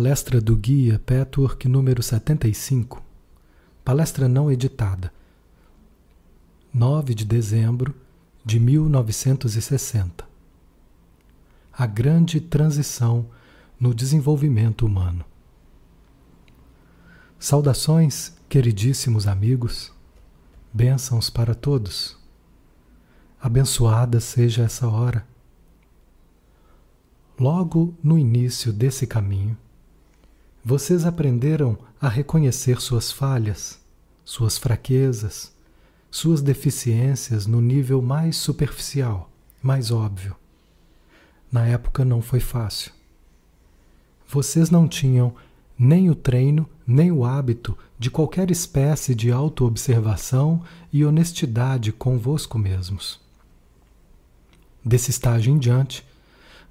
Palestra 0.00 0.40
do 0.40 0.56
Guia 0.56 0.98
Petwork 0.98 1.68
número 1.68 2.02
75. 2.02 3.02
Palestra 3.84 4.26
não 4.26 4.50
editada. 4.50 5.12
9 6.72 7.14
de 7.14 7.26
dezembro 7.26 7.94
de 8.42 8.58
1960. 8.58 10.24
A 11.70 11.84
grande 11.84 12.40
transição 12.40 13.26
no 13.78 13.92
desenvolvimento 13.92 14.86
humano. 14.86 15.22
Saudações, 17.38 18.34
queridíssimos 18.48 19.26
amigos. 19.26 19.92
Bênçãos 20.72 21.28
para 21.28 21.54
todos. 21.54 22.16
Abençoada 23.38 24.18
seja 24.18 24.62
essa 24.62 24.88
hora 24.88 25.28
Logo 27.40 27.94
no 28.02 28.18
início 28.18 28.70
desse 28.70 29.06
caminho, 29.06 29.56
vocês 30.64 31.06
aprenderam 31.06 31.78
a 32.00 32.08
reconhecer 32.08 32.80
suas 32.80 33.10
falhas, 33.10 33.80
suas 34.24 34.58
fraquezas, 34.58 35.52
suas 36.10 36.42
deficiências 36.42 37.46
no 37.46 37.60
nível 37.60 38.02
mais 38.02 38.36
superficial, 38.36 39.30
mais 39.62 39.90
óbvio. 39.90 40.36
Na 41.50 41.66
época 41.66 42.04
não 42.04 42.20
foi 42.20 42.40
fácil. 42.40 42.92
Vocês 44.28 44.70
não 44.70 44.86
tinham 44.86 45.34
nem 45.78 46.10
o 46.10 46.14
treino, 46.14 46.68
nem 46.86 47.10
o 47.10 47.24
hábito 47.24 47.76
de 47.98 48.10
qualquer 48.10 48.50
espécie 48.50 49.14
de 49.14 49.32
autoobservação 49.32 50.62
e 50.92 51.04
honestidade 51.04 51.90
convosco 51.90 52.58
mesmos. 52.58 53.18
Desse 54.84 55.10
estágio 55.10 55.52
em 55.52 55.58
diante, 55.58 56.06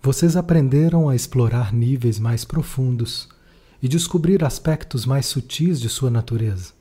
vocês 0.01 0.35
aprenderam 0.37 1.09
a 1.09 1.15
explorar 1.15 1.73
níveis 1.73 2.19
mais 2.19 2.45
profundos 2.45 3.27
e 3.81 3.87
descobrir 3.87 4.43
aspectos 4.43 5.05
mais 5.05 5.25
sutis 5.25 5.79
de 5.79 5.89
sua 5.89 6.09
natureza. 6.09 6.73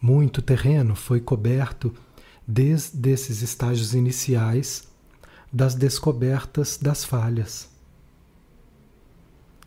Muito 0.00 0.40
terreno 0.42 0.94
foi 0.94 1.20
coberto 1.20 1.92
desde 2.46 3.10
esses 3.10 3.42
estágios 3.42 3.94
iniciais 3.94 4.88
das 5.52 5.74
descobertas 5.74 6.78
das 6.80 7.04
falhas. 7.04 7.68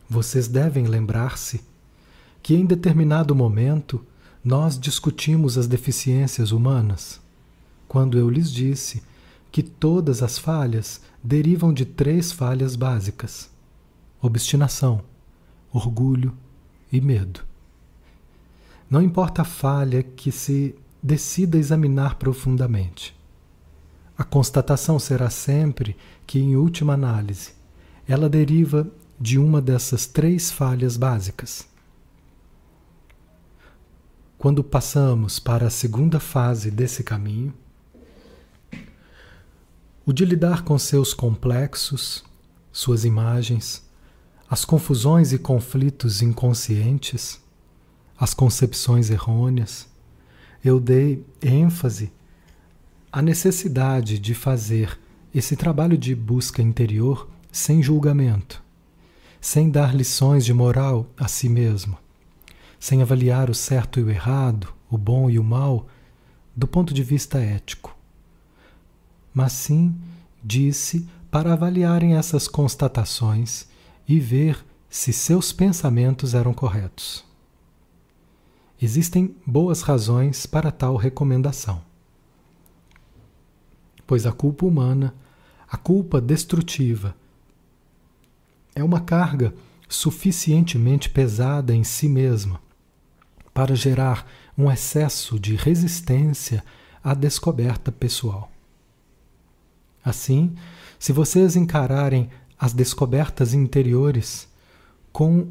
Vocês 0.10 0.48
devem 0.48 0.86
lembrar-se 0.88 1.62
que 2.42 2.56
em 2.56 2.66
determinado 2.66 3.36
momento 3.36 4.06
nós 4.44 4.80
discutimos 4.80 5.58
as 5.58 5.68
deficiências 5.68 6.52
humanas, 6.52 7.22
quando 7.88 8.18
eu 8.18 8.30
lhes 8.30 8.52
disse 8.52 9.04
que 9.52 9.62
todas 9.62 10.24
as 10.24 10.38
falhas 10.38 11.02
derivam 11.24 11.72
de 11.74 11.86
três 11.86 12.32
falhas 12.32 12.76
básicas: 12.76 13.50
obstinação, 14.22 15.04
orgulho 15.72 16.36
e 16.92 17.00
medo. 17.00 17.42
Não 18.90 19.02
importa 19.02 19.44
a 19.44 19.46
falha 19.46 20.04
que 20.04 20.32
se 20.32 20.76
decida 21.02 21.58
examinar 21.58 22.16
profundamente. 22.16 23.16
A 24.18 24.24
constatação 24.24 25.00
será 25.00 25.30
sempre 25.30 25.96
que, 26.28 26.40
em 26.40 26.56
última 26.56 26.94
análise, 26.94 27.54
ela 28.08 28.30
deriva 28.30 28.88
de 29.20 29.40
uma 29.40 29.62
dessas 29.62 30.06
três 30.06 30.52
falhas 30.52 30.98
básicas. 30.98 31.68
Quando 34.38 34.64
passamos 34.64 35.40
para 35.40 35.68
a 35.68 35.70
segunda 35.70 36.20
fase 36.20 36.70
desse 36.70 37.04
caminho, 37.04 37.54
o 40.06 40.12
de 40.12 40.26
lidar 40.26 40.64
com 40.64 40.78
seus 40.78 41.14
complexos, 41.14 42.24
suas 42.72 43.06
imagens, 43.06 43.88
as 44.52 44.66
confusões 44.66 45.32
e 45.32 45.40
conflitos 45.40 46.22
inconscientes, 46.22 47.40
as 48.20 48.34
concepções 48.34 49.10
errôneas, 49.10 49.88
eu 50.64 50.78
dei 50.80 51.26
ênfase 51.42 52.12
à 53.10 53.22
necessidade 53.22 54.20
de 54.20 54.36
fazer 54.36 55.00
esse 55.34 55.56
trabalho 55.56 55.98
de 55.98 56.14
busca 56.14 56.62
interior 56.62 57.30
sem 57.50 57.82
julgamento, 57.82 58.62
sem 59.40 59.70
dar 59.70 59.96
lições 59.96 60.44
de 60.44 60.54
moral 60.54 61.10
a 61.18 61.30
si 61.30 61.48
mesmo, 61.48 61.98
sem 62.78 63.02
avaliar 63.02 63.50
o 63.50 63.56
certo 63.56 64.02
e 64.02 64.04
o 64.04 64.10
errado, 64.10 64.74
o 64.90 64.98
bom 64.98 65.30
e 65.30 65.40
o 65.40 65.44
mal, 65.44 65.88
do 66.54 66.68
ponto 66.68 66.94
de 66.94 67.02
vista 67.02 67.40
ético 67.40 67.96
mas 69.34 69.54
sim 69.54 69.96
disse 70.44 71.08
para 71.30 71.54
avaliarem 71.54 72.16
essas 72.16 72.48
constatações 72.48 73.68
e 74.12 74.20
ver 74.20 74.66
se 74.90 75.14
seus 75.14 75.54
pensamentos 75.54 76.34
eram 76.34 76.54
corretos. 76.54 77.24
Existem 78.82 79.34
boas 79.48 79.84
razões 79.84 80.46
para 80.46 80.70
tal 80.70 80.98
recomendação. 80.98 81.82
Pois 84.06 84.26
a 84.26 84.34
culpa 84.34 84.66
humana, 84.66 85.16
a 85.66 85.78
culpa 85.78 86.20
destrutiva, 86.20 87.16
é 88.76 88.84
uma 88.84 89.00
carga 89.00 89.54
suficientemente 89.88 91.10
pesada 91.10 91.74
em 91.74 91.86
si 91.86 92.10
mesma 92.10 92.60
para 93.54 93.78
gerar 93.78 94.30
um 94.58 94.70
excesso 94.70 95.40
de 95.40 95.56
resistência 95.56 96.62
à 97.02 97.14
descoberta 97.14 97.94
pessoal. 97.94 98.52
Assim, 100.04 100.54
se 101.00 101.14
vocês 101.14 101.56
encararem 101.56 102.30
as 102.62 102.74
descobertas 102.74 103.56
interiores 103.56 104.48
com 105.12 105.48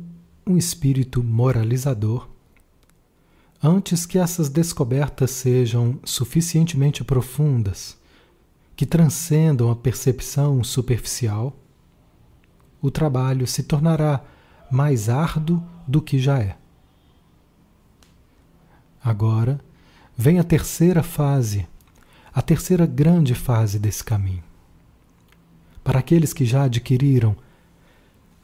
um 0.47 0.57
espírito 0.57 1.25
moralizador, 1.25 2.29
antes 3.61 4.07
que 4.07 4.17
essas 4.17 4.49
descobertas 4.49 5.33
sejam 5.33 5.99
suficientemente 6.05 7.03
profundas, 7.03 7.99
que 8.77 8.87
transcendam 8.87 9.73
a 9.73 9.77
percepção 9.77 10.63
superficial, 10.63 11.59
o 12.81 12.93
trabalho 12.93 13.45
se 13.45 13.65
tornará 13.65 14.25
mais 14.71 15.09
árduo 15.09 15.61
do 15.89 16.01
que 16.01 16.17
já 16.17 16.39
é. 16.39 16.57
Agora 19.03 19.61
vem 20.17 20.39
a 20.39 20.45
terceira 20.45 21.03
fase 21.03 21.67
a 22.33 22.41
terceira 22.41 22.87
grande 22.87 23.35
fase 23.35 23.77
desse 23.77 24.05
caminho. 24.05 24.50
Para 25.83 26.01
aqueles 26.01 26.33
que 26.33 26.45
já 26.45 26.65
adquiriram 26.65 27.37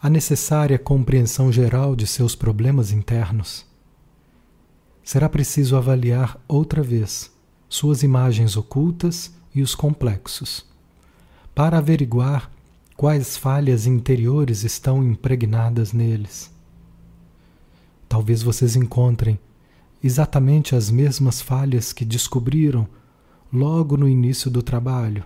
a 0.01 0.09
necessária 0.09 0.79
compreensão 0.79 1.53
geral 1.53 1.95
de 1.95 2.07
seus 2.07 2.35
problemas 2.35 2.93
internos, 2.93 3.65
será 5.03 5.29
preciso 5.29 5.77
avaliar 5.77 6.41
outra 6.49 6.83
vez 6.83 7.31
suas 7.69 8.03
imagens 8.03 8.57
ocultas 8.57 9.33
e 9.55 9.63
os 9.63 9.75
complexos, 9.75 10.65
para 11.55 11.79
averiguar 11.79 12.51
quais 12.97 13.37
falhas 13.37 13.87
interiores 13.87 14.65
estão 14.65 15.03
impregnadas 15.05 15.93
neles. 15.93 16.51
Talvez 18.09 18.43
vocês 18.43 18.77
encontrem 18.77 19.39
exatamente 20.03 20.75
as 20.75 20.91
mesmas 20.91 21.41
falhas 21.41 21.93
que 21.93 22.05
descobriram 22.05 22.87
logo 23.53 23.97
no 23.97 24.09
início 24.09 24.51
do 24.51 24.63
trabalho 24.63 25.25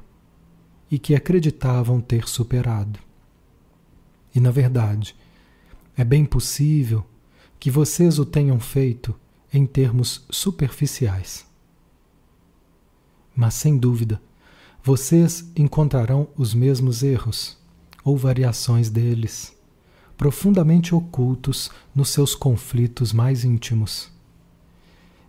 e 0.90 0.98
que 0.98 1.14
acreditavam 1.14 2.00
ter 2.00 2.28
superado. 2.28 2.98
E, 4.34 4.40
na 4.40 4.50
verdade, 4.50 5.14
é 5.96 6.02
bem 6.02 6.24
possível 6.24 7.06
que 7.58 7.70
vocês 7.70 8.18
o 8.18 8.24
tenham 8.24 8.58
feito 8.58 9.14
em 9.52 9.66
termos 9.66 10.24
superficiais. 10.30 11.46
Mas, 13.36 13.54
sem 13.54 13.78
dúvida, 13.78 14.20
vocês 14.82 15.50
encontrarão 15.56 16.28
os 16.36 16.54
mesmos 16.54 17.02
erros 17.02 17.58
ou 18.02 18.16
variações 18.16 18.88
deles, 18.88 19.54
profundamente 20.16 20.94
ocultos 20.94 21.70
nos 21.94 22.08
seus 22.08 22.34
conflitos 22.34 23.12
mais 23.12 23.44
íntimos. 23.44 24.10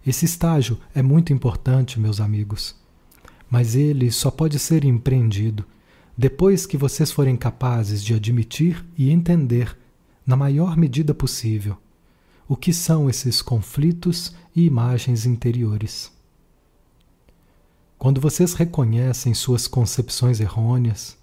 Esse 0.06 0.26
estágio 0.26 0.80
é 0.96 1.02
muito 1.02 1.32
importante, 1.32 2.00
meus 2.00 2.20
amigos 2.20 2.81
mas 3.52 3.76
ele 3.76 4.10
só 4.10 4.32
pode 4.32 4.58
ser 4.58 4.86
empreendido 4.86 5.66
depois 6.18 6.66
que 6.66 6.78
vocês 6.78 7.12
forem 7.12 7.36
capazes 7.36 8.02
de 8.02 8.14
admitir 8.14 8.86
e 8.98 9.12
entender, 9.12 9.78
na 10.26 10.38
maior 10.38 10.78
medida 10.78 11.14
possível, 11.14 11.78
o 12.48 12.56
que 12.56 12.72
são 12.72 13.10
esses 13.10 13.42
conflitos 13.42 14.34
e 14.56 14.66
imagens 14.66 15.26
interiores. 15.26 16.12
Quando 17.98 18.22
vocês 18.22 18.54
reconhecem 18.54 19.34
suas 19.34 19.68
concepções 19.68 20.40
errôneas, 20.40 21.18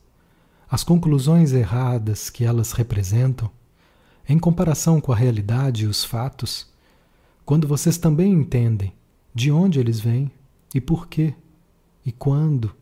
as 0.71 0.85
conclusões 0.85 1.53
erradas 1.53 2.29
que 2.29 2.45
elas 2.45 2.73
representam, 2.73 3.51
em 4.29 4.39
comparação 4.39 5.01
com 5.01 5.13
a 5.13 5.17
realidade 5.17 5.85
e 5.85 5.87
os 5.87 6.05
fatos, 6.05 6.67
quando 7.45 7.67
vocês 7.67 7.97
também 7.97 8.33
entendem 8.33 8.93
de 9.35 9.51
onde 9.51 9.81
eles 9.81 9.99
vêm 9.99 10.31
e 10.75 10.81
por 10.81 11.09
quê 11.09 11.35
e 12.09 12.13
quando. 12.13 12.75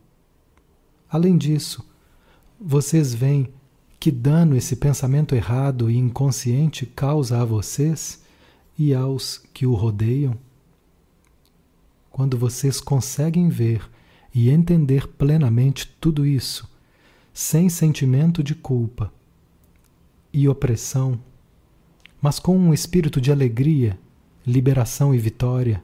Além 1.10 1.36
disso, 1.36 1.84
vocês 2.60 3.12
veem 3.12 3.52
que 3.98 4.12
dano 4.12 4.56
esse 4.56 4.76
pensamento 4.76 5.34
errado 5.34 5.90
e 5.90 5.96
inconsciente 5.96 6.86
causa 6.86 7.42
a 7.42 7.44
vocês 7.44 8.22
e 8.78 8.94
aos 8.94 9.38
que 9.52 9.66
o 9.66 9.74
rodeiam? 9.74 10.38
Quando 12.08 12.38
vocês 12.38 12.80
conseguem 12.80 13.48
ver 13.48 13.90
e 14.32 14.48
entender 14.48 15.08
plenamente 15.08 15.92
tudo 16.00 16.24
isso, 16.24 16.70
sem 17.34 17.68
sentimento 17.68 18.44
de 18.44 18.54
culpa 18.54 19.12
e 20.32 20.48
opressão, 20.48 21.18
mas 22.22 22.38
com 22.38 22.56
um 22.56 22.72
espírito 22.72 23.20
de 23.20 23.32
alegria, 23.32 23.98
liberação 24.46 25.12
e 25.12 25.18
vitória, 25.18 25.82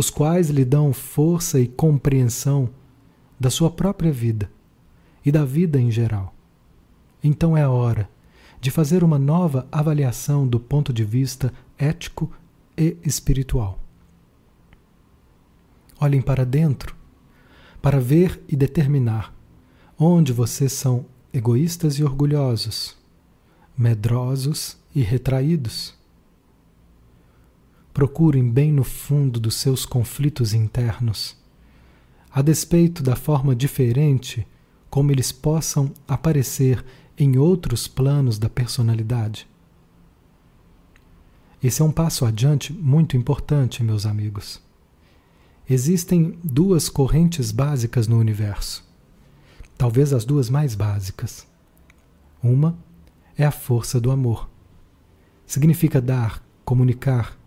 os 0.00 0.08
quais 0.08 0.48
lhe 0.48 0.64
dão 0.64 0.94
força 0.94 1.60
e 1.60 1.68
compreensão 1.68 2.70
da 3.38 3.50
sua 3.50 3.70
própria 3.70 4.10
vida 4.10 4.50
e 5.22 5.30
da 5.30 5.44
vida 5.44 5.78
em 5.78 5.90
geral. 5.90 6.34
Então 7.22 7.54
é 7.54 7.60
a 7.60 7.68
hora 7.68 8.08
de 8.62 8.70
fazer 8.70 9.04
uma 9.04 9.18
nova 9.18 9.68
avaliação 9.70 10.48
do 10.48 10.58
ponto 10.58 10.90
de 10.90 11.04
vista 11.04 11.52
ético 11.76 12.32
e 12.78 12.96
espiritual. 13.04 13.78
Olhem 16.00 16.22
para 16.22 16.46
dentro 16.46 16.96
para 17.82 18.00
ver 18.00 18.42
e 18.48 18.56
determinar 18.56 19.34
onde 19.98 20.32
vocês 20.32 20.72
são 20.72 21.04
egoístas 21.30 21.98
e 21.98 22.02
orgulhosos, 22.02 22.96
medrosos 23.76 24.78
e 24.94 25.02
retraídos. 25.02 25.94
Procurem 28.00 28.50
bem 28.50 28.72
no 28.72 28.82
fundo 28.82 29.38
dos 29.38 29.56
seus 29.56 29.84
conflitos 29.84 30.54
internos, 30.54 31.36
a 32.32 32.40
despeito 32.40 33.02
da 33.02 33.14
forma 33.14 33.54
diferente 33.54 34.46
como 34.88 35.12
eles 35.12 35.30
possam 35.30 35.92
aparecer 36.08 36.82
em 37.18 37.36
outros 37.36 37.86
planos 37.86 38.38
da 38.38 38.48
personalidade. 38.48 39.46
Esse 41.62 41.82
é 41.82 41.84
um 41.84 41.92
passo 41.92 42.24
adiante 42.24 42.72
muito 42.72 43.18
importante, 43.18 43.82
meus 43.82 44.06
amigos. 44.06 44.62
Existem 45.68 46.38
duas 46.42 46.88
correntes 46.88 47.52
básicas 47.52 48.08
no 48.08 48.18
universo 48.18 48.82
talvez 49.76 50.14
as 50.14 50.24
duas 50.24 50.48
mais 50.48 50.74
básicas. 50.74 51.46
Uma 52.42 52.78
é 53.36 53.44
a 53.44 53.50
força 53.50 54.00
do 54.00 54.10
amor. 54.10 54.48
Significa 55.46 56.00
dar, 56.00 56.42
comunicar, 56.64 57.38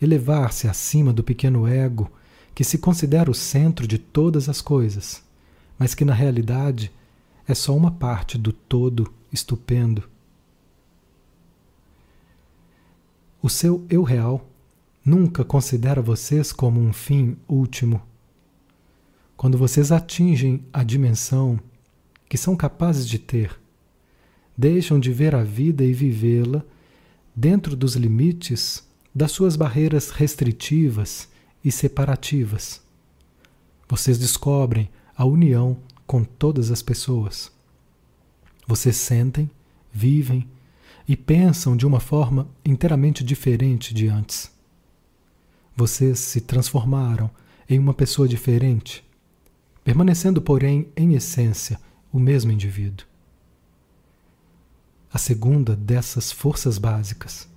elevar-se 0.00 0.68
acima 0.68 1.12
do 1.12 1.22
pequeno 1.22 1.66
ego 1.66 2.10
que 2.54 2.64
se 2.64 2.78
considera 2.78 3.30
o 3.30 3.34
centro 3.34 3.86
de 3.86 3.98
todas 3.98 4.48
as 4.48 4.60
coisas, 4.60 5.22
mas 5.78 5.94
que 5.94 6.04
na 6.04 6.14
realidade 6.14 6.90
é 7.46 7.54
só 7.54 7.76
uma 7.76 7.90
parte 7.90 8.38
do 8.38 8.52
todo 8.52 9.12
estupendo. 9.32 10.08
O 13.42 13.48
seu 13.48 13.84
eu 13.90 14.02
real 14.02 14.48
nunca 15.04 15.44
considera 15.44 16.00
vocês 16.00 16.52
como 16.52 16.80
um 16.80 16.92
fim 16.92 17.36
último. 17.46 18.02
Quando 19.36 19.58
vocês 19.58 19.92
atingem 19.92 20.64
a 20.72 20.82
dimensão 20.82 21.60
que 22.28 22.38
são 22.38 22.56
capazes 22.56 23.06
de 23.06 23.18
ter, 23.18 23.56
deixam 24.56 24.98
de 24.98 25.12
ver 25.12 25.34
a 25.34 25.44
vida 25.44 25.84
e 25.84 25.92
vivê-la 25.92 26.64
dentro 27.34 27.76
dos 27.76 27.94
limites 27.94 28.85
das 29.16 29.32
suas 29.32 29.56
barreiras 29.56 30.10
restritivas 30.10 31.26
e 31.64 31.72
separativas. 31.72 32.82
Vocês 33.88 34.18
descobrem 34.18 34.90
a 35.16 35.24
união 35.24 35.78
com 36.06 36.22
todas 36.22 36.70
as 36.70 36.82
pessoas. 36.82 37.50
Vocês 38.68 38.94
sentem, 38.94 39.50
vivem 39.90 40.46
e 41.08 41.16
pensam 41.16 41.74
de 41.74 41.86
uma 41.86 41.98
forma 41.98 42.46
inteiramente 42.62 43.24
diferente 43.24 43.94
de 43.94 44.06
antes. 44.06 44.50
Vocês 45.74 46.18
se 46.18 46.42
transformaram 46.42 47.30
em 47.70 47.78
uma 47.78 47.94
pessoa 47.94 48.28
diferente, 48.28 49.02
permanecendo, 49.82 50.42
porém, 50.42 50.88
em 50.94 51.14
essência, 51.14 51.80
o 52.12 52.18
mesmo 52.18 52.52
indivíduo. 52.52 53.06
A 55.10 55.16
segunda 55.16 55.74
dessas 55.74 56.30
forças 56.30 56.76
básicas 56.76 57.48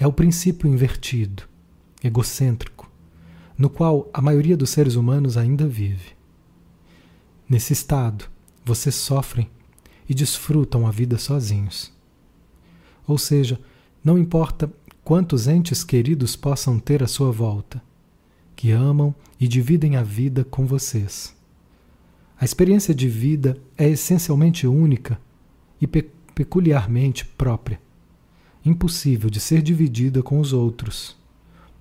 é 0.00 0.06
o 0.06 0.12
princípio 0.12 0.66
invertido, 0.66 1.42
egocêntrico, 2.02 2.90
no 3.56 3.68
qual 3.68 4.08
a 4.14 4.22
maioria 4.22 4.56
dos 4.56 4.70
seres 4.70 4.94
humanos 4.94 5.36
ainda 5.36 5.68
vive. 5.68 6.16
Nesse 7.46 7.74
estado, 7.74 8.24
vocês 8.64 8.94
sofrem 8.94 9.50
e 10.08 10.14
desfrutam 10.14 10.86
a 10.86 10.90
vida 10.90 11.18
sozinhos. 11.18 11.92
Ou 13.06 13.18
seja, 13.18 13.60
não 14.02 14.16
importa 14.16 14.72
quantos 15.04 15.46
entes 15.46 15.84
queridos 15.84 16.34
possam 16.34 16.78
ter 16.78 17.02
à 17.02 17.06
sua 17.06 17.30
volta, 17.30 17.82
que 18.56 18.70
amam 18.70 19.14
e 19.38 19.46
dividem 19.46 19.96
a 19.96 20.02
vida 20.02 20.44
com 20.44 20.66
vocês. 20.66 21.36
A 22.38 22.44
experiência 22.46 22.94
de 22.94 23.06
vida 23.06 23.58
é 23.76 23.86
essencialmente 23.86 24.66
única 24.66 25.20
e 25.78 25.86
pe 25.86 26.08
peculiarmente 26.34 27.26
própria, 27.26 27.78
impossível 28.64 29.30
de 29.30 29.40
ser 29.40 29.62
dividida 29.62 30.22
com 30.22 30.40
os 30.40 30.52
outros, 30.52 31.16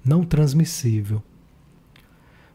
não 0.04 0.24
transmissível. 0.24 1.22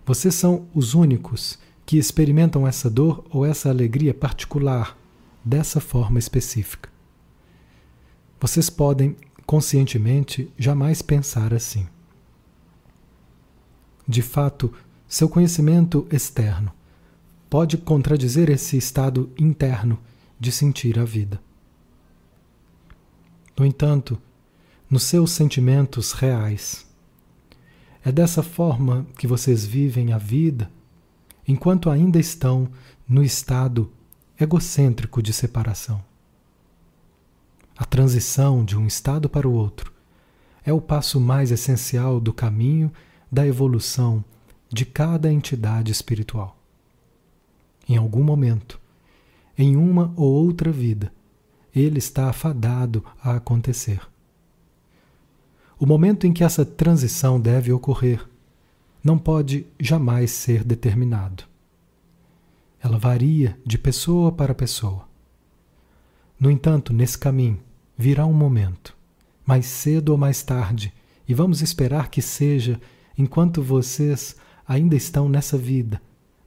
Vocês 0.07 0.35
são 0.35 0.67
os 0.75 0.95
únicos 0.95 1.59
que 1.87 1.99
experimentam 1.99 2.67
essa 2.67 2.89
dor 2.91 3.25
ou 3.31 3.45
essa 3.45 3.69
alegria 3.69 4.15
particular 4.15 4.97
dessa 5.45 5.81
forma 5.81 6.19
específica. 6.19 6.89
Vocês 8.41 8.71
podem 8.71 9.17
conscientemente 9.47 10.51
jamais 10.59 11.03
pensar 11.03 11.53
assim. 11.53 11.87
De 14.07 14.23
fato, 14.23 14.73
seu 15.09 15.29
conhecimento 15.29 16.07
externo 16.11 16.73
pode 17.49 17.79
contradizer 17.79 18.51
esse 18.51 18.77
estado 18.77 19.31
interno 19.39 19.99
de 20.41 20.51
sentir 20.51 20.99
a 20.99 21.05
vida. 21.05 21.41
No 23.57 23.65
entanto, 23.65 24.21
nos 24.91 25.05
seus 25.05 25.31
sentimentos 25.31 26.13
reais, 26.13 26.87
é 28.05 28.13
dessa 28.13 28.43
forma 28.43 29.07
que 29.19 29.27
vocês 29.27 29.65
vivem 29.65 30.13
a 30.13 30.19
vida 30.19 30.71
enquanto 31.47 31.91
ainda 31.91 32.19
estão 32.19 32.69
no 33.09 33.23
estado 33.23 33.91
egocêntrico 34.39 35.23
de 35.23 35.33
separação. 35.33 36.03
A 37.77 37.85
transição 37.85 38.65
de 38.65 38.77
um 38.77 38.87
estado 38.87 39.29
para 39.29 39.49
o 39.49 39.53
outro 39.53 39.93
é 40.65 40.73
o 40.73 40.81
passo 40.81 41.21
mais 41.21 41.51
essencial 41.51 42.21
do 42.21 42.33
caminho 42.33 42.93
da 43.31 43.47
evolução 43.47 44.25
de 44.69 44.85
cada 44.85 45.33
entidade 45.33 45.93
espiritual 45.93 46.57
em 47.89 47.97
algum 47.97 48.23
momento, 48.23 48.81
em 49.57 49.77
uma 49.77 50.13
ou 50.17 50.33
outra 50.33 50.73
vida, 50.73 51.13
ele 51.75 51.99
está 51.99 52.29
afadado 52.29 53.05
a 53.23 53.35
acontecer. 53.37 54.01
O 55.79 55.87
momento 55.87 56.27
em 56.27 56.33
que 56.33 56.45
essa 56.45 56.65
transição 56.65 57.41
deve 57.41 57.73
ocorrer 57.73 58.25
não 59.03 59.19
pode 59.19 59.67
jamais 59.79 60.31
ser 60.31 60.65
determinado. 60.65 61.45
Ela 62.81 62.99
varia 62.99 63.59
de 63.67 63.77
pessoa 63.77 64.31
para 64.31 64.55
pessoa. 64.55 65.09
No 66.39 66.51
entanto, 66.51 66.93
nesse 66.93 67.19
caminho 67.19 67.61
virá 67.97 68.25
um 68.25 68.33
momento, 68.33 68.97
mais 69.45 69.67
cedo 69.67 70.11
ou 70.11 70.19
mais 70.19 70.43
tarde, 70.43 70.93
e 71.27 71.35
vamos 71.35 71.61
esperar 71.61 72.09
que 72.09 72.23
seja 72.23 72.81
enquanto 73.17 73.63
vocês 73.63 74.37
ainda 74.67 74.97
estão 74.97 75.29
nessa 75.29 75.57
vida 75.57 76.01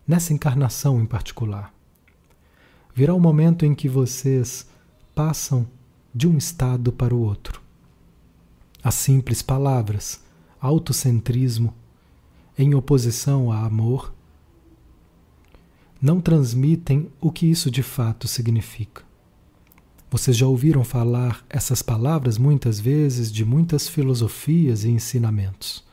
nessa 0.08 0.34
encarnação 0.34 1.02
em 1.02 1.06
particular. 1.06 1.74
Virá 2.96 3.14
um 3.14 3.20
momento 3.20 3.66
em 3.66 3.76
que 3.76 3.90
vocês 3.90 4.66
passam 5.18 5.68
de 6.14 6.28
um 6.28 6.38
estado 6.38 6.92
para 6.92 7.16
o 7.16 7.20
outro. 7.20 7.60
As 8.84 8.94
simples 8.94 9.42
palavras 9.42 10.22
autocentrismo 10.62 11.74
em 12.56 12.76
oposição 12.76 13.52
a 13.52 13.66
amor 13.66 14.14
não 16.00 16.22
transmitem 16.22 17.10
o 17.20 17.32
que 17.32 17.48
isso 17.48 17.72
de 17.72 17.82
fato 17.82 18.28
significa. 18.28 19.02
Vocês 20.12 20.38
já 20.38 20.46
ouviram 20.46 20.84
falar 20.84 21.44
essas 21.50 21.82
palavras 21.82 22.38
muitas 22.38 22.80
vezes 22.80 23.32
de 23.32 23.44
muitas 23.44 23.90
filosofias 23.90 24.84
e 24.84 24.90
ensinamentos. 24.90 25.84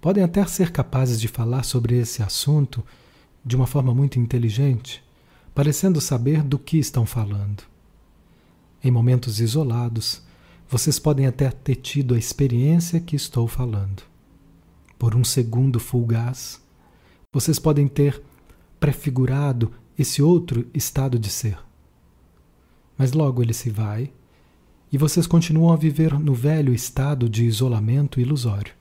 Podem 0.00 0.22
até 0.22 0.46
ser 0.46 0.70
capazes 0.70 1.20
de 1.20 1.26
falar 1.26 1.64
sobre 1.64 1.98
esse 1.98 2.22
assunto 2.22 2.84
de 3.44 3.56
uma 3.56 3.66
forma 3.66 3.92
muito 3.92 4.20
inteligente, 4.20 5.02
parecendo 5.52 6.00
saber 6.00 6.44
do 6.44 6.60
que 6.60 6.78
estão 6.78 7.04
falando. 7.04 7.69
Em 8.82 8.90
momentos 8.90 9.40
isolados, 9.40 10.22
vocês 10.68 10.98
podem 10.98 11.26
até 11.26 11.50
ter 11.50 11.76
tido 11.76 12.14
a 12.14 12.18
experiência 12.18 13.00
que 13.00 13.16
estou 13.16 13.46
falando. 13.46 14.02
Por 14.98 15.14
um 15.14 15.24
segundo 15.24 15.80
fulgaz, 15.80 16.60
vocês 17.32 17.58
podem 17.58 17.88
ter 17.88 18.22
prefigurado 18.78 19.72
esse 19.98 20.22
outro 20.22 20.66
estado 20.72 21.18
de 21.18 21.28
ser. 21.28 21.58
mas 22.96 23.12
logo 23.12 23.42
ele 23.42 23.54
se 23.54 23.70
vai 23.70 24.12
e 24.92 24.98
vocês 24.98 25.26
continuam 25.26 25.72
a 25.72 25.76
viver 25.76 26.18
no 26.18 26.34
velho 26.34 26.74
estado 26.74 27.30
de 27.30 27.46
isolamento 27.46 28.20
ilusório. 28.20 28.74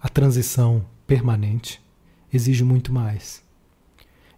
A 0.00 0.08
transição 0.08 0.86
permanente 1.08 1.82
exige 2.32 2.62
muito 2.62 2.92
mais. 2.92 3.42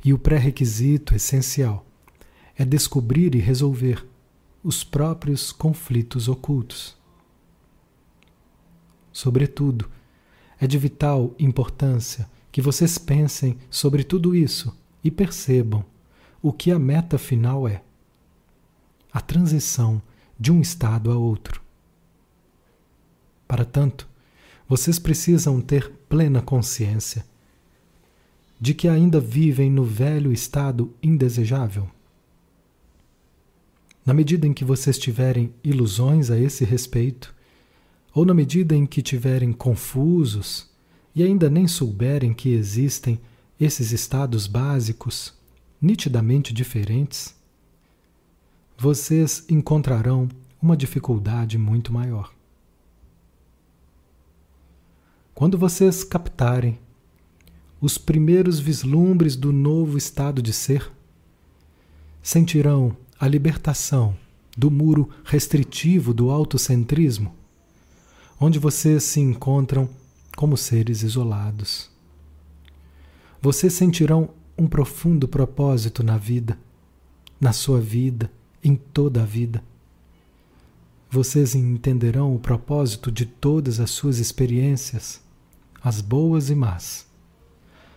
E 0.03 0.11
o 0.13 0.19
pré-requisito 0.19 1.15
essencial 1.15 1.85
é 2.57 2.65
descobrir 2.65 3.35
e 3.35 3.39
resolver 3.39 4.07
os 4.63 4.85
próprios 4.85 5.53
conflitos 5.53 6.29
ocultos. 6.29 6.97
Sobretudo, 9.13 9.91
é 10.61 10.67
de 10.67 10.79
vital 10.79 11.35
importância 11.39 12.29
que 12.51 12.63
vocês 12.63 12.99
pensem 12.99 13.59
sobre 13.71 14.05
tudo 14.05 14.35
isso 14.35 14.77
e 15.03 15.11
percebam 15.11 15.85
o 16.41 16.53
que 16.53 16.71
a 16.71 16.79
meta 16.79 17.19
final 17.19 17.67
é: 17.67 17.83
a 19.13 19.21
transição 19.21 20.01
de 20.39 20.53
um 20.53 20.61
estado 20.61 21.11
a 21.11 21.17
outro. 21.17 21.61
Para 23.47 23.65
tanto, 23.65 24.09
vocês 24.69 24.99
precisam 24.99 25.61
ter 25.61 25.91
plena 26.09 26.41
consciência 26.41 27.25
de 28.61 28.73
que 28.73 28.89
ainda 28.89 29.19
vivem 29.19 29.71
no 29.71 29.85
velho 29.85 30.33
estado 30.33 30.95
indesejável. 31.03 31.91
Na 34.05 34.13
medida 34.13 34.47
em 34.47 34.53
que 34.53 34.65
vocês 34.65 34.99
tiverem 34.99 35.55
ilusões 35.63 36.31
a 36.31 36.39
esse 36.39 36.65
respeito, 36.65 37.35
ou 38.15 38.25
na 38.25 38.35
medida 38.35 38.75
em 38.75 38.85
que 38.85 39.01
tiverem 39.01 39.53
confusos 39.53 40.69
e 41.15 41.23
ainda 41.23 41.49
nem 41.49 41.69
souberem 41.69 42.35
que 42.35 42.51
existem 42.51 43.21
esses 43.61 43.93
estados 43.93 44.47
básicos, 44.47 45.33
nitidamente 45.81 46.53
diferentes, 46.53 47.35
vocês 48.77 49.45
encontrarão 49.49 50.29
uma 50.61 50.77
dificuldade 50.77 51.57
muito 51.57 51.93
maior. 51.93 52.33
Quando 55.35 55.57
vocês 55.57 56.03
captarem 56.03 56.79
os 57.81 57.99
primeiros 57.99 58.61
vislumbres 58.61 59.35
do 59.37 59.53
novo 59.53 59.97
estado 59.97 60.43
de 60.43 60.53
ser, 60.53 60.93
sentirão 62.23 62.97
a 63.23 63.29
libertação 63.29 64.17
do 64.59 64.69
muro 64.69 65.09
restritivo 65.25 66.13
do 66.13 66.29
autocentrismo, 66.33 67.33
onde 68.41 68.59
vocês 68.59 69.05
se 69.05 69.21
encontram 69.21 69.89
como 70.37 70.57
seres 70.57 71.05
isolados. 71.05 71.89
Vocês 73.41 73.75
sentirão 73.75 74.31
um 74.59 74.67
profundo 74.67 75.29
propósito 75.29 76.03
na 76.03 76.19
vida, 76.19 76.59
na 77.41 77.53
sua 77.53 77.81
vida, 77.81 78.29
em 78.61 78.75
toda 78.75 79.23
a 79.23 79.25
vida. 79.25 79.63
Vocês 81.09 81.55
entenderão 81.55 82.35
o 82.35 82.41
propósito 82.41 83.13
de 83.13 83.25
todas 83.25 83.79
as 83.79 83.93
suas 83.93 84.19
experiências, 84.19 85.23
as 85.81 86.01
boas 86.01 86.51
e 86.51 86.57
más, 86.57 87.07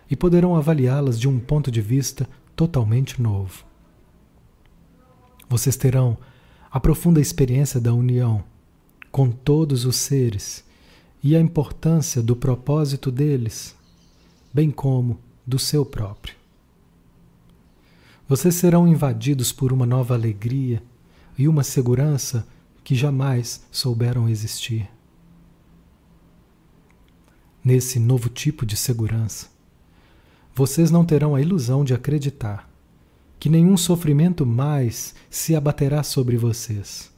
e 0.07 0.15
poderão 0.15 0.55
avaliá-las 0.55 1.19
de 1.19 1.27
um 1.27 1.39
ponto 1.39 1.71
de 1.71 1.81
vista 1.81 2.29
totalmente 2.55 3.19
novo 3.19 3.64
vocês 5.49 5.75
terão 5.75 6.17
a 6.71 6.79
profunda 6.79 7.21
experiência 7.21 7.79
da 7.79 7.93
união 7.93 8.43
com 9.11 9.31
todos 9.31 9.85
os 9.85 9.95
seres 9.95 10.63
e 11.23 11.35
a 11.35 11.39
importância 11.39 12.21
do 12.21 12.35
propósito 12.35 13.09
deles, 13.09 13.75
bem 14.53 14.69
como 14.69 15.19
do 15.47 15.57
seu 15.57 15.85
próprio. 15.85 16.35
Vocês 18.27 18.55
serão 18.55 18.87
invadidos 18.87 19.51
por 19.51 19.71
uma 19.71 19.85
nova 19.85 20.13
alegria 20.15 20.83
e 21.37 21.47
uma 21.47 21.63
segurança 21.63 22.47
que 22.83 22.93
jamais 22.93 23.65
souberam 23.71 24.27
existir. 24.27 24.89
Nesse 27.63 27.99
novo 27.99 28.29
tipo 28.29 28.65
de 28.65 28.75
segurança, 28.75 29.47
vocês 30.53 30.91
não 30.91 31.05
terão 31.05 31.35
a 31.35 31.41
ilusão 31.41 31.83
de 31.83 31.93
acreditar 31.93 32.69
que 33.39 33.49
nenhum 33.49 33.77
sofrimento 33.77 34.45
mais 34.45 35.13
se 35.29 35.55
abaterá 35.55 36.03
sobre 36.03 36.37
vocês. 36.37 37.11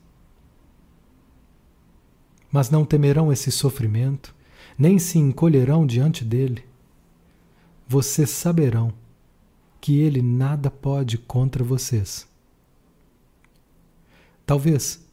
Mas 2.51 2.69
não 2.69 2.85
temerão 2.85 3.31
esse 3.31 3.51
sofrimento, 3.51 4.33
nem 4.77 4.97
se 4.99 5.17
encolherão 5.17 5.85
diante 5.85 6.23
dele. 6.23 6.63
Vocês 7.87 8.29
saberão 8.29 8.93
que 9.79 9.99
ele 9.99 10.21
nada 10.21 10.69
pode 10.69 11.17
contra 11.17 11.63
vocês. 11.63 12.27
Talvez 14.45 15.05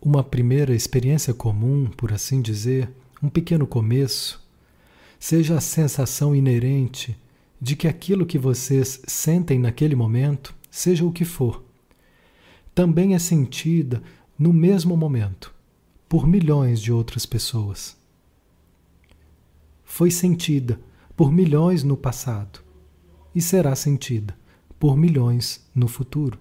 uma 0.00 0.24
primeira 0.24 0.74
experiência 0.74 1.34
comum, 1.34 1.86
por 1.86 2.12
assim 2.12 2.40
dizer, 2.40 2.90
um 3.22 3.28
pequeno 3.28 3.66
começo, 3.66 4.42
seja 5.18 5.56
a 5.56 5.60
sensação 5.60 6.34
inerente 6.34 7.16
de 7.60 7.76
que 7.76 7.86
aquilo 7.86 8.24
que 8.24 8.38
vocês 8.38 9.02
sentem 9.06 9.58
naquele 9.58 9.94
momento 9.94 10.54
seja 10.70 11.04
o 11.04 11.12
que 11.12 11.24
for, 11.24 11.62
também 12.74 13.14
é 13.14 13.18
sentida 13.18 14.02
no 14.38 14.52
mesmo 14.52 14.96
momento 14.96 15.54
por 16.08 16.26
milhões 16.26 16.80
de 16.80 16.90
outras 16.90 17.26
pessoas. 17.26 17.96
Foi 19.84 20.10
sentida 20.10 20.80
por 21.16 21.30
milhões 21.30 21.82
no 21.82 21.96
passado 21.96 22.60
e 23.34 23.42
será 23.42 23.76
sentida 23.76 24.34
por 24.78 24.96
milhões 24.96 25.68
no 25.74 25.86
futuro. 25.86 26.38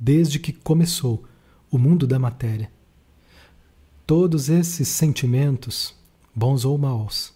Desde 0.00 0.38
que 0.38 0.52
começou 0.52 1.24
o 1.70 1.76
mundo 1.76 2.06
da 2.06 2.18
matéria, 2.18 2.72
todos 4.06 4.48
esses 4.48 4.88
sentimentos, 4.88 5.94
bons 6.34 6.64
ou 6.64 6.78
maus, 6.78 7.34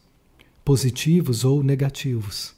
positivos 0.69 1.47
ou 1.47 1.63
negativos, 1.63 2.55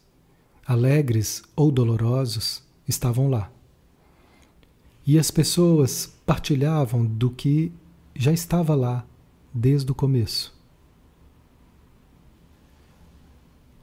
alegres 0.66 1.44
ou 1.54 1.70
dolorosos, 1.70 2.60
estavam 2.88 3.30
lá. 3.30 3.52
E 5.06 5.16
as 5.16 5.30
pessoas 5.30 6.12
partilhavam 6.26 7.06
do 7.06 7.30
que 7.30 7.72
já 8.12 8.32
estava 8.32 8.74
lá 8.74 9.06
desde 9.54 9.92
o 9.92 9.94
começo. 9.94 10.60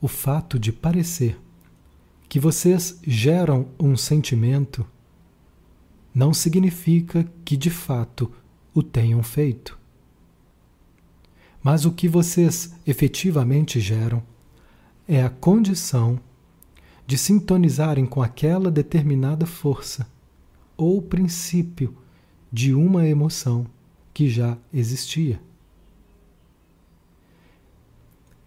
O 0.02 0.10
fato 0.10 0.60
de 0.60 0.74
parecer 0.74 1.40
que 2.28 2.38
vocês 2.38 3.00
geram 3.08 3.70
um 3.80 3.96
sentimento 3.96 4.86
não 6.14 6.34
significa 6.34 7.26
que 7.46 7.56
de 7.56 7.70
fato 7.70 8.30
o 8.74 8.84
tenham 8.84 9.24
feito. 9.24 9.80
Mas 11.68 11.84
o 11.84 11.92
que 11.92 12.08
vocês 12.08 12.74
efetivamente 12.88 13.78
geram 13.82 14.24
é 15.06 15.22
a 15.22 15.30
condição 15.30 16.18
de 17.06 17.18
sintonizarem 17.18 18.06
com 18.06 18.22
aquela 18.22 18.72
determinada 18.72 19.46
força 19.46 20.10
ou 20.78 21.02
princípio 21.02 21.94
de 22.50 22.74
uma 22.74 23.06
emoção 23.06 23.68
que 24.14 24.30
já 24.30 24.58
existia. 24.74 25.42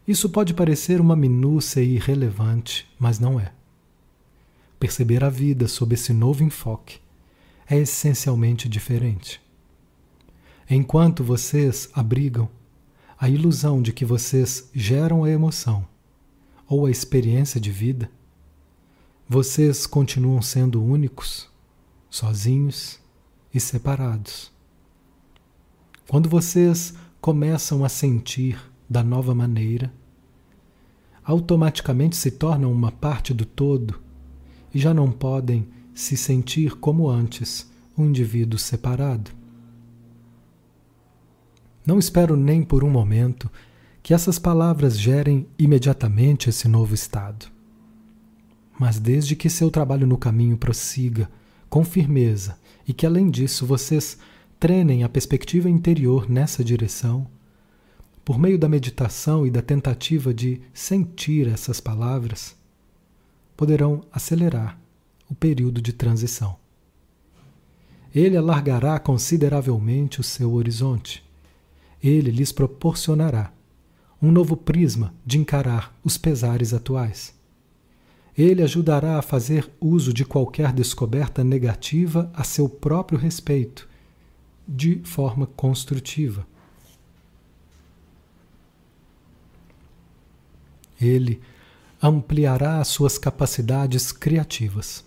Isso 0.09 0.31
pode 0.31 0.55
parecer 0.55 0.99
uma 0.99 1.15
minúcia 1.15 1.83
irrelevante, 1.83 2.89
mas 2.99 3.19
não 3.19 3.39
é. 3.39 3.53
Perceber 4.79 5.23
a 5.23 5.29
vida 5.29 5.69
sob 5.69 5.93
esse 5.93 6.15
novo 6.15 6.43
enfoque 6.43 7.00
é 7.69 7.77
essencialmente 7.77 8.67
diferente. 8.67 9.43
Enquanto 10.71 11.23
vocês 11.23 11.91
abrigam 11.93 12.49
a 13.21 13.29
ilusão 13.29 13.83
de 13.83 13.93
que 13.93 14.07
vocês 14.07 14.71
geram 14.75 15.25
a 15.25 15.31
emoção 15.31 15.87
ou 16.67 16.87
a 16.87 16.91
experiência 16.91 17.61
de 17.61 17.71
vida, 17.71 18.11
vocês 19.29 19.87
continuam 19.87 20.41
sendo 20.41 20.83
únicos, 20.83 21.47
sozinhos 22.09 22.99
e 23.53 23.61
separados. 23.61 24.50
Quando 26.09 26.31
vocês 26.31 26.95
começam 27.21 27.85
a 27.85 27.91
sentir 27.91 28.59
da 28.89 29.05
nova 29.05 29.35
maneira, 29.35 29.93
automaticamente 31.23 32.17
se 32.17 32.31
tornam 32.31 32.73
uma 32.73 32.91
parte 32.91 33.35
do 33.35 33.45
todo 33.45 34.00
e 34.73 34.79
já 34.79 34.95
não 34.95 35.12
podem 35.12 35.69
se 35.95 36.17
sentir 36.17 36.79
como 36.79 37.07
antes, 37.07 37.71
um 37.99 38.07
indivíduo 38.07 38.59
separado. 38.59 39.39
Não 41.90 41.99
espero 41.99 42.37
nem 42.37 42.62
por 42.62 42.85
um 42.85 42.88
momento 42.88 43.50
que 44.00 44.14
essas 44.14 44.38
palavras 44.38 44.97
gerem 44.97 45.49
imediatamente 45.59 46.49
esse 46.49 46.68
novo 46.68 46.94
estado. 46.94 47.47
Mas 48.78 49.00
desde 49.00 49.35
que 49.35 49.50
seu 49.50 49.73
trabalho 49.73 50.06
no 50.06 50.16
caminho 50.16 50.56
prossiga 50.56 51.28
com 51.68 51.85
firmeza 51.85 52.56
e 52.87 52.92
que, 52.92 53.04
além 53.04 53.28
disso, 53.28 53.66
vocês 53.66 54.16
treinem 54.61 55.02
a 55.02 55.09
perspectiva 55.09 55.68
interior 55.68 56.30
nessa 56.30 56.62
direção, 56.62 57.26
por 58.25 58.38
meio 58.38 58.56
da 58.56 58.68
meditação 58.68 59.44
e 59.44 59.50
da 59.50 59.61
tentativa 59.61 60.32
de 60.32 60.61
sentir 60.73 61.49
essas 61.49 61.80
palavras, 61.80 62.54
poderão 63.56 64.02
acelerar 64.12 64.78
o 65.28 65.35
período 65.35 65.82
de 65.82 65.92
transição. 65.92 66.56
ele 68.14 68.37
alargará 68.37 68.97
consideravelmente 69.00 70.20
o 70.20 70.23
seu 70.23 70.52
horizonte. 70.52 71.28
Ele 72.02 72.30
lhes 72.30 72.52
proporcionará 72.52 73.52
um 74.23 74.30
novo 74.30 74.57
prisma 74.57 75.14
de 75.25 75.38
encarar 75.38 75.95
os 76.04 76.19
pesares 76.19 76.75
atuais. 76.75 77.35
Ele 78.37 78.62
ajudará 78.62 79.19
a 79.19 79.23
fazer 79.23 79.71
uso 79.80 80.12
de 80.12 80.25
qualquer 80.25 80.73
descoberta 80.73 81.42
negativa 81.42 82.30
a 82.35 82.45
seu 82.45 82.69
próprio 82.69 83.19
respeito, 83.19 83.88
de 84.66 85.00
forma 85.04 85.47
construtiva. 85.47 86.47
Ele 91.00 91.40
ampliará 92.00 92.78
as 92.78 92.88
suas 92.88 93.19
capacidades 93.19 94.12
criativas. 94.12 95.04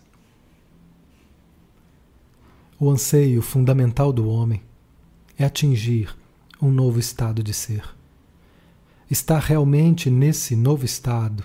O 2.79 2.89
anseio 2.89 3.41
fundamental 3.41 4.12
do 4.12 4.27
homem 4.27 4.62
é 5.38 5.45
atingir 5.45 6.15
um 6.63 6.72
novo 6.72 6.98
estado 6.98 7.43
de 7.43 7.53
ser. 7.53 7.84
Estar 9.12 9.39
realmente 9.39 10.10
nesse 10.10 10.55
novo 10.55 10.86
estado 10.86 11.43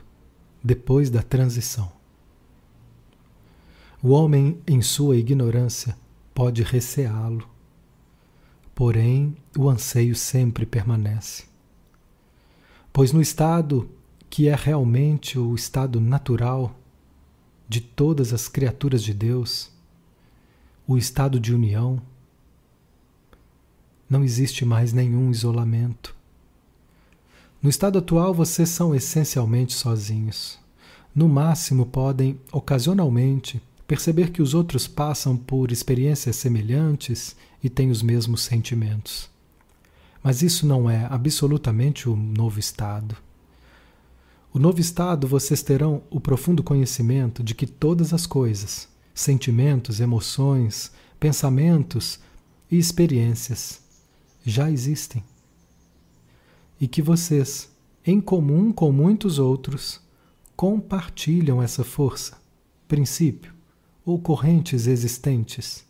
depois 0.63 1.11
da 1.11 1.25
transição. 1.25 1.91
O 4.01 4.11
homem, 4.11 4.61
em 4.65 4.81
sua 4.81 5.17
ignorância, 5.17 5.99
pode 6.33 6.63
receá-lo, 6.63 7.49
porém 8.77 9.37
o 9.59 9.69
anseio 9.69 10.15
sempre 10.15 10.65
permanece. 10.65 11.47
Pois 12.93 13.13
no 13.13 13.21
estado 13.21 13.91
que 14.31 14.47
é 14.47 14.55
realmente 14.55 15.37
o 15.37 15.53
estado 15.53 16.01
natural 16.01 16.79
de 17.69 17.81
todas 17.81 18.33
as 18.33 18.47
criaturas 18.47 19.03
de 19.03 19.13
Deus, 19.13 19.73
o 20.87 20.97
estado 20.97 21.41
de 21.41 21.53
união, 21.53 22.01
não 24.09 24.25
existe 24.25 24.65
mais 24.65 24.93
nenhum 24.93 25.31
isolamento. 25.31 26.17
No 27.61 27.69
estado 27.69 27.99
atual, 27.99 28.33
vocês 28.33 28.69
são 28.69 28.95
essencialmente 28.95 29.75
sozinhos. 29.75 30.59
No 31.15 31.29
máximo, 31.29 31.85
podem, 31.85 32.39
ocasionalmente, 32.53 33.61
perceber 33.87 34.31
que 34.31 34.41
os 34.41 34.55
outros 34.55 34.87
passam 34.87 35.37
por 35.37 35.73
experiências 35.73 36.37
semelhantes 36.37 37.35
e 37.63 37.69
têm 37.69 37.91
os 37.91 38.03
mesmos 38.03 38.43
sentimentos. 38.43 39.29
Mas 40.23 40.43
isso 40.43 40.67
não 40.67 40.89
é 40.89 41.07
absolutamente 41.11 42.09
o 42.09 42.15
novo 42.15 42.61
estado. 42.61 43.17
O 44.53 44.59
novo 44.59 44.81
estado 44.81 45.27
vocês 45.27 45.63
terão 45.63 46.03
o 46.11 46.21
profundo 46.21 46.63
conhecimento 46.63 47.43
de 47.43 47.55
que 47.55 47.67
todas 47.67 48.15
as 48.15 48.27
coisas, 48.27 48.89
sentimentos, 49.13 50.01
emoções, 50.01 50.93
pensamentos 51.19 52.21
e 52.71 52.79
experiências 52.79 53.88
já 54.49 54.71
existem. 54.71 55.23
E 56.81 56.89
que 56.89 57.03
vocês, 57.03 57.71
em 58.05 58.21
comum 58.21 58.73
com 58.73 58.91
muitos 58.91 59.39
outros, 59.39 60.01
compartilham 60.57 61.63
essa 61.63 61.85
força, 61.85 62.39
princípio 62.87 63.53
ou 64.05 64.19
correntes 64.19 64.87
existentes, 64.87 65.85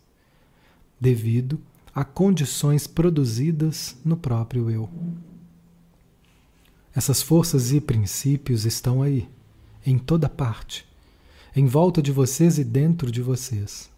devido 0.99 1.59
a 1.95 2.03
condições 2.03 2.85
produzidas 2.85 3.95
no 4.03 4.17
próprio 4.17 4.69
eu. 4.69 4.89
Essas 6.93 7.21
forças 7.21 7.71
e 7.71 7.79
princípios 7.79 8.65
estão 8.65 9.01
aí, 9.01 9.29
em 9.85 9.97
toda 9.97 10.27
parte, 10.27 10.85
em 11.55 11.65
volta 11.65 12.01
de 12.01 12.11
vocês 12.11 12.57
e 12.57 12.63
dentro 12.63 13.11
de 13.11 13.21
vocês. 13.21 13.89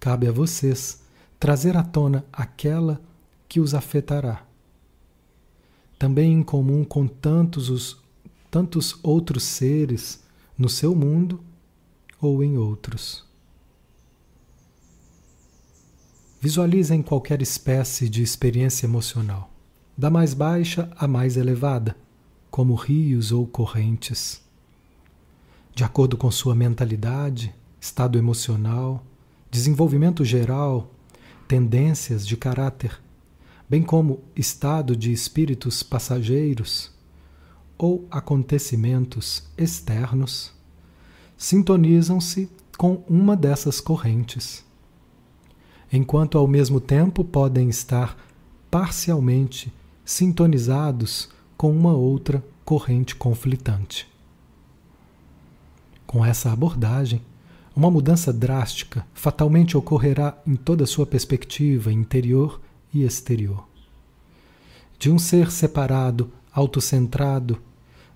Cabe 0.00 0.26
a 0.26 0.32
vocês 0.32 1.02
trazer 1.38 1.76
à 1.76 1.82
tona 1.82 2.24
aquela 2.32 3.00
que 3.48 3.60
os 3.60 3.74
afetará. 3.74 4.46
Também 5.98 6.32
em 6.32 6.42
comum 6.42 6.84
com 6.84 7.06
tantos, 7.06 7.70
os, 7.70 8.02
tantos 8.50 8.98
outros 9.02 9.42
seres 9.42 10.22
no 10.56 10.68
seu 10.68 10.94
mundo 10.94 11.40
ou 12.20 12.42
em 12.44 12.56
outros. 12.58 13.24
Visualizem 16.40 17.02
qualquer 17.02 17.42
espécie 17.42 18.08
de 18.08 18.22
experiência 18.22 18.86
emocional 18.86 19.50
da 19.98 20.08
mais 20.08 20.32
baixa 20.32 20.88
à 20.96 21.08
mais 21.08 21.36
elevada, 21.36 21.96
como 22.52 22.76
rios 22.76 23.32
ou 23.32 23.44
correntes. 23.48 24.40
De 25.74 25.82
acordo 25.82 26.16
com 26.16 26.30
sua 26.30 26.54
mentalidade, 26.54 27.52
estado 27.80 28.16
emocional, 28.16 29.04
desenvolvimento 29.50 30.24
geral, 30.24 30.88
tendências 31.48 32.24
de 32.24 32.36
caráter, 32.36 33.00
bem 33.68 33.82
como 33.82 34.20
estado 34.34 34.96
de 34.96 35.12
espíritos 35.12 35.82
passageiros 35.82 36.90
ou 37.76 38.06
acontecimentos 38.10 39.44
externos, 39.56 40.52
sintonizam-se 41.36 42.50
com 42.76 43.04
uma 43.08 43.36
dessas 43.36 43.80
correntes, 43.80 44.64
enquanto 45.92 46.38
ao 46.38 46.46
mesmo 46.48 46.80
tempo 46.80 47.22
podem 47.22 47.68
estar 47.68 48.16
parcialmente 48.70 49.72
sintonizados 50.04 51.28
com 51.56 51.70
uma 51.70 51.92
outra 51.92 52.42
corrente 52.64 53.14
conflitante. 53.14 54.08
Com 56.06 56.24
essa 56.24 56.50
abordagem, 56.50 57.20
uma 57.76 57.90
mudança 57.90 58.32
drástica 58.32 59.06
fatalmente 59.12 59.76
ocorrerá 59.76 60.36
em 60.46 60.56
toda 60.56 60.86
sua 60.86 61.06
perspectiva 61.06 61.92
interior 61.92 62.60
e 62.92 63.02
exterior. 63.02 63.66
De 64.98 65.10
um 65.10 65.18
ser 65.18 65.50
separado, 65.50 66.30
autocentrado, 66.52 67.60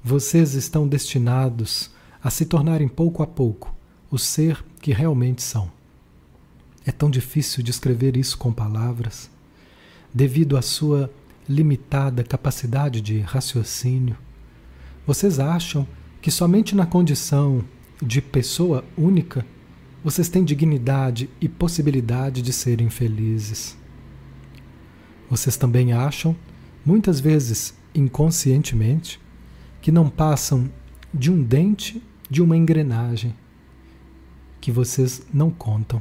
vocês 0.03 0.55
estão 0.55 0.89
destinados 0.89 1.91
a 2.23 2.31
se 2.31 2.45
tornarem 2.45 2.89
pouco 2.89 3.23
a 3.23 3.27
pouco 3.27 3.75
o 4.11 4.19
ser 4.19 4.65
que 4.81 4.93
realmente 4.93 5.43
são. 5.43 5.71
É 6.85 6.91
tão 6.91 7.09
difícil 7.11 7.63
descrever 7.63 8.17
isso 8.17 8.37
com 8.37 8.53
palavras, 8.53 9.31
devido 10.13 10.57
à 10.57 10.63
sua 10.63 11.11
limitada 11.49 12.23
capacidade 12.23 13.01
de 13.01 13.21
raciocínio, 13.21 14.17
vocês 15.07 15.39
acham 15.41 15.87
que 16.21 16.31
somente 16.31 16.77
na 16.77 16.87
condição 16.87 17.65
de 18.01 18.23
pessoa 18.23 18.85
única 18.97 19.45
vocês 20.05 20.29
têm 20.29 20.45
dignidade 20.45 21.29
e 21.41 21.49
possibilidade 21.49 22.43
de 22.43 22.53
serem 22.53 22.91
felizes. 22.91 23.77
Vocês 25.33 25.57
também 25.57 25.93
acham, 25.93 26.37
muitas 26.85 27.19
vezes 27.19 27.75
inconscientemente, 27.95 29.19
que 29.81 29.91
não 29.91 30.09
passam 30.09 30.71
de 31.13 31.31
um 31.33 31.43
dente 31.43 32.03
de 32.29 32.41
uma 32.41 32.57
engrenagem, 32.57 33.35
que 34.61 34.71
vocês 34.71 35.27
não 35.33 35.51
contam 35.51 36.01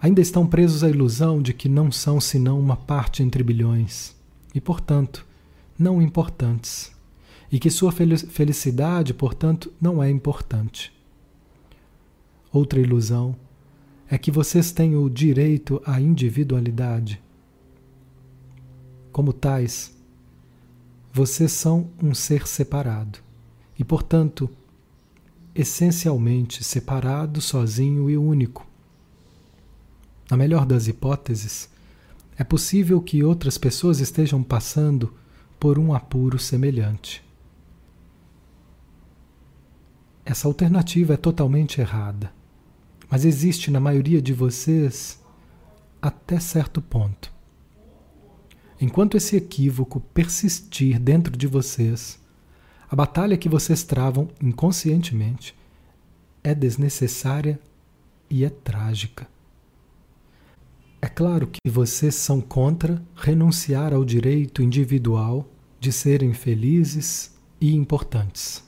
ainda 0.00 0.20
estão 0.20 0.46
presos 0.46 0.84
à 0.84 0.88
ilusão 0.88 1.42
de 1.42 1.52
que 1.52 1.68
não 1.68 1.90
são 1.90 2.20
senão 2.20 2.58
uma 2.58 2.76
parte 2.76 3.22
entre 3.22 3.42
bilhões 3.42 4.14
e, 4.54 4.60
portanto, 4.60 5.26
não 5.78 6.00
importantes, 6.00 6.92
e 7.50 7.58
que 7.58 7.70
sua 7.70 7.92
felicidade, 7.92 9.14
portanto, 9.14 9.72
não 9.80 10.02
é 10.02 10.10
importante. 10.10 10.92
Outra 12.52 12.80
ilusão 12.80 13.36
é 14.10 14.16
que 14.16 14.30
vocês 14.30 14.72
têm 14.72 14.96
o 14.96 15.08
direito 15.08 15.82
à 15.84 16.00
individualidade. 16.00 17.20
Como 19.12 19.32
tais, 19.32 19.94
vocês 21.12 21.52
são 21.52 21.90
um 22.02 22.14
ser 22.14 22.46
separado 22.46 23.18
e, 23.78 23.84
portanto, 23.84 24.48
essencialmente 25.54 26.62
separado, 26.64 27.40
sozinho 27.40 28.08
e 28.08 28.16
único 28.16 28.68
na 30.30 30.36
melhor 30.36 30.66
das 30.66 30.86
hipóteses, 30.86 31.68
é 32.36 32.44
possível 32.44 33.00
que 33.00 33.24
outras 33.24 33.56
pessoas 33.56 34.00
estejam 34.00 34.42
passando 34.42 35.12
por 35.58 35.78
um 35.78 35.94
apuro 35.94 36.38
semelhante. 36.38 37.24
Essa 40.24 40.46
alternativa 40.46 41.14
é 41.14 41.16
totalmente 41.16 41.80
errada, 41.80 42.30
mas 43.10 43.24
existe 43.24 43.70
na 43.70 43.80
maioria 43.80 44.20
de 44.20 44.32
vocês 44.32 45.20
até 46.00 46.38
certo 46.38 46.80
ponto. 46.80 47.32
Enquanto 48.80 49.16
esse 49.16 49.36
equívoco 49.36 50.00
persistir 50.00 51.00
dentro 51.00 51.36
de 51.36 51.46
vocês, 51.46 52.20
a 52.88 52.94
batalha 52.94 53.36
que 53.36 53.48
vocês 53.48 53.82
travam 53.82 54.28
inconscientemente 54.40 55.54
é 56.44 56.54
desnecessária 56.54 57.58
e 58.30 58.44
é 58.44 58.50
trágica. 58.50 59.26
É 61.00 61.08
claro 61.08 61.46
que 61.46 61.70
vocês 61.70 62.14
são 62.14 62.40
contra 62.40 63.02
renunciar 63.14 63.92
ao 63.92 64.04
direito 64.04 64.62
individual 64.62 65.48
de 65.80 65.92
serem 65.92 66.32
felizes 66.32 67.36
e 67.60 67.74
importantes. 67.74 68.67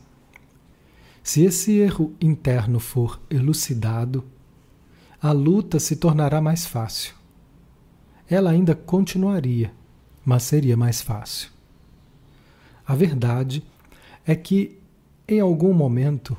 Se 1.31 1.45
esse 1.45 1.79
erro 1.79 2.13
interno 2.21 2.81
for 2.81 3.21
elucidado, 3.31 4.25
a 5.23 5.31
luta 5.31 5.79
se 5.79 5.95
tornará 5.95 6.41
mais 6.41 6.67
fácil. 6.67 7.15
Ela 8.29 8.51
ainda 8.51 8.75
continuaria, 8.75 9.73
mas 10.25 10.43
seria 10.43 10.77
mais 10.77 11.01
fácil. 11.01 11.49
A 12.85 12.97
verdade 12.97 13.63
é 14.27 14.35
que, 14.35 14.77
em 15.29 15.39
algum 15.39 15.73
momento, 15.73 16.37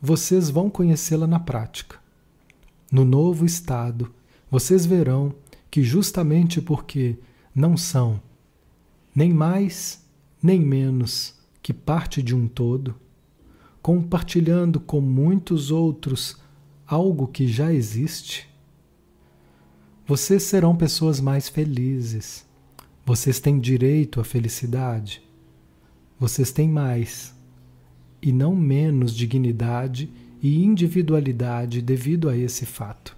vocês 0.00 0.48
vão 0.48 0.70
conhecê-la 0.70 1.26
na 1.26 1.38
prática. 1.38 1.98
No 2.90 3.04
novo 3.04 3.44
estado, 3.44 4.10
vocês 4.50 4.86
verão 4.86 5.34
que, 5.70 5.82
justamente 5.82 6.62
porque 6.62 7.18
não 7.54 7.76
são 7.76 8.18
nem 9.14 9.34
mais 9.34 10.02
nem 10.42 10.58
menos 10.58 11.34
que 11.62 11.74
parte 11.74 12.22
de 12.22 12.34
um 12.34 12.48
todo, 12.48 12.94
compartilhando 13.82 14.78
com 14.78 15.00
muitos 15.00 15.70
outros 15.70 16.36
algo 16.86 17.26
que 17.26 17.46
já 17.46 17.72
existe, 17.72 18.48
vocês 20.06 20.42
serão 20.42 20.74
pessoas 20.74 21.20
mais 21.20 21.48
felizes. 21.48 22.44
Vocês 23.06 23.38
têm 23.38 23.60
direito 23.60 24.20
à 24.20 24.24
felicidade. 24.24 25.22
Vocês 26.18 26.50
têm 26.50 26.68
mais 26.68 27.34
e 28.20 28.32
não 28.32 28.54
menos 28.54 29.14
dignidade 29.14 30.12
e 30.42 30.64
individualidade 30.64 31.80
devido 31.80 32.28
a 32.28 32.36
esse 32.36 32.66
fato. 32.66 33.16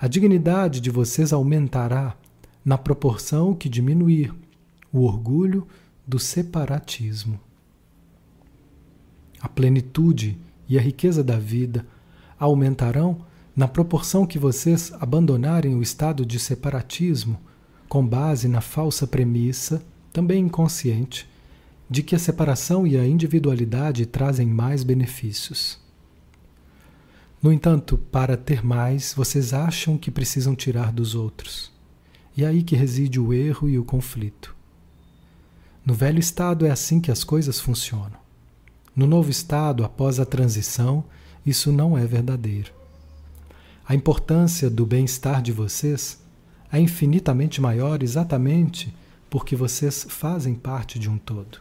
A 0.00 0.08
dignidade 0.08 0.80
de 0.80 0.90
vocês 0.90 1.32
aumentará 1.32 2.16
na 2.64 2.78
proporção 2.78 3.54
que 3.54 3.68
diminuir 3.68 4.34
o 4.90 5.02
orgulho 5.02 5.66
do 6.06 6.18
separatismo. 6.18 7.38
A 9.40 9.48
plenitude 9.48 10.38
e 10.68 10.78
a 10.78 10.80
riqueza 10.80 11.24
da 11.24 11.38
vida 11.38 11.86
aumentarão 12.38 13.24
na 13.56 13.66
proporção 13.66 14.26
que 14.26 14.38
vocês 14.38 14.92
abandonarem 15.00 15.74
o 15.74 15.82
estado 15.82 16.24
de 16.24 16.38
separatismo 16.38 17.38
com 17.88 18.06
base 18.06 18.46
na 18.46 18.60
falsa 18.60 19.04
premissa, 19.04 19.82
também 20.12 20.44
inconsciente, 20.44 21.28
de 21.90 22.04
que 22.04 22.14
a 22.14 22.20
separação 22.20 22.86
e 22.86 22.96
a 22.96 23.04
individualidade 23.04 24.06
trazem 24.06 24.46
mais 24.46 24.84
benefícios. 24.84 25.76
No 27.42 27.52
entanto, 27.52 27.98
para 27.98 28.36
ter 28.36 28.64
mais, 28.64 29.12
vocês 29.12 29.52
acham 29.52 29.98
que 29.98 30.10
precisam 30.10 30.54
tirar 30.54 30.92
dos 30.92 31.16
outros. 31.16 31.72
E 32.36 32.44
é 32.44 32.46
aí 32.46 32.62
que 32.62 32.76
reside 32.76 33.18
o 33.18 33.34
erro 33.34 33.68
e 33.68 33.76
o 33.76 33.84
conflito. 33.84 34.54
No 35.84 35.92
velho 35.92 36.20
estado 36.20 36.64
é 36.64 36.70
assim 36.70 37.00
que 37.00 37.10
as 37.10 37.24
coisas 37.24 37.58
funcionam. 37.58 38.19
No 38.94 39.06
novo 39.06 39.30
estado, 39.30 39.84
após 39.84 40.18
a 40.18 40.26
transição, 40.26 41.04
isso 41.44 41.72
não 41.72 41.96
é 41.96 42.04
verdadeiro. 42.06 42.72
A 43.86 43.94
importância 43.94 44.68
do 44.68 44.84
bem-estar 44.84 45.42
de 45.42 45.52
vocês 45.52 46.22
é 46.72 46.78
infinitamente 46.78 47.60
maior 47.60 48.02
exatamente 48.02 48.94
porque 49.28 49.56
vocês 49.56 50.06
fazem 50.08 50.54
parte 50.54 50.98
de 50.98 51.08
um 51.08 51.18
todo. 51.18 51.60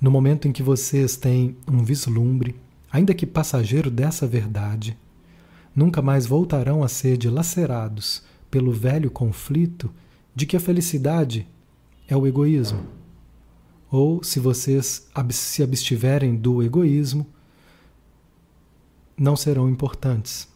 No 0.00 0.10
momento 0.10 0.46
em 0.46 0.52
que 0.52 0.62
vocês 0.62 1.16
têm 1.16 1.56
um 1.66 1.82
vislumbre, 1.82 2.54
ainda 2.90 3.14
que 3.14 3.26
passageiro 3.26 3.90
dessa 3.90 4.26
verdade, 4.26 4.96
nunca 5.74 6.02
mais 6.02 6.26
voltarão 6.26 6.82
a 6.82 6.88
ser 6.88 7.16
dilacerados 7.16 8.22
pelo 8.50 8.72
velho 8.72 9.10
conflito 9.10 9.90
de 10.34 10.46
que 10.46 10.56
a 10.56 10.60
felicidade 10.60 11.46
é 12.08 12.16
o 12.16 12.26
egoísmo. 12.26 12.80
Ou, 13.90 14.22
se 14.22 14.40
vocês 14.40 15.08
se 15.30 15.62
abstiverem 15.62 16.36
do 16.36 16.62
egoísmo, 16.62 17.26
não 19.16 19.36
serão 19.36 19.68
importantes. 19.68 20.48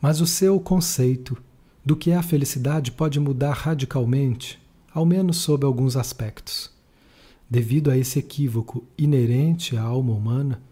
Mas 0.00 0.20
o 0.20 0.26
seu 0.26 0.58
conceito 0.58 1.36
do 1.84 1.96
que 1.96 2.10
é 2.10 2.16
a 2.16 2.22
felicidade 2.22 2.92
pode 2.92 3.18
mudar 3.20 3.52
radicalmente 3.52 4.60
ao 4.92 5.06
menos 5.06 5.38
sob 5.38 5.64
alguns 5.64 5.96
aspectos. 5.96 6.70
Devido 7.48 7.90
a 7.90 7.98
esse 7.98 8.18
equívoco 8.18 8.84
inerente 8.96 9.76
à 9.76 9.82
alma 9.82 10.12
humana, 10.12 10.62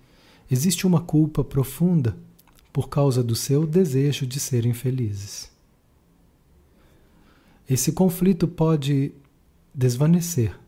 existe 0.51 0.87
uma 0.87 1.01
culpa 1.01 1.43
profunda 1.43 2.17
por 2.73 2.89
causa 2.89 3.23
do 3.23 3.35
seu 3.35 3.67
desejo 3.67 4.27
de 4.27 4.39
serem 4.39 4.73
felizes. 4.73 5.51
Esse 7.69 7.93
conflito 7.93 8.49
pode 8.49 9.13
desvanecer 9.75 10.59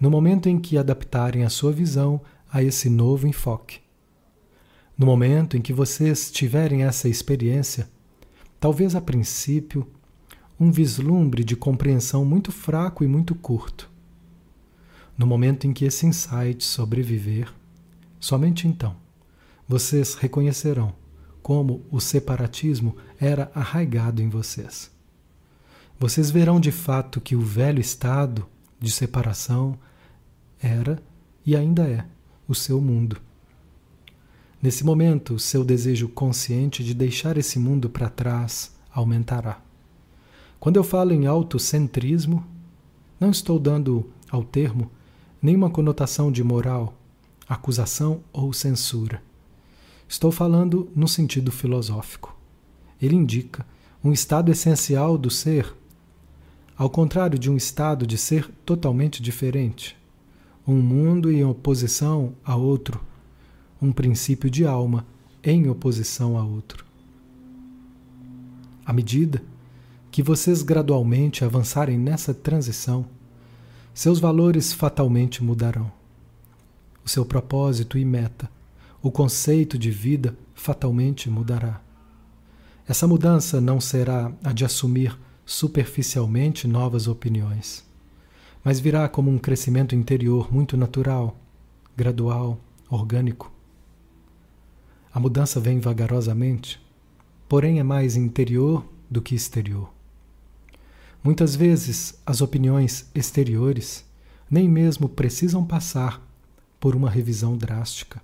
no 0.00 0.10
momento 0.10 0.48
em 0.48 0.58
que 0.58 0.78
adaptarem 0.78 1.44
a 1.44 1.50
sua 1.50 1.70
visão 1.70 2.22
a 2.50 2.62
esse 2.62 2.88
novo 2.88 3.28
enfoque. 3.28 3.80
No 4.96 5.04
momento 5.04 5.56
em 5.56 5.60
que 5.60 5.74
vocês 5.74 6.30
tiverem 6.30 6.84
essa 6.84 7.08
experiência, 7.08 7.88
talvez 8.58 8.94
a 8.94 9.00
princípio 9.00 9.86
um 10.58 10.72
vislumbre 10.72 11.44
de 11.44 11.54
compreensão 11.54 12.24
muito 12.24 12.50
fraco 12.50 13.04
e 13.04 13.06
muito 13.06 13.34
curto. 13.34 13.90
No 15.16 15.26
momento 15.26 15.66
em 15.66 15.72
que 15.72 15.84
esse 15.84 16.06
insight 16.06 16.64
sobreviver, 16.64 17.52
somente 18.18 18.66
então 18.66 18.96
vocês 19.68 20.14
reconhecerão 20.14 20.94
como 21.42 21.84
o 21.90 22.00
separatismo 22.00 22.96
era 23.18 23.50
arraigado 23.54 24.20
em 24.22 24.28
vocês. 24.28 24.90
Vocês 26.00 26.30
verão 26.30 26.58
de 26.58 26.72
fato 26.72 27.20
que 27.20 27.36
o 27.36 27.42
velho 27.42 27.78
estado 27.78 28.46
de 28.80 28.90
separação 28.90 29.78
era 30.58 30.98
e 31.44 31.54
ainda 31.54 31.86
é 31.86 32.06
o 32.48 32.54
seu 32.54 32.80
mundo. 32.80 33.18
Nesse 34.62 34.82
momento, 34.82 35.38
seu 35.38 35.62
desejo 35.62 36.08
consciente 36.08 36.82
de 36.82 36.94
deixar 36.94 37.36
esse 37.36 37.58
mundo 37.58 37.90
para 37.90 38.08
trás 38.08 38.74
aumentará. 38.90 39.60
Quando 40.58 40.78
eu 40.78 40.84
falo 40.84 41.12
em 41.12 41.26
autocentrismo, 41.26 42.46
não 43.20 43.30
estou 43.30 43.58
dando 43.58 44.10
ao 44.30 44.42
termo 44.42 44.90
nenhuma 45.42 45.68
conotação 45.68 46.32
de 46.32 46.42
moral, 46.42 46.94
acusação 47.46 48.22
ou 48.32 48.54
censura. 48.54 49.22
Estou 50.08 50.32
falando 50.32 50.90
no 50.96 51.06
sentido 51.06 51.52
filosófico. 51.52 52.34
Ele 53.02 53.16
indica 53.16 53.66
um 54.02 54.10
estado 54.10 54.50
essencial 54.50 55.18
do 55.18 55.28
ser, 55.28 55.74
ao 56.80 56.88
contrário 56.88 57.38
de 57.38 57.50
um 57.50 57.58
estado 57.58 58.06
de 58.06 58.16
ser 58.16 58.50
totalmente 58.64 59.22
diferente, 59.22 59.94
um 60.66 60.76
mundo 60.76 61.30
em 61.30 61.44
oposição 61.44 62.32
a 62.42 62.56
outro, 62.56 62.98
um 63.82 63.92
princípio 63.92 64.48
de 64.48 64.64
alma 64.64 65.04
em 65.44 65.68
oposição 65.68 66.38
a 66.38 66.42
outro. 66.42 66.82
À 68.82 68.94
medida 68.94 69.42
que 70.10 70.22
vocês 70.22 70.62
gradualmente 70.62 71.44
avançarem 71.44 71.98
nessa 71.98 72.32
transição, 72.32 73.04
seus 73.92 74.18
valores 74.18 74.72
fatalmente 74.72 75.44
mudarão. 75.44 75.92
O 77.04 77.10
seu 77.10 77.26
propósito 77.26 77.98
e 77.98 78.06
meta, 78.06 78.50
o 79.02 79.10
conceito 79.10 79.76
de 79.76 79.90
vida 79.90 80.34
fatalmente 80.54 81.28
mudará. 81.28 81.82
Essa 82.88 83.06
mudança 83.06 83.60
não 83.60 83.78
será 83.78 84.32
a 84.42 84.54
de 84.54 84.64
assumir 84.64 85.14
superficialmente 85.50 86.68
novas 86.68 87.08
opiniões, 87.08 87.84
mas 88.62 88.78
virá 88.78 89.08
como 89.08 89.28
um 89.32 89.36
crescimento 89.36 89.96
interior 89.96 90.52
muito 90.54 90.76
natural, 90.76 91.36
gradual, 91.96 92.56
orgânico. 92.88 93.50
A 95.12 95.18
mudança 95.18 95.58
vem 95.58 95.80
vagarosamente, 95.80 96.80
porém 97.48 97.80
é 97.80 97.82
mais 97.82 98.14
interior 98.14 98.86
do 99.10 99.20
que 99.20 99.34
exterior. 99.34 99.92
Muitas 101.20 101.56
vezes, 101.56 102.14
as 102.24 102.40
opiniões 102.40 103.10
exteriores 103.12 104.04
nem 104.48 104.68
mesmo 104.68 105.08
precisam 105.08 105.64
passar 105.64 106.24
por 106.78 106.94
uma 106.94 107.10
revisão 107.10 107.56
drástica. 107.56 108.22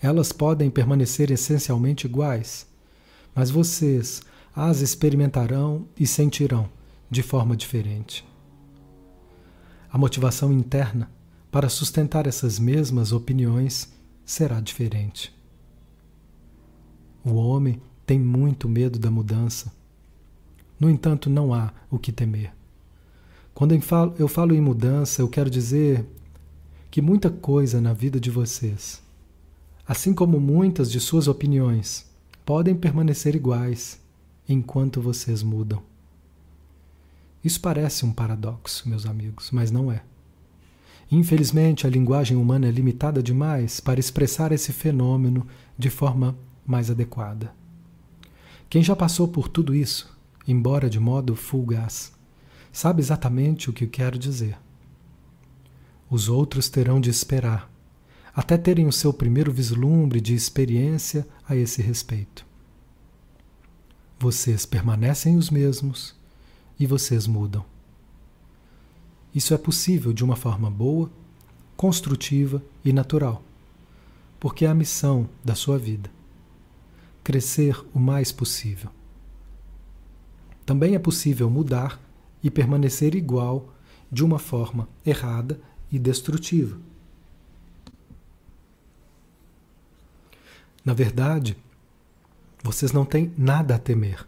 Elas 0.00 0.32
podem 0.32 0.68
permanecer 0.68 1.30
essencialmente 1.30 2.08
iguais, 2.08 2.66
mas 3.32 3.50
vocês 3.52 4.20
as 4.54 4.80
experimentarão 4.80 5.86
e 5.98 6.06
sentirão 6.06 6.68
de 7.10 7.22
forma 7.22 7.56
diferente. 7.56 8.26
A 9.90 9.98
motivação 9.98 10.52
interna 10.52 11.10
para 11.50 11.68
sustentar 11.68 12.26
essas 12.26 12.58
mesmas 12.58 13.12
opiniões 13.12 13.92
será 14.24 14.60
diferente. 14.60 15.34
O 17.24 17.34
homem 17.34 17.80
tem 18.06 18.18
muito 18.18 18.68
medo 18.68 18.98
da 18.98 19.10
mudança 19.10 19.72
no 20.82 20.90
entanto, 20.90 21.30
não 21.30 21.54
há 21.54 21.72
o 21.88 21.96
que 21.96 22.10
temer. 22.10 22.52
Quando 23.54 23.72
eu 24.18 24.26
falo, 24.26 24.52
em 24.52 24.60
mudança, 24.60 25.22
eu 25.22 25.28
quero 25.28 25.48
dizer 25.48 26.04
que 26.90 27.00
muita 27.00 27.30
coisa 27.30 27.80
na 27.80 27.92
vida 27.92 28.18
de 28.18 28.32
vocês, 28.32 29.00
assim 29.86 30.12
como 30.12 30.40
muitas 30.40 30.90
de 30.90 30.98
suas 30.98 31.28
opiniões, 31.28 32.10
podem 32.44 32.74
permanecer 32.74 33.36
iguais 33.36 34.00
enquanto 34.52 35.00
vocês 35.00 35.42
mudam. 35.42 35.82
Isso 37.42 37.60
parece 37.60 38.04
um 38.04 38.12
paradoxo, 38.12 38.88
meus 38.88 39.04
amigos, 39.06 39.50
mas 39.50 39.70
não 39.70 39.90
é. 39.90 40.02
Infelizmente, 41.10 41.86
a 41.86 41.90
linguagem 41.90 42.36
humana 42.36 42.68
é 42.68 42.70
limitada 42.70 43.22
demais 43.22 43.80
para 43.80 44.00
expressar 44.00 44.52
esse 44.52 44.72
fenômeno 44.72 45.46
de 45.76 45.90
forma 45.90 46.36
mais 46.64 46.90
adequada. 46.90 47.52
Quem 48.70 48.82
já 48.82 48.96
passou 48.96 49.28
por 49.28 49.48
tudo 49.48 49.74
isso, 49.74 50.16
embora 50.46 50.88
de 50.88 50.98
modo 50.98 51.36
fugaz, 51.36 52.12
sabe 52.72 53.02
exatamente 53.02 53.68
o 53.68 53.72
que 53.72 53.86
quero 53.86 54.18
dizer. 54.18 54.56
Os 56.08 56.28
outros 56.28 56.68
terão 56.68 57.00
de 57.00 57.10
esperar, 57.10 57.70
até 58.34 58.56
terem 58.56 58.86
o 58.86 58.92
seu 58.92 59.12
primeiro 59.12 59.52
vislumbre 59.52 60.20
de 60.20 60.34
experiência 60.34 61.26
a 61.46 61.54
esse 61.54 61.82
respeito. 61.82 62.46
Vocês 64.22 64.64
permanecem 64.64 65.36
os 65.36 65.50
mesmos 65.50 66.14
e 66.78 66.86
vocês 66.86 67.26
mudam. 67.26 67.64
Isso 69.34 69.52
é 69.52 69.58
possível 69.58 70.12
de 70.12 70.22
uma 70.22 70.36
forma 70.36 70.70
boa, 70.70 71.10
construtiva 71.76 72.62
e 72.84 72.92
natural, 72.92 73.42
porque 74.38 74.64
é 74.64 74.68
a 74.68 74.76
missão 74.76 75.28
da 75.44 75.56
sua 75.56 75.76
vida 75.76 76.08
crescer 77.24 77.84
o 77.92 77.98
mais 77.98 78.30
possível. 78.30 78.90
Também 80.64 80.94
é 80.94 81.00
possível 81.00 81.50
mudar 81.50 82.00
e 82.44 82.48
permanecer 82.48 83.16
igual 83.16 83.74
de 84.08 84.24
uma 84.24 84.38
forma 84.38 84.88
errada 85.04 85.60
e 85.90 85.98
destrutiva. 85.98 86.78
Na 90.84 90.94
verdade, 90.94 91.56
vocês 92.62 92.92
não 92.92 93.04
têm 93.04 93.32
nada 93.36 93.74
a 93.74 93.78
temer 93.78 94.26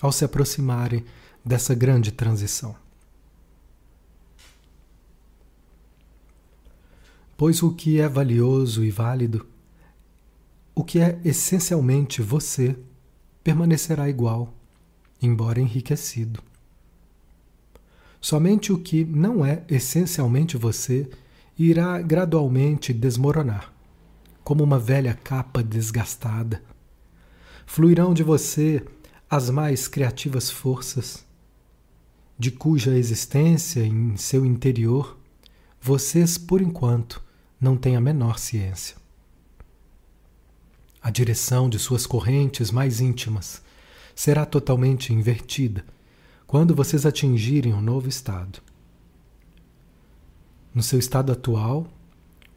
ao 0.00 0.12
se 0.12 0.24
aproximarem 0.24 1.04
dessa 1.44 1.74
grande 1.74 2.12
transição. 2.12 2.74
Pois 7.36 7.62
o 7.62 7.72
que 7.72 8.00
é 8.00 8.08
valioso 8.08 8.84
e 8.84 8.90
válido, 8.90 9.46
o 10.74 10.82
que 10.82 10.98
é 10.98 11.20
essencialmente 11.24 12.20
você, 12.20 12.76
permanecerá 13.44 14.08
igual, 14.08 14.52
embora 15.22 15.60
enriquecido. 15.60 16.42
Somente 18.20 18.72
o 18.72 18.78
que 18.78 19.04
não 19.04 19.46
é 19.46 19.62
essencialmente 19.68 20.56
você 20.56 21.08
irá 21.56 22.00
gradualmente 22.00 22.92
desmoronar, 22.92 23.72
como 24.42 24.64
uma 24.64 24.78
velha 24.78 25.14
capa 25.14 25.62
desgastada. 25.62 26.62
Fluirão 27.70 28.14
de 28.14 28.22
você 28.22 28.82
as 29.28 29.50
mais 29.50 29.86
criativas 29.86 30.50
forças, 30.50 31.22
de 32.36 32.50
cuja 32.50 32.96
existência 32.96 33.84
em 33.84 34.16
seu 34.16 34.44
interior 34.46 35.18
vocês, 35.78 36.38
por 36.38 36.62
enquanto, 36.62 37.22
não 37.60 37.76
têm 37.76 37.94
a 37.94 38.00
menor 38.00 38.38
ciência. 38.38 38.96
A 41.00 41.10
direção 41.10 41.68
de 41.68 41.78
suas 41.78 42.06
correntes 42.06 42.70
mais 42.70 43.02
íntimas 43.02 43.60
será 44.14 44.46
totalmente 44.46 45.12
invertida 45.12 45.84
quando 46.46 46.74
vocês 46.74 47.04
atingirem 47.04 47.74
um 47.74 47.82
novo 47.82 48.08
estado. 48.08 48.60
No 50.74 50.82
seu 50.82 50.98
estado 50.98 51.30
atual, 51.30 51.86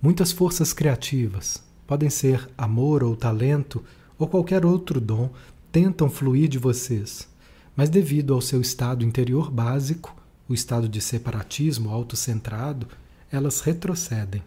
muitas 0.01 0.31
forças 0.31 0.71
criativas, 0.71 1.61
podem 1.85 2.09
ser 2.09 2.49
amor 2.57 3.03
ou 3.03 3.13
talento 3.13 3.83
ou 4.21 4.27
qualquer 4.27 4.65
outro 4.65 5.01
dom, 5.01 5.31
tentam 5.71 6.09
fluir 6.09 6.47
de 6.47 6.57
vocês, 6.57 7.27
mas 7.75 7.89
devido 7.89 8.33
ao 8.33 8.41
seu 8.41 8.61
estado 8.61 9.03
interior 9.03 9.49
básico, 9.49 10.15
o 10.47 10.53
estado 10.53 10.87
de 10.87 11.01
separatismo 11.01 11.89
autocentrado, 11.89 12.87
elas 13.31 13.61
retrocedem. 13.61 14.43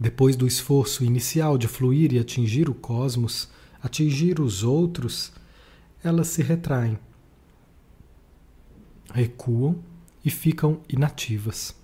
Depois 0.00 0.34
do 0.34 0.46
esforço 0.46 1.04
inicial 1.04 1.56
de 1.56 1.68
fluir 1.68 2.12
e 2.12 2.18
atingir 2.18 2.68
o 2.68 2.74
cosmos, 2.74 3.48
atingir 3.82 4.40
os 4.40 4.64
outros, 4.64 5.32
elas 6.02 6.28
se 6.28 6.42
retraem, 6.42 6.98
recuam 9.12 9.78
e 10.24 10.30
ficam 10.30 10.80
inativas. 10.88 11.76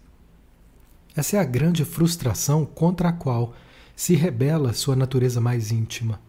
Essa 1.14 1.36
é 1.36 1.40
a 1.40 1.44
grande 1.44 1.84
frustração 1.84 2.64
contra 2.64 3.10
a 3.10 3.12
qual 3.12 3.54
se 3.98 4.14
rebela 4.14 4.72
sua 4.72 4.94
natureza 4.94 5.40
mais 5.40 5.72
íntima. 5.72 6.20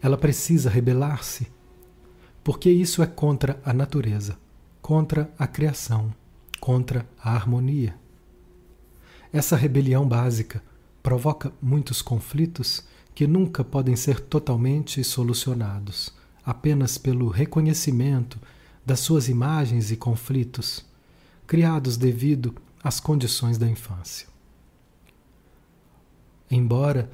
Ela 0.00 0.16
precisa 0.16 0.70
rebelar-se, 0.70 1.48
porque 2.44 2.70
isso 2.70 3.02
é 3.02 3.08
contra 3.08 3.60
a 3.64 3.72
natureza, 3.72 4.38
contra 4.80 5.34
a 5.36 5.48
criação, 5.48 6.14
contra 6.60 7.04
a 7.20 7.34
harmonia. 7.34 7.96
Essa 9.32 9.56
rebelião 9.56 10.06
básica 10.06 10.62
provoca 11.02 11.52
muitos 11.60 12.00
conflitos 12.00 12.84
que 13.16 13.26
nunca 13.26 13.64
podem 13.64 13.96
ser 13.96 14.20
totalmente 14.20 15.02
solucionados 15.02 16.14
apenas 16.46 16.96
pelo 16.96 17.26
reconhecimento 17.26 18.38
das 18.86 19.00
suas 19.00 19.28
imagens 19.28 19.90
e 19.90 19.96
conflitos, 19.96 20.86
criados 21.48 21.96
devido 21.96 22.54
às 22.80 23.00
condições 23.00 23.58
da 23.58 23.68
infância. 23.68 24.29
Embora 26.50 27.10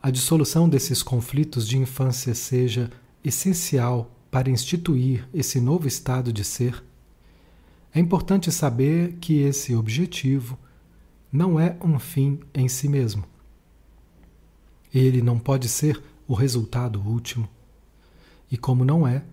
a 0.00 0.10
dissolução 0.10 0.68
desses 0.68 1.02
conflitos 1.02 1.66
de 1.66 1.76
infância 1.76 2.34
seja 2.34 2.90
essencial 3.24 4.10
para 4.30 4.48
instituir 4.48 5.28
esse 5.34 5.60
novo 5.60 5.88
estado 5.88 6.32
de 6.32 6.44
ser, 6.44 6.84
é 7.92 7.98
importante 7.98 8.52
saber 8.52 9.14
que 9.14 9.38
esse 9.38 9.74
objetivo 9.74 10.58
não 11.32 11.58
é 11.58 11.76
um 11.82 11.98
fim 11.98 12.38
em 12.54 12.68
si 12.68 12.88
mesmo. 12.88 13.24
Ele 14.94 15.20
não 15.20 15.38
pode 15.38 15.68
ser 15.68 16.00
o 16.28 16.34
resultado 16.34 17.00
último. 17.00 17.48
E 18.50 18.56
como 18.56 18.84
não 18.84 19.06
é, 19.06 19.24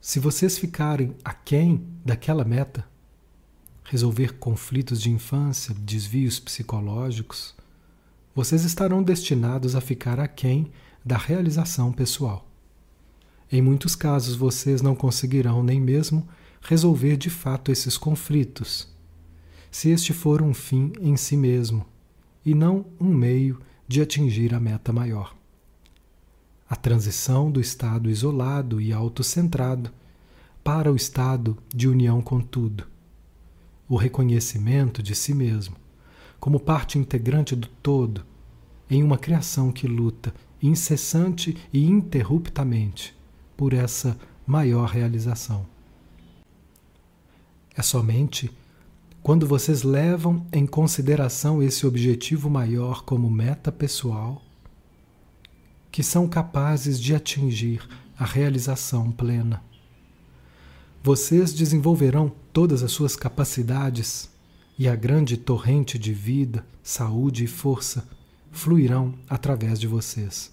se 0.00 0.18
vocês 0.18 0.58
ficarem 0.58 1.14
aquém 1.24 1.86
daquela 2.04 2.44
meta, 2.44 2.84
resolver 3.84 4.38
conflitos 4.38 5.00
de 5.00 5.10
infância, 5.10 5.74
desvios 5.74 6.40
psicológicos, 6.40 7.54
vocês 8.34 8.64
estarão 8.64 9.02
destinados 9.02 9.76
a 9.76 9.80
ficar 9.80 10.18
aquém 10.18 10.70
da 11.04 11.16
realização 11.16 11.92
pessoal. 11.92 12.48
Em 13.50 13.62
muitos 13.62 13.94
casos, 13.94 14.34
vocês 14.34 14.82
não 14.82 14.94
conseguirão 14.94 15.62
nem 15.62 15.80
mesmo 15.80 16.26
resolver 16.60 17.16
de 17.16 17.30
fato 17.30 17.70
esses 17.70 17.96
conflitos 17.96 18.92
se 19.74 19.90
este 19.90 20.12
for 20.12 20.40
um 20.40 20.54
fim 20.54 20.92
em 21.00 21.16
si 21.16 21.36
mesmo 21.36 21.84
e 22.46 22.54
não 22.54 22.86
um 23.00 23.12
meio 23.12 23.58
de 23.88 24.00
atingir 24.00 24.54
a 24.54 24.60
meta 24.60 24.92
maior. 24.92 25.34
A 26.70 26.76
transição 26.76 27.50
do 27.50 27.60
estado 27.60 28.08
isolado 28.08 28.80
e 28.80 28.92
autocentrado 28.92 29.90
para 30.62 30.92
o 30.92 30.94
estado 30.94 31.58
de 31.74 31.88
união 31.88 32.22
com 32.22 32.40
tudo. 32.40 32.86
O 33.88 33.96
reconhecimento 33.96 35.02
de 35.02 35.12
si 35.12 35.34
mesmo 35.34 35.74
como 36.44 36.60
parte 36.60 36.98
integrante 36.98 37.56
do 37.56 37.66
todo 37.66 38.22
em 38.90 39.02
uma 39.02 39.16
criação 39.16 39.72
que 39.72 39.86
luta 39.86 40.34
incessante 40.62 41.56
e 41.72 41.86
interruptamente 41.86 43.16
por 43.56 43.72
essa 43.72 44.18
maior 44.46 44.90
realização. 44.90 45.64
É 47.74 47.80
somente 47.80 48.52
quando 49.22 49.46
vocês 49.46 49.84
levam 49.84 50.46
em 50.52 50.66
consideração 50.66 51.62
esse 51.62 51.86
objetivo 51.86 52.50
maior 52.50 53.04
como 53.04 53.30
meta 53.30 53.72
pessoal, 53.72 54.42
que 55.90 56.02
são 56.02 56.28
capazes 56.28 57.00
de 57.00 57.14
atingir 57.14 57.88
a 58.18 58.26
realização 58.26 59.10
plena. 59.10 59.62
Vocês 61.02 61.54
desenvolverão 61.54 62.30
todas 62.52 62.82
as 62.82 62.92
suas 62.92 63.16
capacidades 63.16 64.33
e 64.78 64.88
a 64.88 64.96
grande 64.96 65.36
torrente 65.36 65.98
de 65.98 66.12
vida, 66.12 66.66
saúde 66.82 67.44
e 67.44 67.46
força 67.46 68.08
fluirão 68.50 69.14
através 69.28 69.78
de 69.78 69.86
vocês. 69.86 70.52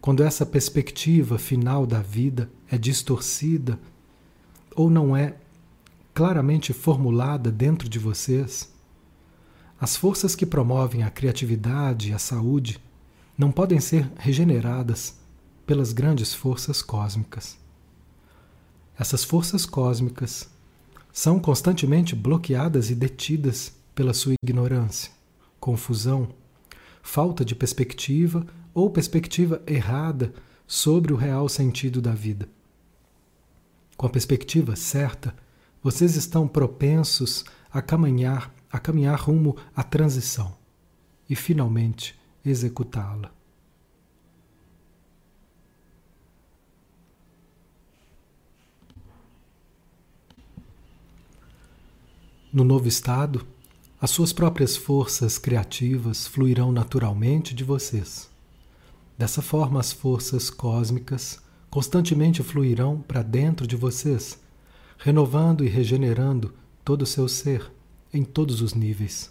Quando 0.00 0.22
essa 0.22 0.46
perspectiva 0.46 1.38
final 1.38 1.86
da 1.86 2.00
vida 2.00 2.50
é 2.70 2.78
distorcida 2.78 3.78
ou 4.74 4.88
não 4.88 5.16
é 5.16 5.36
claramente 6.14 6.72
formulada 6.72 7.50
dentro 7.50 7.88
de 7.88 7.98
vocês, 7.98 8.72
as 9.80 9.96
forças 9.96 10.34
que 10.34 10.46
promovem 10.46 11.02
a 11.02 11.10
criatividade 11.10 12.10
e 12.10 12.12
a 12.12 12.18
saúde 12.18 12.80
não 13.36 13.52
podem 13.52 13.78
ser 13.78 14.10
regeneradas 14.18 15.16
pelas 15.64 15.92
grandes 15.92 16.34
forças 16.34 16.82
cósmicas. 16.82 17.58
Essas 18.98 19.22
forças 19.22 19.64
cósmicas 19.64 20.48
são 21.12 21.38
constantemente 21.38 22.14
bloqueadas 22.14 22.90
e 22.90 22.94
detidas 22.94 23.72
pela 23.94 24.14
sua 24.14 24.34
ignorância, 24.42 25.10
confusão, 25.58 26.28
falta 27.02 27.44
de 27.44 27.54
perspectiva 27.54 28.46
ou 28.74 28.90
perspectiva 28.90 29.62
errada 29.66 30.32
sobre 30.66 31.12
o 31.12 31.16
real 31.16 31.48
sentido 31.48 32.00
da 32.00 32.12
vida. 32.12 32.48
Com 33.96 34.06
a 34.06 34.10
perspectiva 34.10 34.76
certa, 34.76 35.34
vocês 35.82 36.14
estão 36.14 36.46
propensos 36.46 37.44
a 37.72 37.82
caminhar, 37.82 38.54
a 38.70 38.78
caminhar 38.78 39.18
rumo 39.18 39.56
à 39.74 39.82
transição 39.82 40.54
e 41.28 41.34
finalmente 41.34 42.18
executá-la. 42.44 43.37
No 52.50 52.64
novo 52.64 52.88
estado, 52.88 53.46
as 54.00 54.10
suas 54.10 54.32
próprias 54.32 54.74
forças 54.74 55.36
criativas 55.36 56.26
fluirão 56.26 56.72
naturalmente 56.72 57.54
de 57.54 57.62
vocês. 57.62 58.30
Dessa 59.18 59.42
forma, 59.42 59.78
as 59.78 59.92
forças 59.92 60.48
cósmicas 60.48 61.42
constantemente 61.68 62.42
fluirão 62.42 63.04
para 63.06 63.20
dentro 63.20 63.66
de 63.66 63.76
vocês, 63.76 64.40
renovando 64.96 65.62
e 65.62 65.68
regenerando 65.68 66.54
todo 66.82 67.02
o 67.02 67.06
seu 67.06 67.28
ser, 67.28 67.70
em 68.14 68.24
todos 68.24 68.62
os 68.62 68.72
níveis. 68.72 69.30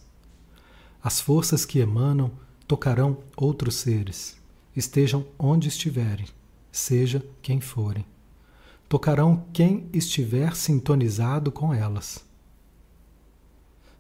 As 1.04 1.20
forças 1.20 1.66
que 1.66 1.80
emanam 1.80 2.32
tocarão 2.68 3.18
outros 3.36 3.78
seres, 3.78 4.38
estejam 4.76 5.26
onde 5.40 5.70
estiverem, 5.70 6.28
seja 6.72 7.26
quem 7.42 7.60
forem. 7.60 8.06
Tocarão 8.88 9.44
quem 9.52 9.90
estiver 9.92 10.56
sintonizado 10.56 11.52
com 11.52 11.74
elas. 11.74 12.27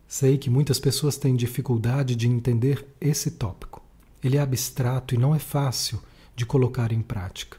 Sei 0.07 0.37
que 0.37 0.49
muitas 0.49 0.79
pessoas 0.79 1.17
têm 1.17 1.35
dificuldade 1.35 2.15
de 2.15 2.27
entender 2.27 2.87
esse 2.99 3.31
tópico. 3.31 3.83
Ele 4.23 4.37
é 4.37 4.39
abstrato 4.39 5.13
e 5.13 5.17
não 5.17 5.35
é 5.35 5.39
fácil 5.39 6.01
de 6.35 6.45
colocar 6.45 6.91
em 6.93 7.01
prática. 7.01 7.57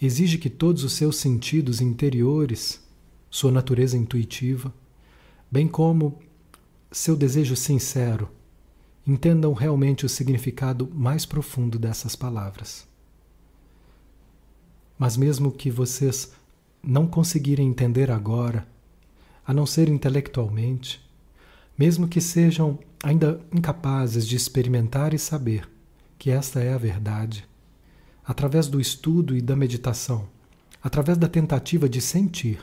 Exige 0.00 0.38
que 0.38 0.48
todos 0.48 0.82
os 0.82 0.94
seus 0.94 1.16
sentidos 1.16 1.80
interiores, 1.80 2.82
sua 3.30 3.52
natureza 3.52 3.96
intuitiva, 3.96 4.72
bem 5.50 5.68
como 5.68 6.18
seu 6.90 7.14
desejo 7.14 7.54
sincero, 7.54 8.30
entendam 9.06 9.52
realmente 9.52 10.06
o 10.06 10.08
significado 10.08 10.90
mais 10.92 11.26
profundo 11.26 11.78
dessas 11.78 12.16
palavras. 12.16 12.88
Mas 14.98 15.16
mesmo 15.16 15.52
que 15.52 15.70
vocês 15.70 16.32
não 16.82 17.06
conseguirem 17.06 17.68
entender 17.68 18.10
agora, 18.10 18.66
a 19.46 19.52
não 19.52 19.66
ser 19.66 19.88
intelectualmente, 19.88 21.05
mesmo 21.78 22.08
que 22.08 22.20
sejam 22.20 22.78
ainda 23.02 23.40
incapazes 23.52 24.26
de 24.26 24.36
experimentar 24.36 25.12
e 25.12 25.18
saber 25.18 25.68
que 26.18 26.30
esta 26.30 26.60
é 26.60 26.72
a 26.72 26.78
verdade, 26.78 27.46
através 28.24 28.66
do 28.66 28.80
estudo 28.80 29.36
e 29.36 29.40
da 29.40 29.54
meditação, 29.54 30.28
através 30.82 31.18
da 31.18 31.28
tentativa 31.28 31.88
de 31.88 32.00
sentir 32.00 32.58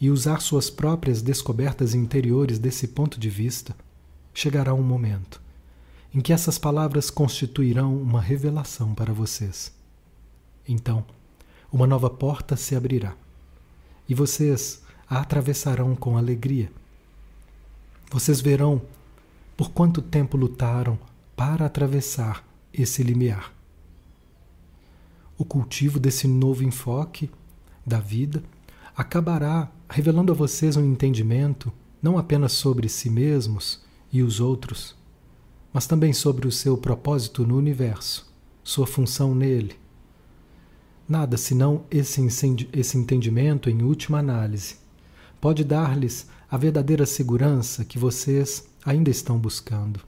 e 0.00 0.10
usar 0.10 0.40
suas 0.40 0.70
próprias 0.70 1.22
descobertas 1.22 1.94
interiores 1.94 2.58
desse 2.58 2.88
ponto 2.88 3.18
de 3.18 3.30
vista, 3.30 3.74
chegará 4.34 4.74
um 4.74 4.82
momento 4.82 5.40
em 6.12 6.20
que 6.20 6.32
essas 6.32 6.58
palavras 6.58 7.10
constituirão 7.10 7.96
uma 7.96 8.20
revelação 8.20 8.94
para 8.94 9.12
vocês. 9.12 9.72
Então, 10.66 11.04
uma 11.72 11.86
nova 11.86 12.08
porta 12.08 12.56
se 12.56 12.74
abrirá 12.74 13.14
e 14.08 14.14
vocês 14.14 14.82
a 15.08 15.20
atravessarão 15.20 15.94
com 15.94 16.16
alegria 16.16 16.70
vocês 18.10 18.40
verão 18.40 18.80
por 19.56 19.70
quanto 19.70 20.00
tempo 20.00 20.36
lutaram 20.36 20.98
para 21.36 21.66
atravessar 21.66 22.44
esse 22.72 23.02
limiar. 23.02 23.52
O 25.36 25.44
cultivo 25.44 26.00
desse 26.00 26.26
novo 26.26 26.64
enfoque 26.64 27.30
da 27.86 28.00
vida 28.00 28.42
acabará 28.96 29.70
revelando 29.88 30.32
a 30.32 30.34
vocês 30.34 30.76
um 30.76 30.84
entendimento 30.84 31.72
não 32.02 32.18
apenas 32.18 32.52
sobre 32.52 32.88
si 32.88 33.10
mesmos 33.10 33.82
e 34.12 34.22
os 34.22 34.40
outros, 34.40 34.96
mas 35.72 35.86
também 35.86 36.12
sobre 36.12 36.46
o 36.46 36.52
seu 36.52 36.76
propósito 36.76 37.46
no 37.46 37.56
universo, 37.56 38.32
sua 38.62 38.86
função 38.86 39.34
nele. 39.34 39.76
Nada 41.08 41.36
senão 41.36 41.84
esse, 41.90 42.20
esse 42.72 42.98
entendimento, 42.98 43.70
em 43.70 43.82
última 43.82 44.18
análise, 44.18 44.76
pode 45.40 45.64
dar-lhes 45.64 46.28
a 46.50 46.56
verdadeira 46.56 47.04
segurança 47.04 47.84
que 47.84 47.98
vocês 47.98 48.66
ainda 48.82 49.10
estão 49.10 49.38
buscando. 49.38 50.00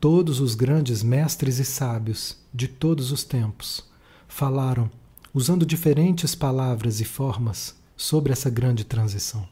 Todos 0.00 0.40
os 0.40 0.54
grandes 0.54 1.02
mestres 1.02 1.58
e 1.58 1.64
sábios 1.64 2.38
de 2.54 2.66
todos 2.66 3.12
os 3.12 3.22
tempos 3.22 3.84
falaram, 4.26 4.90
usando 5.34 5.66
diferentes 5.66 6.34
palavras 6.34 7.00
e 7.00 7.04
formas, 7.04 7.76
sobre 7.94 8.32
essa 8.32 8.48
grande 8.48 8.82
transição. 8.82 9.46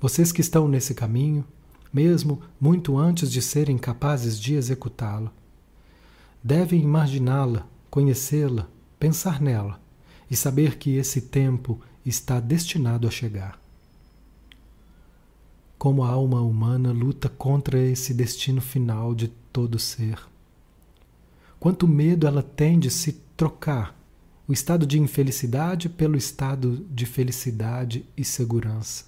Vocês 0.00 0.32
que 0.32 0.40
estão 0.40 0.66
nesse 0.66 0.92
caminho, 0.92 1.44
mesmo 1.92 2.42
muito 2.60 2.98
antes 2.98 3.30
de 3.30 3.40
serem 3.40 3.78
capazes 3.78 4.38
de 4.38 4.54
executá-lo, 4.54 5.30
devem 6.42 6.82
imaginá-la, 6.82 7.64
conhecê-la, 7.88 8.68
pensar 8.98 9.40
nela 9.40 9.80
e 10.28 10.34
saber 10.34 10.76
que 10.76 10.96
esse 10.96 11.22
tempo 11.22 11.80
está 12.04 12.40
destinado 12.40 13.06
a 13.06 13.10
chegar 13.10 13.67
como 15.78 16.02
a 16.02 16.08
alma 16.08 16.40
humana 16.40 16.90
luta 16.90 17.28
contra 17.28 17.78
esse 17.78 18.12
destino 18.12 18.60
final 18.60 19.14
de 19.14 19.28
todo 19.28 19.78
ser. 19.78 20.18
Quanto 21.60 21.86
medo 21.86 22.26
ela 22.26 22.42
tem 22.42 22.78
de 22.78 22.90
se 22.90 23.12
trocar 23.36 23.96
o 24.48 24.52
estado 24.52 24.84
de 24.84 24.98
infelicidade 24.98 25.88
pelo 25.88 26.16
estado 26.16 26.84
de 26.90 27.06
felicidade 27.06 28.04
e 28.16 28.24
segurança. 28.24 29.04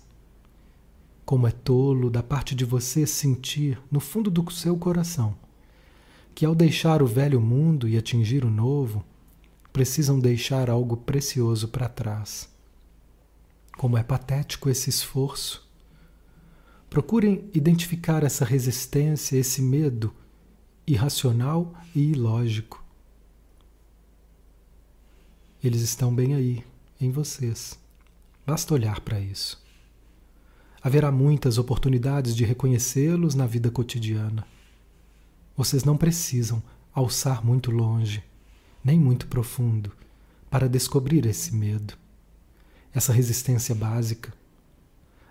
Como 1.24 1.46
é 1.46 1.50
tolo 1.50 2.08
da 2.08 2.22
parte 2.22 2.54
de 2.54 2.64
você 2.64 3.06
sentir, 3.06 3.80
no 3.90 3.98
fundo 3.98 4.30
do 4.30 4.48
seu 4.50 4.76
coração, 4.76 5.34
que 6.34 6.44
ao 6.44 6.54
deixar 6.54 7.02
o 7.02 7.06
velho 7.06 7.40
mundo 7.40 7.88
e 7.88 7.96
atingir 7.96 8.44
o 8.44 8.50
novo, 8.50 9.04
precisam 9.72 10.18
deixar 10.20 10.68
algo 10.68 10.96
precioso 10.96 11.68
para 11.68 11.88
trás. 11.88 12.48
Como 13.76 13.96
é 13.96 14.02
patético 14.02 14.68
esse 14.68 14.90
esforço 14.90 15.69
Procurem 16.90 17.48
identificar 17.54 18.24
essa 18.24 18.44
resistência, 18.44 19.36
esse 19.36 19.62
medo 19.62 20.12
irracional 20.84 21.72
e 21.94 22.10
ilógico. 22.10 22.84
Eles 25.62 25.82
estão 25.82 26.12
bem 26.12 26.34
aí, 26.34 26.64
em 27.00 27.12
vocês. 27.12 27.78
Basta 28.44 28.74
olhar 28.74 28.98
para 29.02 29.20
isso. 29.20 29.62
Haverá 30.82 31.12
muitas 31.12 31.58
oportunidades 31.58 32.34
de 32.34 32.44
reconhecê-los 32.44 33.36
na 33.36 33.46
vida 33.46 33.70
cotidiana. 33.70 34.44
Vocês 35.56 35.84
não 35.84 35.96
precisam 35.96 36.60
alçar 36.92 37.46
muito 37.46 37.70
longe, 37.70 38.20
nem 38.82 38.98
muito 38.98 39.28
profundo, 39.28 39.92
para 40.50 40.68
descobrir 40.68 41.24
esse 41.24 41.54
medo, 41.54 41.94
essa 42.92 43.12
resistência 43.12 43.76
básica 43.76 44.39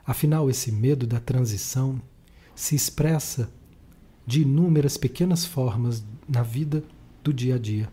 Afinal, 0.10 0.50
esse 0.50 0.72
medo 0.72 1.06
da 1.06 1.20
transição 1.20 2.02
se 2.56 2.76
expressa 2.76 3.48
de 4.26 4.42
inúmeras 4.42 4.98
pequenas 4.98 5.46
formas 5.46 6.04
na 6.28 6.42
vida 6.42 6.84
do 7.24 7.32
dia 7.32 7.54
a 7.54 7.58
dia. 7.60 7.88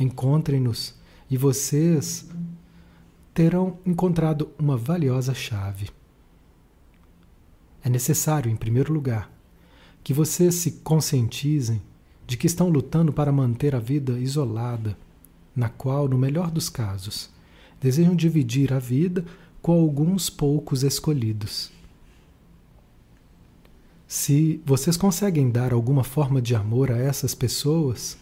Encontrem-nos 0.00 0.94
e 1.30 1.36
vocês 1.36 2.26
terão 3.34 3.78
encontrado 3.84 4.48
uma 4.58 4.74
valiosa 4.74 5.34
chave. 5.34 5.90
É 7.84 7.90
necessário, 7.90 8.50
em 8.50 8.56
primeiro 8.56 8.90
lugar, 8.90 9.30
que 10.02 10.14
vocês 10.14 10.54
se 10.54 10.80
conscientizem 10.82 11.82
de 12.26 12.38
que 12.38 12.46
estão 12.46 12.70
lutando 12.70 13.12
para 13.12 13.30
manter 13.30 13.76
a 13.76 13.78
vida 13.78 14.18
isolada, 14.18 14.96
na 15.54 15.68
qual, 15.68 16.08
no 16.08 16.16
melhor 16.16 16.50
dos 16.50 16.70
casos, 16.70 17.28
desejam 17.78 18.16
dividir 18.16 18.72
a 18.72 18.78
vida 18.78 19.26
com 19.66 19.80
alguns 19.80 20.30
poucos 20.30 20.84
escolhidos. 20.84 21.72
Se 24.06 24.62
vocês 24.64 24.96
conseguem 24.96 25.50
dar 25.50 25.72
alguma 25.72 26.04
forma 26.04 26.40
de 26.40 26.54
amor 26.54 26.92
a 26.92 26.96
essas 26.96 27.34
pessoas, 27.34 28.16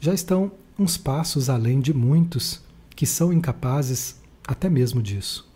já 0.00 0.12
estão 0.12 0.50
uns 0.76 0.96
passos 0.96 1.48
além 1.48 1.78
de 1.78 1.94
muitos 1.94 2.60
que 2.96 3.06
são 3.06 3.32
incapazes 3.32 4.16
até 4.44 4.68
mesmo 4.68 5.00
disso. 5.00 5.48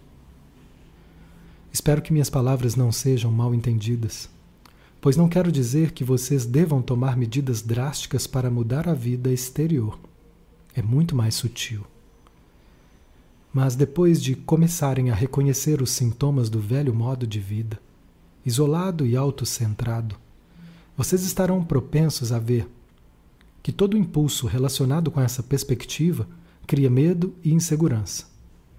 Espero 1.72 2.02
que 2.02 2.12
minhas 2.12 2.30
palavras 2.30 2.76
não 2.76 2.92
sejam 2.92 3.32
mal 3.32 3.52
entendidas, 3.52 4.30
pois 5.00 5.16
não 5.16 5.28
quero 5.28 5.50
dizer 5.50 5.90
que 5.90 6.04
vocês 6.04 6.46
devam 6.46 6.80
tomar 6.80 7.16
medidas 7.16 7.62
drásticas 7.62 8.28
para 8.28 8.48
mudar 8.48 8.88
a 8.88 8.94
vida 8.94 9.32
exterior. 9.32 9.98
É 10.72 10.80
muito 10.80 11.16
mais 11.16 11.34
sutil. 11.34 11.84
Mas 13.56 13.74
depois 13.74 14.22
de 14.22 14.34
começarem 14.34 15.10
a 15.10 15.14
reconhecer 15.14 15.80
os 15.80 15.88
sintomas 15.88 16.50
do 16.50 16.60
velho 16.60 16.94
modo 16.94 17.26
de 17.26 17.40
vida, 17.40 17.80
isolado 18.44 19.06
e 19.06 19.16
autocentrado, 19.16 20.14
vocês 20.94 21.24
estarão 21.24 21.64
propensos 21.64 22.32
a 22.32 22.38
ver 22.38 22.68
que 23.62 23.72
todo 23.72 23.96
impulso 23.96 24.46
relacionado 24.46 25.10
com 25.10 25.22
essa 25.22 25.42
perspectiva 25.42 26.28
cria 26.66 26.90
medo 26.90 27.34
e 27.42 27.50
insegurança, 27.50 28.26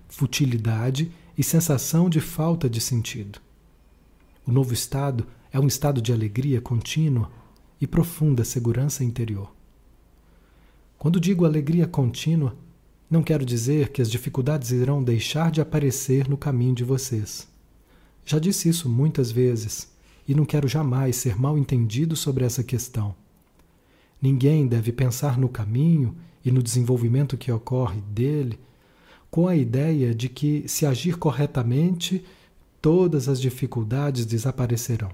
futilidade 0.09 1.11
e 1.35 1.43
sensação 1.43 2.07
de 2.07 2.21
falta 2.21 2.69
de 2.69 2.79
sentido. 2.79 3.39
O 4.45 4.51
novo 4.51 4.75
estado 4.75 5.25
é 5.51 5.59
um 5.59 5.65
estado 5.65 5.99
de 5.99 6.13
alegria 6.13 6.61
contínua 6.61 7.31
e 7.81 7.87
profunda 7.87 8.45
segurança 8.45 9.03
interior. 9.03 9.51
Quando 10.99 11.19
digo 11.19 11.45
alegria 11.45 11.87
contínua, 11.87 12.55
não 13.09 13.23
quero 13.23 13.45
dizer 13.45 13.89
que 13.89 14.01
as 14.01 14.11
dificuldades 14.11 14.71
irão 14.71 15.03
deixar 15.03 15.49
de 15.49 15.61
aparecer 15.61 16.27
no 16.27 16.37
caminho 16.37 16.75
de 16.75 16.83
vocês. 16.83 17.47
Já 18.25 18.37
disse 18.39 18.67
isso 18.67 18.89
muitas 18.89 19.31
vezes 19.31 19.89
e 20.27 20.35
não 20.35 20.43
quero 20.43 20.67
jamais 20.67 21.15
ser 21.15 21.39
mal 21.39 21.57
entendido 21.57 22.15
sobre 22.15 22.43
essa 22.43 22.63
questão. 22.63 23.15
Ninguém 24.21 24.67
deve 24.67 24.91
pensar 24.91 25.37
no 25.37 25.47
caminho 25.47 26.15
e 26.43 26.51
no 26.51 26.61
desenvolvimento 26.61 27.37
que 27.37 27.51
ocorre 27.51 28.01
dele 28.01 28.59
com 29.29 29.47
a 29.47 29.55
ideia 29.55 30.13
de 30.13 30.27
que, 30.27 30.67
se 30.67 30.85
agir 30.85 31.17
corretamente, 31.17 32.23
todas 32.81 33.29
as 33.29 33.39
dificuldades 33.39 34.25
desaparecerão. 34.25 35.11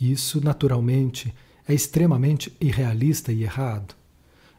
Isso, 0.00 0.42
naturalmente, 0.42 1.34
é 1.66 1.74
extremamente 1.74 2.52
irrealista 2.60 3.32
e 3.32 3.44
errado, 3.44 3.94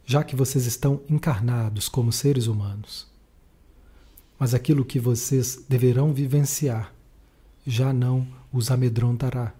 já 0.06 0.24
que 0.24 0.36
vocês 0.36 0.66
estão 0.66 1.01
encarnados 1.10 1.88
como 1.88 2.12
seres 2.12 2.47
humanos. 2.47 3.08
Mas 4.38 4.54
aquilo 4.54 4.84
que 4.84 4.99
vocês 4.99 5.64
deverão 5.70 6.14
vivenciar 6.14 6.93
já 7.66 7.93
não 7.93 8.28
os 8.51 8.70
amedrontará. 8.70 9.54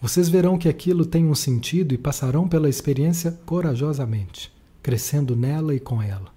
Vocês 0.00 0.28
verão 0.28 0.58
que 0.58 0.68
aquilo 0.68 1.06
tem 1.06 1.26
um 1.26 1.34
sentido 1.34 1.94
e 1.94 1.98
passarão 1.98 2.48
pela 2.48 2.68
experiência 2.68 3.32
corajosamente, 3.46 4.52
crescendo 4.82 5.34
nela 5.36 5.74
e 5.74 5.80
com 5.80 6.02
ela. 6.02 6.32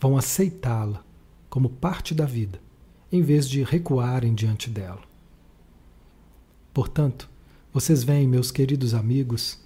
Vão 0.00 0.16
aceitá-la 0.16 1.04
como 1.50 1.68
parte 1.68 2.14
da 2.14 2.24
vida, 2.24 2.60
em 3.10 3.20
vez 3.20 3.48
de 3.48 3.62
recuarem 3.62 4.34
diante 4.34 4.70
dela. 4.70 5.02
Portanto, 6.72 7.28
vocês 7.72 8.04
veem, 8.04 8.26
meus 8.26 8.50
queridos 8.50 8.94
amigos, 8.94 9.58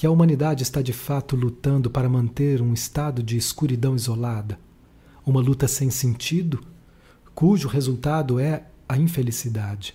que 0.00 0.06
a 0.06 0.10
humanidade 0.10 0.62
está 0.62 0.80
de 0.80 0.94
fato 0.94 1.36
lutando 1.36 1.90
para 1.90 2.08
manter 2.08 2.62
um 2.62 2.72
estado 2.72 3.22
de 3.22 3.36
escuridão 3.36 3.94
isolada, 3.94 4.58
uma 5.26 5.42
luta 5.42 5.68
sem 5.68 5.90
sentido, 5.90 6.58
cujo 7.34 7.68
resultado 7.68 8.40
é 8.40 8.64
a 8.88 8.96
infelicidade. 8.96 9.94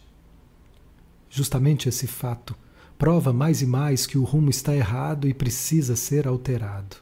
Justamente 1.27 1.89
esse 1.89 2.05
fato 2.05 2.55
prova 2.99 3.33
mais 3.33 3.63
e 3.63 3.65
mais 3.65 4.05
que 4.05 4.15
o 4.15 4.23
rumo 4.23 4.51
está 4.51 4.75
errado 4.75 5.27
e 5.27 5.33
precisa 5.33 5.95
ser 5.95 6.27
alterado. 6.27 6.97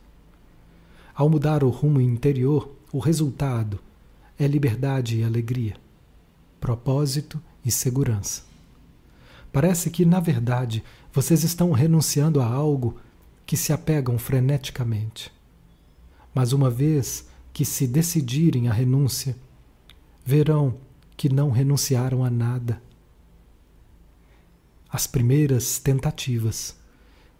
Ao 1.13 1.27
mudar 1.27 1.61
o 1.61 1.69
rumo 1.69 1.99
interior, 1.99 2.73
o 2.89 2.99
resultado 2.99 3.81
é 4.39 4.47
liberdade 4.47 5.17
e 5.17 5.25
alegria, 5.25 5.75
propósito 6.57 7.37
e 7.65 7.69
segurança. 7.69 8.43
Parece 9.51 9.89
que, 9.89 10.05
na 10.05 10.21
verdade, 10.21 10.85
vocês 11.13 11.43
estão 11.43 11.71
renunciando 11.71 12.41
a 12.41 12.45
algo 12.47 12.97
que 13.45 13.55
se 13.55 13.71
apegam 13.71 14.17
freneticamente. 14.17 15.31
Mas 16.33 16.53
uma 16.53 16.71
vez 16.71 17.27
que 17.53 17.63
se 17.63 17.85
decidirem 17.85 18.67
a 18.67 18.73
renúncia, 18.73 19.37
verão 20.25 20.75
que 21.15 21.29
não 21.29 21.51
renunciaram 21.51 22.25
a 22.25 22.31
nada. 22.31 22.81
As 24.89 25.05
primeiras 25.05 25.77
tentativas 25.77 26.75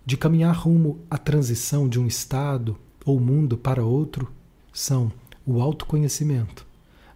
de 0.06 0.18
caminhar 0.18 0.56
rumo 0.56 1.00
à 1.10 1.18
transição 1.18 1.90
de 1.90 2.00
um 2.00 2.06
estado 2.06 2.78
ou 3.04 3.20
mundo 3.20 3.58
para 3.58 3.84
outro 3.84 4.32
são 4.72 5.12
o 5.48 5.60
autoconhecimento 5.60 6.64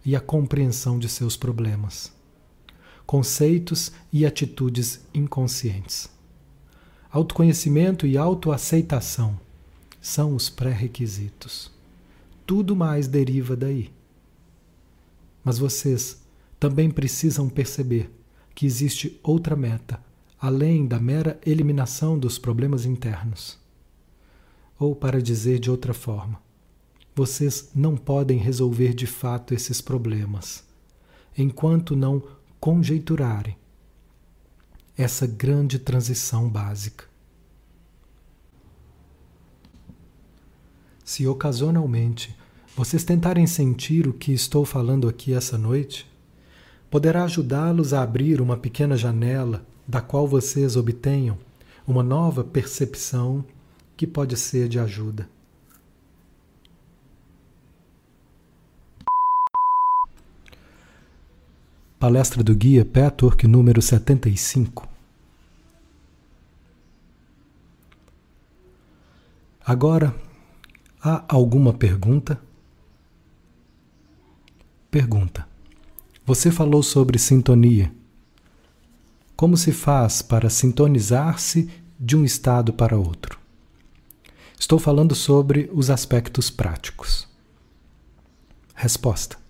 e 0.04 0.16
a 0.16 0.20
compreensão 0.20 0.98
de 0.98 1.08
seus 1.08 1.36
problemas, 1.36 2.12
conceitos 3.06 3.92
e 4.12 4.26
atitudes 4.26 5.00
inconscientes. 5.14 6.17
Autoconhecimento 7.10 8.06
e 8.06 8.18
autoaceitação 8.18 9.38
são 10.00 10.34
os 10.34 10.50
pré-requisitos. 10.50 11.70
Tudo 12.46 12.76
mais 12.76 13.08
deriva 13.08 13.56
daí. 13.56 13.90
Mas 15.42 15.58
vocês 15.58 16.22
também 16.60 16.90
precisam 16.90 17.48
perceber 17.48 18.10
que 18.54 18.66
existe 18.66 19.18
outra 19.22 19.56
meta, 19.56 20.00
além 20.40 20.86
da 20.86 21.00
mera 21.00 21.40
eliminação 21.46 22.18
dos 22.18 22.38
problemas 22.38 22.84
internos. 22.84 23.58
Ou, 24.78 24.94
para 24.94 25.22
dizer 25.22 25.58
de 25.58 25.70
outra 25.70 25.94
forma, 25.94 26.40
vocês 27.14 27.70
não 27.74 27.96
podem 27.96 28.38
resolver 28.38 28.94
de 28.94 29.06
fato 29.06 29.54
esses 29.54 29.80
problemas 29.80 30.62
enquanto 31.38 31.94
não 31.94 32.22
conjeiturarem 32.58 33.56
essa 34.98 35.28
grande 35.28 35.78
transição 35.78 36.48
básica. 36.48 37.04
Se 41.04 41.24
ocasionalmente 41.26 42.36
vocês 42.76 43.04
tentarem 43.04 43.46
sentir 43.46 44.08
o 44.08 44.12
que 44.12 44.32
estou 44.32 44.64
falando 44.64 45.08
aqui 45.08 45.32
essa 45.32 45.56
noite, 45.56 46.04
poderá 46.90 47.24
ajudá-los 47.24 47.94
a 47.94 48.02
abrir 48.02 48.40
uma 48.40 48.56
pequena 48.56 48.96
janela 48.96 49.64
da 49.86 50.00
qual 50.00 50.26
vocês 50.26 50.76
obtenham 50.76 51.38
uma 51.86 52.02
nova 52.02 52.42
percepção 52.42 53.44
que 53.96 54.06
pode 54.06 54.36
ser 54.36 54.68
de 54.68 54.78
ajuda. 54.78 55.28
Palestra 61.98 62.44
do 62.44 62.54
Guia 62.54 62.84
Petwork 62.84 63.44
número 63.48 63.82
75. 63.82 64.88
Agora, 69.66 70.14
há 71.02 71.24
alguma 71.26 71.74
pergunta? 71.74 72.40
Pergunta. 74.88 75.44
Você 76.24 76.52
falou 76.52 76.84
sobre 76.84 77.18
sintonia. 77.18 77.92
Como 79.34 79.56
se 79.56 79.72
faz 79.72 80.22
para 80.22 80.48
sintonizar-se 80.48 81.68
de 81.98 82.16
um 82.16 82.24
estado 82.24 82.72
para 82.72 82.96
outro? 82.96 83.40
Estou 84.56 84.78
falando 84.78 85.16
sobre 85.16 85.68
os 85.72 85.90
aspectos 85.90 86.48
práticos. 86.48 87.26
Resposta: 88.72 89.47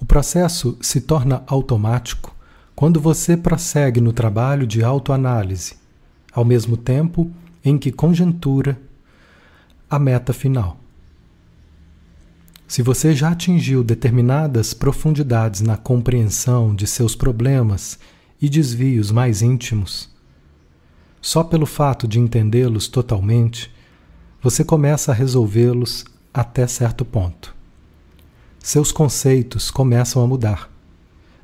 O 0.00 0.06
processo 0.06 0.78
se 0.80 1.02
torna 1.02 1.42
automático 1.46 2.34
quando 2.74 2.98
você 2.98 3.36
prossegue 3.36 4.00
no 4.00 4.14
trabalho 4.14 4.66
de 4.66 4.82
autoanálise, 4.82 5.74
ao 6.32 6.42
mesmo 6.42 6.76
tempo 6.76 7.30
em 7.62 7.76
que 7.76 7.92
conjuntura 7.92 8.80
a 9.90 9.98
meta 9.98 10.32
final. 10.32 10.78
Se 12.66 12.80
você 12.80 13.12
já 13.12 13.30
atingiu 13.32 13.84
determinadas 13.84 14.72
profundidades 14.72 15.60
na 15.60 15.76
compreensão 15.76 16.74
de 16.74 16.86
seus 16.86 17.14
problemas 17.14 17.98
e 18.40 18.48
desvios 18.48 19.10
mais 19.10 19.42
íntimos, 19.42 20.08
só 21.20 21.44
pelo 21.44 21.66
fato 21.66 22.08
de 22.08 22.18
entendê-los 22.18 22.88
totalmente, 22.88 23.70
você 24.40 24.64
começa 24.64 25.12
a 25.12 25.14
resolvê-los 25.14 26.06
até 26.32 26.66
certo 26.66 27.04
ponto. 27.04 27.59
Seus 28.62 28.92
conceitos 28.92 29.70
começam 29.70 30.22
a 30.22 30.26
mudar. 30.26 30.70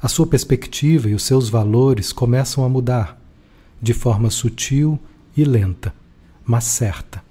A 0.01 0.07
sua 0.07 0.27
perspectiva 0.27 1.09
e 1.09 1.15
os 1.15 1.23
seus 1.23 1.49
valores 1.49 2.13
começam 2.13 2.63
a 2.63 2.69
mudar, 2.69 3.19
de 3.81 3.95
forma 3.95 4.29
sutil 4.29 4.99
e 5.35 5.43
lenta, 5.43 5.95
mas 6.45 6.65
certa. 6.65 7.25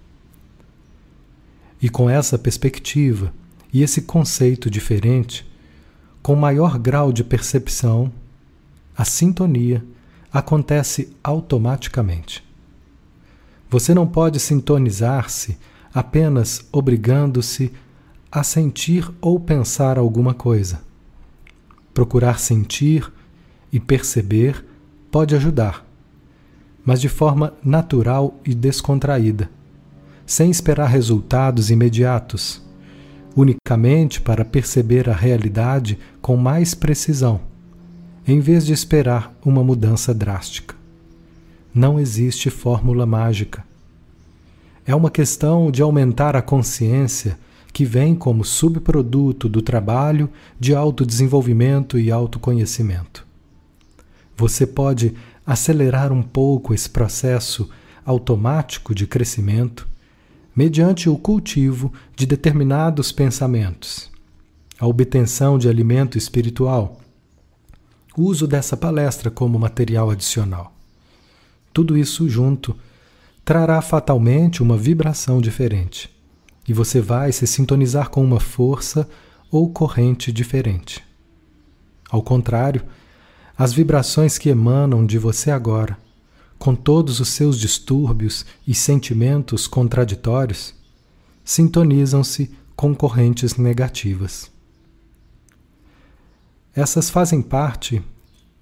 E 1.79 1.87
com 1.87 2.09
essa 2.09 2.37
perspectiva, 2.37 3.31
e 3.71 3.83
esse 3.83 4.01
conceito 4.01 4.71
diferente, 4.71 5.47
com 6.21 6.35
maior 6.35 6.79
grau 6.79 7.13
de 7.13 7.23
percepção, 7.23 8.11
a 8.97 9.05
sintonia 9.05 9.85
acontece 10.33 11.15
automaticamente. 11.23 12.43
Você 13.69 13.93
não 13.93 14.07
pode 14.07 14.39
sintonizar-se 14.39 15.57
apenas 15.93 16.65
obrigando-se 16.71 17.71
a 18.35 18.43
sentir 18.43 19.09
ou 19.21 19.39
pensar 19.39 19.97
alguma 19.97 20.33
coisa. 20.33 20.81
Procurar 21.93 22.37
sentir 22.37 23.09
e 23.71 23.79
perceber 23.79 24.65
pode 25.09 25.33
ajudar, 25.33 25.85
mas 26.83 26.99
de 26.99 27.07
forma 27.07 27.53
natural 27.63 28.37
e 28.45 28.53
descontraída, 28.53 29.49
sem 30.25 30.51
esperar 30.51 30.87
resultados 30.87 31.71
imediatos 31.71 32.61
unicamente 33.37 34.19
para 34.19 34.43
perceber 34.43 35.09
a 35.09 35.13
realidade 35.13 35.97
com 36.21 36.35
mais 36.35 36.73
precisão, 36.73 37.39
em 38.27 38.41
vez 38.41 38.65
de 38.65 38.73
esperar 38.73 39.33
uma 39.45 39.63
mudança 39.63 40.13
drástica. 40.13 40.75
Não 41.73 41.97
existe 41.97 42.49
fórmula 42.49 43.05
mágica. 43.05 43.63
É 44.85 44.93
uma 44.93 45.09
questão 45.09 45.71
de 45.71 45.81
aumentar 45.81 46.35
a 46.35 46.41
consciência 46.41 47.37
que 47.75 47.83
vem 47.83 48.15
como 48.15 48.45
subproduto 48.45 49.49
do 49.49 49.61
trabalho 49.61 50.29
de 50.57 50.73
autodesenvolvimento 50.73 51.99
e 51.99 52.09
autoconhecimento. 52.09 53.27
Você 54.37 54.65
pode 54.65 55.13
acelerar 55.45 56.13
um 56.13 56.23
pouco 56.23 56.73
esse 56.73 56.89
processo 56.89 57.69
automático 58.05 58.95
de 58.95 59.05
crescimento 59.05 59.85
mediante 60.55 61.09
o 61.09 61.17
cultivo 61.17 61.91
de 62.15 62.25
determinados 62.25 63.11
pensamentos, 63.11 64.09
a 64.79 64.87
obtenção 64.87 65.57
de 65.59 65.67
alimento 65.67 66.17
espiritual, 66.17 67.01
o 68.15 68.21
uso 68.21 68.47
dessa 68.47 68.77
palestra 68.77 69.29
como 69.29 69.59
material 69.59 70.11
adicional. 70.11 70.73
Tudo 71.73 71.97
isso 71.97 72.29
junto 72.29 72.73
trará 73.43 73.81
fatalmente 73.81 74.63
uma 74.63 74.77
vibração 74.77 75.41
diferente 75.41 76.14
e 76.67 76.73
você 76.73 76.99
vai 76.99 77.31
se 77.31 77.45
sintonizar 77.45 78.09
com 78.09 78.23
uma 78.23 78.39
força 78.39 79.07
ou 79.51 79.69
corrente 79.69 80.31
diferente. 80.31 81.03
Ao 82.09 82.21
contrário, 82.21 82.83
as 83.57 83.73
vibrações 83.73 84.37
que 84.37 84.49
emanam 84.49 85.05
de 85.05 85.17
você 85.17 85.51
agora, 85.51 85.97
com 86.57 86.75
todos 86.75 87.19
os 87.19 87.29
seus 87.29 87.59
distúrbios 87.59 88.45
e 88.67 88.73
sentimentos 88.73 89.67
contraditórios, 89.67 90.73
sintonizam-se 91.43 92.51
com 92.75 92.93
correntes 92.93 93.55
negativas. 93.55 94.51
Essas 96.73 97.09
fazem 97.09 97.41
parte 97.41 98.01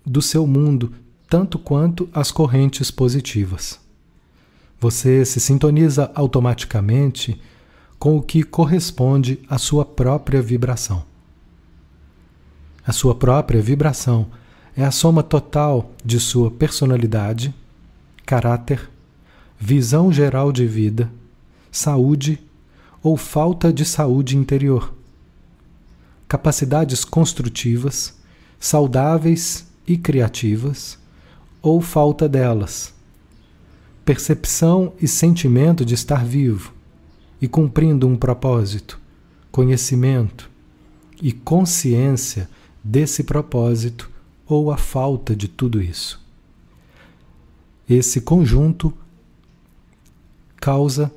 do 0.05 0.21
seu 0.21 0.45
mundo 0.45 0.93
tanto 1.27 1.57
quanto 1.57 2.07
as 2.13 2.31
correntes 2.31 2.91
positivas. 2.91 3.79
Você 4.79 5.25
se 5.25 5.39
sintoniza 5.39 6.11
automaticamente 6.13 7.41
com 7.97 8.17
o 8.17 8.21
que 8.21 8.43
corresponde 8.43 9.39
à 9.49 9.57
sua 9.57 9.85
própria 9.85 10.41
vibração. 10.41 11.03
A 12.85 12.91
sua 12.91 13.15
própria 13.15 13.61
vibração 13.61 14.27
é 14.75 14.83
a 14.83 14.91
soma 14.91 15.23
total 15.23 15.91
de 16.03 16.19
sua 16.19 16.51
personalidade, 16.51 17.53
caráter, 18.25 18.89
visão 19.57 20.11
geral 20.11 20.51
de 20.51 20.65
vida, 20.65 21.09
saúde 21.71 22.39
ou 23.01 23.15
falta 23.15 23.71
de 23.71 23.85
saúde 23.85 24.35
interior, 24.35 24.93
capacidades 26.27 27.05
construtivas, 27.05 28.13
saudáveis 28.59 29.65
e 29.87 29.97
criativas, 29.97 30.97
ou 31.61 31.79
falta 31.79 32.27
delas, 32.27 32.93
percepção 34.03 34.91
e 35.01 35.07
sentimento 35.07 35.85
de 35.85 35.93
estar 35.93 36.25
vivo 36.25 36.72
e 37.43 37.47
cumprindo 37.49 38.07
um 38.07 38.15
propósito, 38.15 38.97
conhecimento 39.51 40.49
e 41.21 41.33
consciência 41.33 42.49
desse 42.81 43.21
propósito 43.21 44.09
ou 44.47 44.71
a 44.71 44.77
falta 44.77 45.35
de 45.35 45.49
tudo 45.49 45.81
isso. 45.81 46.21
Esse 47.89 48.21
conjunto 48.21 48.93
causa 50.55 51.11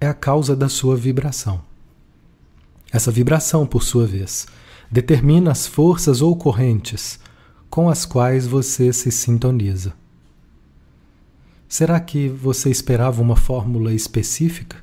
é 0.00 0.06
a 0.06 0.14
causa 0.14 0.56
da 0.56 0.70
sua 0.70 0.96
vibração. 0.96 1.60
Essa 2.90 3.10
vibração, 3.10 3.66
por 3.66 3.82
sua 3.82 4.06
vez, 4.06 4.46
determina 4.90 5.50
as 5.50 5.66
forças 5.66 6.22
ou 6.22 6.34
correntes 6.34 7.20
com 7.68 7.90
as 7.90 8.06
quais 8.06 8.46
você 8.46 8.90
se 8.90 9.10
sintoniza. 9.10 9.92
Será 11.72 11.98
que 11.98 12.28
você 12.28 12.68
esperava 12.68 13.22
uma 13.22 13.34
fórmula 13.34 13.94
específica? 13.94 14.76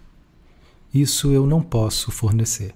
Isso 0.91 1.31
eu 1.31 1.45
não 1.45 1.61
posso 1.61 2.09
fornecer. 2.09 2.73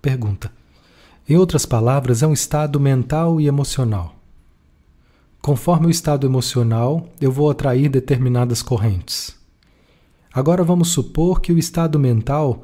Pergunta: 0.00 0.52
Em 1.28 1.36
outras 1.36 1.66
palavras, 1.66 2.22
é 2.22 2.28
um 2.28 2.32
estado 2.32 2.78
mental 2.78 3.40
e 3.40 3.48
emocional. 3.48 4.14
Conforme 5.42 5.88
o 5.88 5.90
estado 5.90 6.28
emocional, 6.28 7.08
eu 7.20 7.32
vou 7.32 7.50
atrair 7.50 7.88
determinadas 7.88 8.62
correntes. 8.62 9.34
Agora 10.32 10.62
vamos 10.62 10.90
supor 10.90 11.40
que 11.40 11.50
o 11.50 11.58
estado 11.58 11.98
mental 11.98 12.62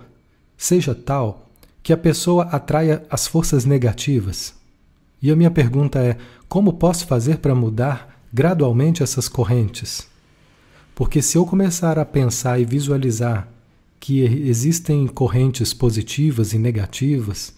seja 0.56 0.94
tal 0.94 1.50
que 1.82 1.92
a 1.92 1.96
pessoa 1.96 2.44
atraia 2.44 3.04
as 3.10 3.26
forças 3.26 3.64
negativas. 3.64 4.54
E 5.20 5.32
a 5.32 5.34
minha 5.34 5.50
pergunta 5.50 5.98
é: 5.98 6.16
como 6.48 6.74
posso 6.74 7.08
fazer 7.08 7.38
para 7.38 7.56
mudar 7.56 8.11
gradualmente 8.32 9.02
essas 9.02 9.28
correntes? 9.28 10.08
Porque 10.94 11.20
se 11.20 11.36
eu 11.36 11.44
começar 11.44 11.98
a 11.98 12.04
pensar 12.04 12.60
e 12.60 12.64
visualizar 12.64 13.48
que 13.98 14.20
existem 14.20 15.06
correntes 15.06 15.72
positivas 15.72 16.52
e 16.52 16.58
negativas, 16.58 17.54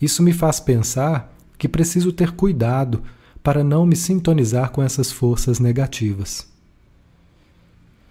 isso 0.00 0.22
me 0.22 0.32
faz 0.32 0.60
pensar 0.60 1.34
que 1.56 1.68
preciso 1.68 2.12
ter 2.12 2.32
cuidado 2.32 3.02
para 3.42 3.64
não 3.64 3.86
me 3.86 3.96
sintonizar 3.96 4.70
com 4.70 4.82
essas 4.82 5.10
forças 5.10 5.58
negativas. 5.58 6.46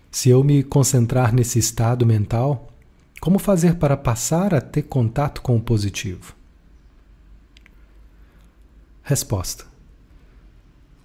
Se 0.09 0.29
eu 0.29 0.43
me 0.43 0.63
concentrar 0.63 1.33
nesse 1.33 1.59
estado 1.59 2.05
mental, 2.05 2.71
como 3.19 3.37
fazer 3.37 3.75
para 3.75 3.97
passar 3.97 4.53
a 4.53 4.61
ter 4.61 4.83
contato 4.83 5.41
com 5.41 5.57
o 5.57 5.61
positivo? 5.61 6.35
Resposta: 9.03 9.65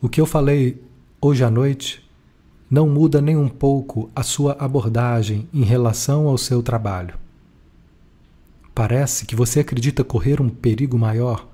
O 0.00 0.08
que 0.08 0.20
eu 0.20 0.26
falei 0.26 0.80
hoje 1.20 1.44
à 1.44 1.50
noite 1.50 2.02
não 2.70 2.88
muda 2.88 3.20
nem 3.20 3.36
um 3.36 3.48
pouco 3.48 4.08
a 4.16 4.22
sua 4.22 4.56
abordagem 4.58 5.46
em 5.52 5.62
relação 5.62 6.26
ao 6.26 6.38
seu 6.38 6.62
trabalho. 6.62 7.14
Parece 8.74 9.26
que 9.26 9.36
você 9.36 9.60
acredita 9.60 10.02
correr 10.02 10.40
um 10.40 10.48
perigo 10.48 10.96
maior 10.96 11.46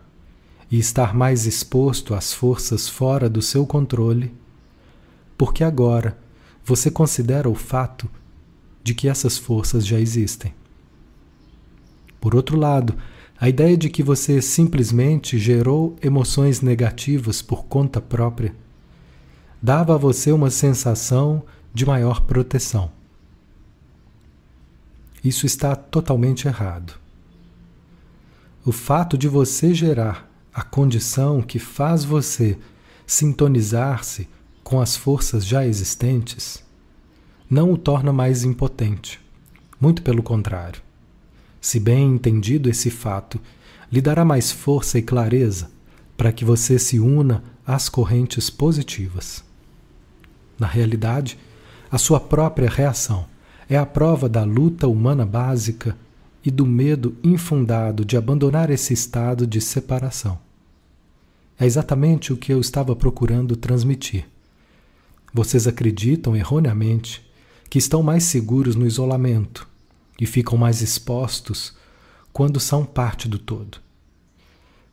e 0.70 0.78
estar 0.78 1.14
mais 1.14 1.46
exposto 1.46 2.14
às 2.14 2.32
forças 2.32 2.88
fora 2.88 3.28
do 3.28 3.42
seu 3.42 3.66
controle, 3.66 4.32
porque 5.36 5.64
agora 5.64 6.16
você 6.64 6.90
considera 6.90 7.48
o 7.48 7.54
fato 7.54 8.08
de 8.84 8.94
que 8.94 9.08
essas 9.08 9.36
forças 9.36 9.84
já 9.84 9.98
existem. 9.98 10.54
Por 12.20 12.36
outro 12.36 12.56
lado, 12.56 12.94
a 13.40 13.48
ideia 13.48 13.76
de 13.76 13.90
que 13.90 14.02
você 14.02 14.40
simplesmente 14.40 15.38
gerou 15.38 15.96
emoções 16.00 16.60
negativas 16.60 17.42
por 17.42 17.64
conta 17.64 18.00
própria 18.00 18.54
dava 19.66 19.96
a 19.96 19.98
você 19.98 20.30
uma 20.30 20.48
sensação 20.48 21.42
de 21.74 21.84
maior 21.84 22.20
proteção. 22.20 22.92
Isso 25.24 25.44
está 25.44 25.74
totalmente 25.74 26.46
errado. 26.46 26.92
O 28.64 28.70
fato 28.70 29.18
de 29.18 29.26
você 29.26 29.74
gerar 29.74 30.30
a 30.54 30.62
condição 30.62 31.42
que 31.42 31.58
faz 31.58 32.04
você 32.04 32.56
sintonizar-se 33.04 34.28
com 34.62 34.80
as 34.80 34.96
forças 34.96 35.44
já 35.44 35.66
existentes 35.66 36.62
não 37.50 37.72
o 37.72 37.76
torna 37.76 38.12
mais 38.12 38.44
impotente. 38.44 39.20
Muito 39.80 40.00
pelo 40.00 40.22
contrário. 40.22 40.80
Se 41.60 41.80
bem 41.80 42.14
entendido 42.14 42.70
esse 42.70 42.88
fato, 42.88 43.40
lhe 43.90 44.00
dará 44.00 44.24
mais 44.24 44.52
força 44.52 44.96
e 44.96 45.02
clareza 45.02 45.68
para 46.16 46.30
que 46.30 46.44
você 46.44 46.78
se 46.78 47.00
una 47.00 47.42
às 47.66 47.88
correntes 47.88 48.48
positivas. 48.48 49.44
Na 50.58 50.66
realidade, 50.66 51.38
a 51.90 51.98
sua 51.98 52.18
própria 52.18 52.68
reação 52.68 53.26
é 53.68 53.76
a 53.76 53.86
prova 53.86 54.28
da 54.28 54.44
luta 54.44 54.86
humana 54.86 55.26
básica 55.26 55.96
e 56.44 56.50
do 56.50 56.64
medo 56.64 57.16
infundado 57.22 58.04
de 58.04 58.16
abandonar 58.16 58.70
esse 58.70 58.92
estado 58.92 59.46
de 59.46 59.60
separação. 59.60 60.38
É 61.58 61.66
exatamente 61.66 62.32
o 62.32 62.36
que 62.36 62.52
eu 62.52 62.60
estava 62.60 62.94
procurando 62.94 63.56
transmitir. 63.56 64.26
Vocês 65.32 65.66
acreditam 65.66 66.36
erroneamente 66.36 67.26
que 67.68 67.78
estão 67.78 68.02
mais 68.02 68.24
seguros 68.24 68.76
no 68.76 68.86
isolamento 68.86 69.68
e 70.20 70.26
ficam 70.26 70.56
mais 70.56 70.80
expostos 70.82 71.74
quando 72.32 72.60
são 72.60 72.84
parte 72.84 73.28
do 73.28 73.38
todo. 73.38 73.78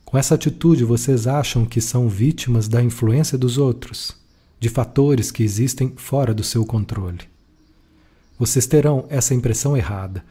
Com 0.03 0.17
essa 0.17 0.35
atitude, 0.35 0.83
vocês 0.83 1.27
acham 1.27 1.65
que 1.65 1.81
são 1.81 2.07
vítimas 2.07 2.67
da 2.67 2.81
influência 2.81 3.37
dos 3.37 3.57
outros, 3.57 4.15
de 4.63 4.69
fatores 4.69 5.29
que 5.29 5.43
existem 5.43 5.91
fora 5.97 6.33
do 6.33 6.41
seu 6.41 6.65
controle. 6.65 7.19
Vocês 8.39 8.65
terão 8.65 9.03
essa 9.09 9.33
impressão 9.33 9.75
errada, 9.75 10.23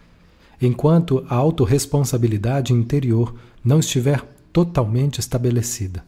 enquanto 0.59 1.22
a 1.28 1.35
autorresponsabilidade 1.35 2.72
interior 2.72 3.35
não 3.62 3.78
estiver 3.78 4.24
totalmente 4.51 5.20
estabelecida. 5.20 6.03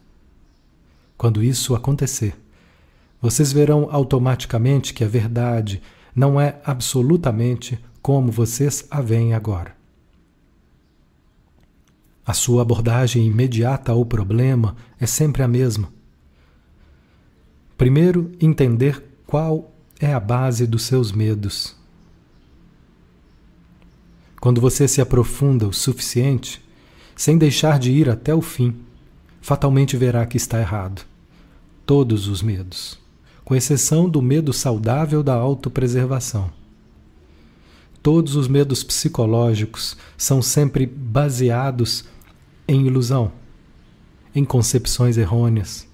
Quando 1.15 1.43
isso 1.43 1.75
acontecer, 1.75 2.35
vocês 3.21 3.53
verão 3.53 3.89
automaticamente 3.91 4.91
que 4.91 5.03
a 5.03 5.07
verdade 5.07 5.79
não 6.15 6.41
é 6.41 6.59
absolutamente 6.65 7.77
como 8.01 8.31
vocês 8.31 8.87
a 8.89 9.01
veem 9.01 9.35
agora. 9.35 9.75
A 12.25 12.33
sua 12.33 12.63
abordagem 12.63 13.27
imediata 13.27 13.91
ao 13.91 14.03
problema 14.03 14.75
é 14.99 15.05
sempre 15.05 15.43
a 15.43 15.47
mesma. 15.47 15.93
Primeiro, 17.77 18.31
entender 18.39 19.03
qual 19.27 19.71
é 19.99 20.13
a 20.13 20.19
base 20.19 20.65
dos 20.65 20.83
seus 20.83 21.11
medos. 21.11 21.75
Quando 24.39 24.61
você 24.61 24.87
se 24.87 25.01
aprofunda 25.01 25.67
o 25.67 25.73
suficiente, 25.73 26.63
sem 27.15 27.37
deixar 27.37 27.79
de 27.79 27.91
ir 27.91 28.09
até 28.09 28.33
o 28.33 28.41
fim, 28.41 28.75
fatalmente 29.41 29.97
verá 29.97 30.25
que 30.25 30.37
está 30.37 30.59
errado. 30.59 31.05
Todos 31.85 32.27
os 32.27 32.41
medos, 32.41 32.97
com 33.43 33.55
exceção 33.55 34.09
do 34.09 34.21
medo 34.21 34.53
saudável 34.53 35.21
da 35.21 35.33
autopreservação. 35.33 36.51
Todos 38.01 38.35
os 38.35 38.47
medos 38.47 38.83
psicológicos 38.83 39.97
são 40.17 40.41
sempre 40.41 40.85
baseados 40.85 42.05
em 42.67 42.85
ilusão, 42.85 43.31
em 44.33 44.45
concepções 44.45 45.17
errôneas. 45.17 45.87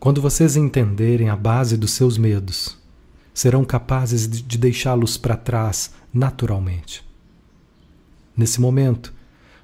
Quando 0.00 0.22
vocês 0.22 0.56
entenderem 0.56 1.28
a 1.28 1.36
base 1.36 1.76
dos 1.76 1.90
seus 1.90 2.16
medos, 2.16 2.78
serão 3.34 3.66
capazes 3.66 4.26
de 4.26 4.56
deixá-los 4.56 5.18
para 5.18 5.36
trás 5.36 5.92
naturalmente. 6.10 7.04
Nesse 8.34 8.62
momento, 8.62 9.12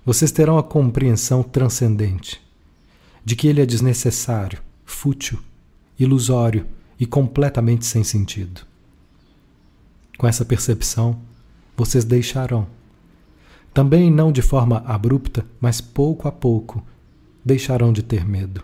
vocês 0.04 0.30
terão 0.30 0.58
a 0.58 0.62
compreensão 0.62 1.42
transcendente 1.42 2.38
de 3.24 3.34
que 3.34 3.48
ele 3.48 3.62
é 3.62 3.66
desnecessário, 3.66 4.60
fútil, 4.84 5.40
ilusório 5.98 6.66
e 7.00 7.06
completamente 7.06 7.86
sem 7.86 8.04
sentido. 8.04 8.60
Com 10.18 10.28
essa 10.28 10.44
percepção, 10.44 11.18
vocês 11.74 12.04
deixarão, 12.04 12.66
também 13.72 14.10
não 14.10 14.30
de 14.30 14.42
forma 14.42 14.82
abrupta, 14.86 15.46
mas 15.58 15.80
pouco 15.80 16.28
a 16.28 16.32
pouco, 16.32 16.84
deixarão 17.42 17.90
de 17.90 18.02
ter 18.02 18.22
medo. 18.22 18.62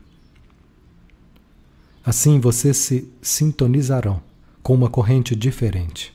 Assim 2.05 2.41
vocês 2.41 2.77
se 2.77 3.09
sintonizarão 3.21 4.21
com 4.63 4.75
uma 4.75 4.91
corrente 4.91 5.37
diferente. 5.37 6.13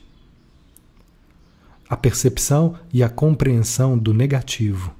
A 1.88 1.96
percepção 1.96 2.74
e 2.92 3.02
a 3.02 3.08
compreensão 3.08 3.96
do 3.96 4.12
negativo 4.12 4.94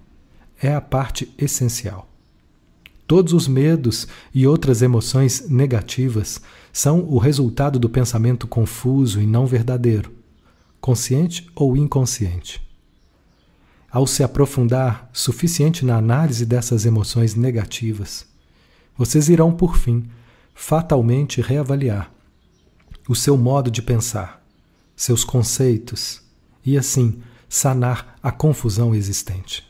é 0.61 0.75
a 0.75 0.81
parte 0.81 1.33
essencial. 1.37 2.09
Todos 3.07 3.33
os 3.33 3.47
medos 3.47 4.07
e 4.35 4.47
outras 4.47 4.83
emoções 4.83 5.49
negativas 5.49 6.41
são 6.73 7.01
o 7.01 7.19
resultado 7.19 7.79
do 7.79 7.89
pensamento 7.89 8.47
confuso 8.47 9.21
e 9.21 9.27
não 9.27 9.47
verdadeiro, 9.47 10.13
consciente 10.81 11.51
ou 11.55 11.77
inconsciente. 11.77 12.67
Ao 13.91 14.07
se 14.07 14.23
aprofundar 14.23 15.09
suficiente 15.13 15.85
na 15.85 15.97
análise 15.97 16.45
dessas 16.45 16.85
emoções 16.85 17.35
negativas, 17.35 18.27
vocês 18.97 19.29
irão, 19.29 19.53
por 19.53 19.77
fim, 19.77 20.05
fatalmente 20.61 21.41
reavaliar 21.41 22.13
o 23.09 23.15
seu 23.15 23.39
modo 23.39 23.71
de 23.71 23.81
pensar, 23.81 24.45
seus 24.97 25.23
conceitos 25.23 26.21
e, 26.67 26.77
assim, 26.77 27.23
sanar 27.49 28.19
a 28.21 28.33
confusão 28.33 28.93
existente. 28.93 29.65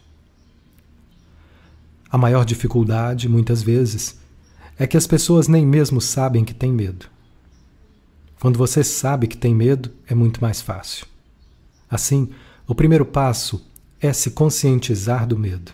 A 2.11 2.17
maior 2.17 2.43
dificuldade, 2.43 3.29
muitas 3.29 3.63
vezes, 3.63 4.19
é 4.79 4.87
que 4.87 4.97
as 4.97 5.07
pessoas 5.07 5.47
nem 5.47 5.65
mesmo 5.65 6.01
sabem 6.01 6.43
que 6.43 6.55
têm 6.55 6.73
medo. 6.73 7.07
Quando 8.41 8.59
você 8.59 8.83
sabe 8.83 9.29
que 9.29 9.37
tem 9.37 9.55
medo, 9.55 9.93
é 10.07 10.15
muito 10.15 10.41
mais 10.41 10.63
fácil. 10.63 11.07
Assim, 11.89 12.31
o 12.67 12.75
primeiro 12.75 13.05
passo 13.05 13.65
é 14.01 14.11
se 14.11 14.31
conscientizar 14.31 15.27
do 15.27 15.39
medo. 15.39 15.71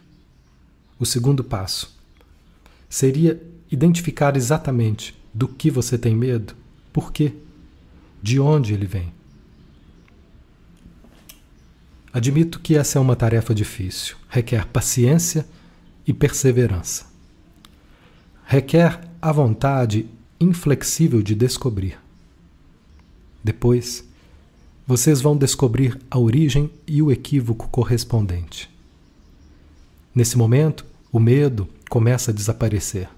O 0.99 1.07
segundo 1.07 1.45
passo 1.45 1.97
seria 2.91 3.54
identificar 3.75 4.37
exatamente 4.37 5.15
do 5.33 5.47
que 5.49 5.71
você 5.71 5.99
tem 5.99 6.15
medo, 6.15 6.55
por 6.93 7.13
quê, 7.13 7.35
de 8.23 8.41
onde 8.41 8.73
ele 8.73 8.87
vem. 8.87 9.13
Admito 12.13 12.61
que 12.61 12.77
essa 12.77 12.99
é 12.99 13.01
uma 13.01 13.17
tarefa 13.17 13.55
difícil, 13.55 14.17
requer 14.29 14.67
paciência 14.69 15.47
e 16.07 16.13
perseverança. 16.13 17.07
Requer 18.47 19.01
a 19.21 19.33
vontade 19.33 20.07
inflexível 20.39 21.21
de 21.23 21.35
descobrir. 21.35 21.99
Depois, 23.43 24.05
vocês 24.87 25.21
vão 25.21 25.37
descobrir 25.37 25.99
a 26.11 26.19
origem 26.19 26.71
e 26.87 27.03
o 27.03 27.11
equívoco 27.11 27.69
correspondente. 27.69 28.71
Nesse 30.15 30.39
momento, 30.39 30.87
o 31.11 31.19
medo 31.19 31.69
começa 31.91 32.31
a 32.31 32.35
desaparecer. 32.35 33.09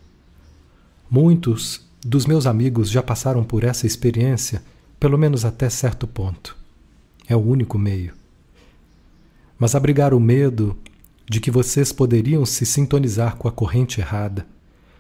Muitos 1.11 1.87
dos 2.05 2.27
meus 2.27 2.47
amigos 2.47 2.91
já 2.91 3.03
passaram 3.03 3.45
por 3.45 3.65
essa 3.65 3.87
experiência, 3.87 4.63
pelo 4.99 5.17
menos 5.17 5.45
até 5.45 5.71
certo 5.71 6.07
ponto. 6.07 6.57
É 7.29 7.37
o 7.37 7.41
único 7.41 7.79
meio. 7.79 8.13
Mas 9.59 9.75
abrigar 9.75 10.13
o 10.13 10.21
medo 10.21 10.77
de 11.29 11.41
que 11.41 11.51
vocês 11.51 11.93
poderiam 11.93 12.45
se 12.45 12.67
sintonizar 12.67 13.37
com 13.37 13.49
a 13.49 13.53
corrente 13.53 14.01
errada 14.01 14.47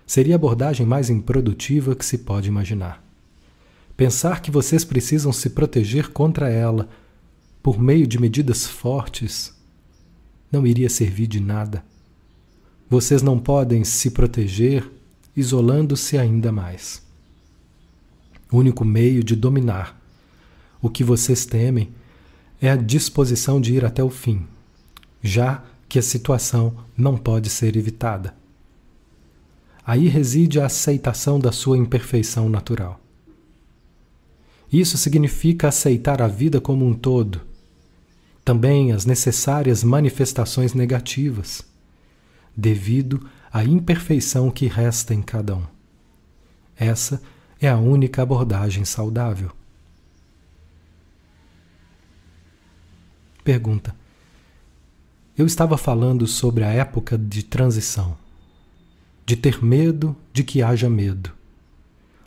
seria 0.06 0.34
a 0.34 0.36
abordagem 0.36 0.86
mais 0.86 1.10
improdutiva 1.10 1.94
que 1.94 2.04
se 2.04 2.18
pode 2.18 2.48
imaginar. 2.48 3.02
Pensar 3.96 4.40
que 4.40 4.50
vocês 4.50 4.84
precisam 4.84 5.32
se 5.32 5.50
proteger 5.50 6.10
contra 6.10 6.48
ela 6.48 6.88
por 7.62 7.80
meio 7.80 8.06
de 8.06 8.20
medidas 8.20 8.66
fortes 8.66 9.54
não 10.52 10.66
iria 10.66 10.88
servir 10.88 11.26
de 11.26 11.40
nada. 11.40 11.84
Vocês 12.88 13.22
não 13.22 13.38
podem 13.38 13.82
se 13.82 14.10
proteger 14.10 14.88
isolando-se 15.36 16.16
ainda 16.16 16.50
mais. 16.50 17.02
O 18.50 18.56
único 18.58 18.84
meio 18.84 19.22
de 19.22 19.36
dominar 19.36 20.00
o 20.80 20.88
que 20.88 21.02
vocês 21.02 21.44
temem 21.44 21.90
é 22.60 22.70
a 22.70 22.76
disposição 22.76 23.60
de 23.60 23.74
ir 23.74 23.84
até 23.84 24.02
o 24.02 24.10
fim, 24.10 24.46
já 25.22 25.62
que 25.88 25.98
a 25.98 26.02
situação 26.02 26.76
não 26.96 27.16
pode 27.16 27.50
ser 27.50 27.76
evitada. 27.76 28.34
Aí 29.84 30.08
reside 30.08 30.60
a 30.60 30.66
aceitação 30.66 31.38
da 31.38 31.52
sua 31.52 31.78
imperfeição 31.78 32.48
natural. 32.48 33.00
Isso 34.72 34.98
significa 34.98 35.68
aceitar 35.68 36.20
a 36.20 36.26
vida 36.26 36.60
como 36.60 36.84
um 36.84 36.92
todo, 36.92 37.40
também 38.44 38.92
as 38.92 39.04
necessárias 39.04 39.84
manifestações 39.84 40.74
negativas, 40.74 41.62
devido 42.56 43.28
à 43.56 43.64
imperfeição 43.64 44.50
que 44.50 44.66
resta 44.66 45.14
em 45.14 45.22
cada 45.22 45.56
um. 45.56 45.64
Essa 46.76 47.22
é 47.58 47.66
a 47.66 47.78
única 47.78 48.20
abordagem 48.20 48.84
saudável. 48.84 49.50
Pergunta: 53.42 53.96
eu 55.38 55.46
estava 55.46 55.78
falando 55.78 56.26
sobre 56.26 56.64
a 56.64 56.68
época 56.68 57.16
de 57.16 57.42
transição, 57.42 58.14
de 59.24 59.36
ter 59.36 59.64
medo 59.64 60.14
de 60.34 60.44
que 60.44 60.62
haja 60.62 60.90
medo. 60.90 61.32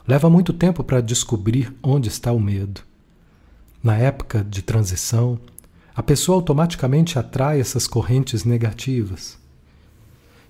Leva 0.08 0.32
muito 0.32 0.52
tempo 0.52 0.84
para 0.84 1.00
descobrir 1.00 1.72
onde 1.84 2.10
está 2.10 2.32
o 2.32 2.40
medo. 2.40 2.82
Na 3.84 3.96
época 3.96 4.44
de 4.44 4.64
transição, 4.64 5.40
a 5.96 6.02
pessoa 6.02 6.38
automaticamente 6.38 7.20
atrai 7.20 7.60
essas 7.60 7.86
correntes 7.86 8.44
negativas. 8.44 9.39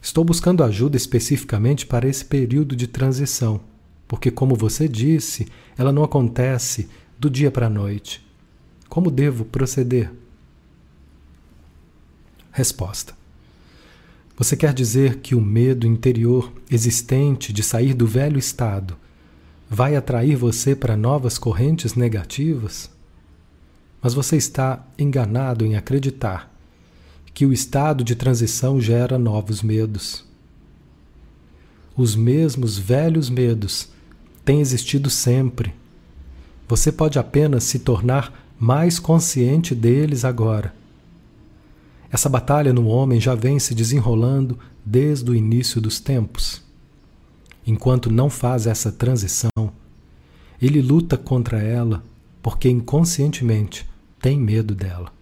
Estou 0.02 0.24
buscando 0.24 0.64
ajuda 0.64 0.95
especificamente 0.95 1.86
para 1.86 2.08
esse 2.08 2.24
período 2.24 2.76
de 2.76 2.88
transição, 2.88 3.60
porque, 4.08 4.32
como 4.32 4.56
você 4.56 4.88
disse, 4.88 5.47
ela 5.78 5.91
não 5.91 6.04
acontece 6.04 6.89
do 7.20 7.30
dia 7.30 7.52
para 7.52 7.68
a 7.68 7.70
noite. 7.70 8.26
Como 8.88 9.12
devo 9.12 9.43
proceder? 9.43 10.12
Resposta: 12.52 13.14
Você 14.38 14.56
quer 14.56 14.74
dizer 14.74 15.18
que 15.18 15.36
o 15.36 15.41
medo 15.41 15.86
interior 15.86 16.52
existente 16.72 17.52
de 17.52 17.62
sair 17.62 17.93
do 17.93 18.08
velho 18.08 18.39
estado 18.39 18.97
vai 19.70 19.95
atrair 19.95 20.36
você 20.36 20.76
para 20.76 20.97
novas 20.97 21.38
correntes 21.38 21.93
negativas? 21.93 22.89
Mas 24.02 24.14
você 24.14 24.38
está 24.38 24.88
enganado 24.97 25.66
em 25.66 25.76
acreditar 25.76 26.50
que 27.39 27.45
o 27.45 27.53
estado 27.53 28.03
de 28.03 28.15
transição 28.15 28.81
gera 28.81 29.17
novos 29.17 29.63
medos. 29.63 30.25
Os 31.95 32.13
mesmos 32.13 32.77
velhos 32.77 33.29
medos 33.29 33.87
têm 34.43 34.59
existido 34.59 35.09
sempre. 35.09 35.73
Você 36.67 36.91
pode 36.91 37.17
apenas 37.17 37.63
se 37.63 37.79
tornar 37.79 38.33
mais 38.59 38.99
consciente 38.99 39.73
deles 39.73 40.25
agora 40.25 40.77
essa 42.11 42.27
batalha 42.27 42.73
no 42.73 42.87
homem 42.87 43.21
já 43.21 43.35
vem 43.35 43.59
se 43.59 43.75
desenrolando 43.75 44.57
desde 44.83 45.29
o 45.29 45.35
início 45.35 45.79
dos 45.79 45.99
tempos. 45.99 46.61
Enquanto 47.65 48.11
não 48.11 48.29
faz 48.29 48.65
essa 48.65 48.91
transição, 48.91 49.71
ele 50.59 50.81
luta 50.81 51.17
contra 51.17 51.61
ela 51.61 52.03
porque 52.41 52.67
inconscientemente 52.67 53.87
tem 54.19 54.39
medo 54.39 54.73
dela. 54.73 55.18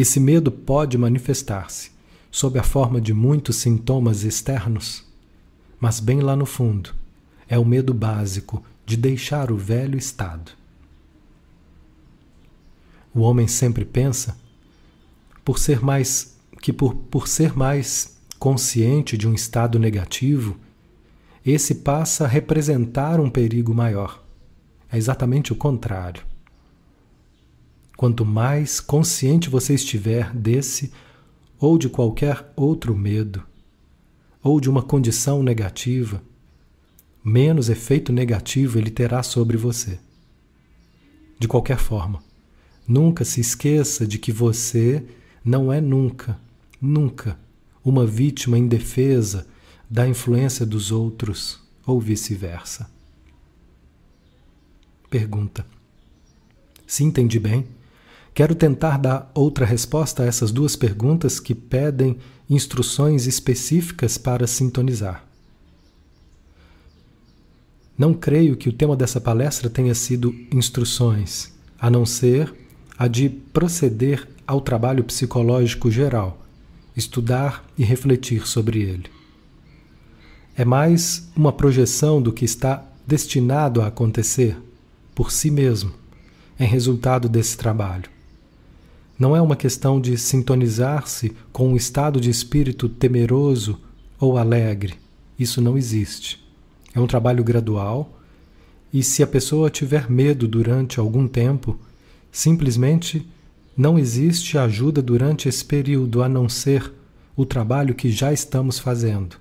Esse 0.00 0.18
medo 0.18 0.50
pode 0.50 0.96
manifestar-se 0.96 1.90
sob 2.30 2.58
a 2.58 2.62
forma 2.62 3.02
de 3.02 3.12
muitos 3.12 3.56
sintomas 3.56 4.24
externos, 4.24 5.04
mas 5.78 6.00
bem 6.00 6.20
lá 6.20 6.34
no 6.34 6.46
fundo 6.46 6.94
é 7.46 7.58
o 7.58 7.66
medo 7.66 7.92
básico 7.92 8.64
de 8.86 8.96
deixar 8.96 9.52
o 9.52 9.58
velho 9.58 9.98
estado. 9.98 10.52
o 13.14 13.20
homem 13.20 13.46
sempre 13.46 13.84
pensa, 13.84 14.38
por 15.44 15.58
ser 15.58 15.82
mais 15.82 16.34
que 16.62 16.72
por, 16.72 16.94
por 16.94 17.28
ser 17.28 17.54
mais 17.54 18.16
consciente 18.38 19.18
de 19.18 19.28
um 19.28 19.34
estado 19.34 19.78
negativo, 19.78 20.56
esse 21.44 21.74
passa 21.74 22.24
a 22.24 22.26
representar 22.26 23.20
um 23.20 23.28
perigo 23.28 23.74
maior. 23.74 24.24
É 24.90 24.96
exatamente 24.96 25.52
o 25.52 25.56
contrário. 25.56 26.29
Quanto 28.00 28.24
mais 28.24 28.80
consciente 28.80 29.50
você 29.50 29.74
estiver 29.74 30.34
desse 30.34 30.90
ou 31.58 31.76
de 31.76 31.86
qualquer 31.86 32.50
outro 32.56 32.96
medo, 32.96 33.42
ou 34.42 34.58
de 34.58 34.70
uma 34.70 34.82
condição 34.82 35.42
negativa, 35.42 36.22
menos 37.22 37.68
efeito 37.68 38.10
negativo 38.10 38.78
ele 38.78 38.90
terá 38.90 39.22
sobre 39.22 39.58
você. 39.58 39.98
De 41.38 41.46
qualquer 41.46 41.76
forma, 41.76 42.22
nunca 42.88 43.22
se 43.22 43.38
esqueça 43.38 44.06
de 44.06 44.18
que 44.18 44.32
você 44.32 45.04
não 45.44 45.70
é 45.70 45.78
nunca, 45.78 46.40
nunca 46.80 47.38
uma 47.84 48.06
vítima 48.06 48.56
indefesa 48.56 49.46
da 49.90 50.08
influência 50.08 50.64
dos 50.64 50.90
outros 50.90 51.60
ou 51.86 52.00
vice-versa. 52.00 52.90
Pergunta: 55.10 55.66
Se 56.86 57.04
entendi 57.04 57.38
bem, 57.38 57.66
quero 58.40 58.54
tentar 58.54 58.96
dar 58.96 59.30
outra 59.34 59.66
resposta 59.66 60.22
a 60.22 60.26
essas 60.26 60.50
duas 60.50 60.74
perguntas 60.74 61.38
que 61.38 61.54
pedem 61.54 62.16
instruções 62.48 63.26
específicas 63.26 64.16
para 64.16 64.46
sintonizar. 64.46 65.26
Não 67.98 68.14
creio 68.14 68.56
que 68.56 68.70
o 68.70 68.72
tema 68.72 68.96
dessa 68.96 69.20
palestra 69.20 69.68
tenha 69.68 69.94
sido 69.94 70.34
instruções, 70.50 71.52
a 71.78 71.90
não 71.90 72.06
ser 72.06 72.50
a 72.96 73.06
de 73.06 73.28
proceder 73.28 74.26
ao 74.46 74.62
trabalho 74.62 75.04
psicológico 75.04 75.90
geral, 75.90 76.42
estudar 76.96 77.62
e 77.76 77.84
refletir 77.84 78.46
sobre 78.46 78.80
ele. 78.80 79.10
É 80.56 80.64
mais 80.64 81.30
uma 81.36 81.52
projeção 81.52 82.22
do 82.22 82.32
que 82.32 82.46
está 82.46 82.82
destinado 83.06 83.82
a 83.82 83.88
acontecer 83.88 84.56
por 85.14 85.30
si 85.30 85.50
mesmo, 85.50 85.92
em 86.58 86.66
resultado 86.66 87.28
desse 87.28 87.54
trabalho. 87.58 88.19
Não 89.20 89.36
é 89.36 89.40
uma 89.42 89.54
questão 89.54 90.00
de 90.00 90.16
sintonizar-se 90.16 91.36
com 91.52 91.68
um 91.68 91.76
estado 91.76 92.18
de 92.18 92.30
espírito 92.30 92.88
temeroso 92.88 93.78
ou 94.18 94.38
alegre. 94.38 94.94
Isso 95.38 95.60
não 95.60 95.76
existe. 95.76 96.42
É 96.94 96.98
um 96.98 97.06
trabalho 97.06 97.44
gradual 97.44 98.18
e 98.90 99.02
se 99.02 99.22
a 99.22 99.26
pessoa 99.26 99.68
tiver 99.68 100.10
medo 100.10 100.48
durante 100.48 100.98
algum 100.98 101.28
tempo, 101.28 101.78
simplesmente 102.32 103.28
não 103.76 103.98
existe 103.98 104.56
ajuda 104.56 105.02
durante 105.02 105.50
esse 105.50 105.66
período 105.66 106.22
a 106.22 106.28
não 106.28 106.48
ser 106.48 106.90
o 107.36 107.44
trabalho 107.44 107.94
que 107.94 108.10
já 108.10 108.32
estamos 108.32 108.78
fazendo. 108.78 109.36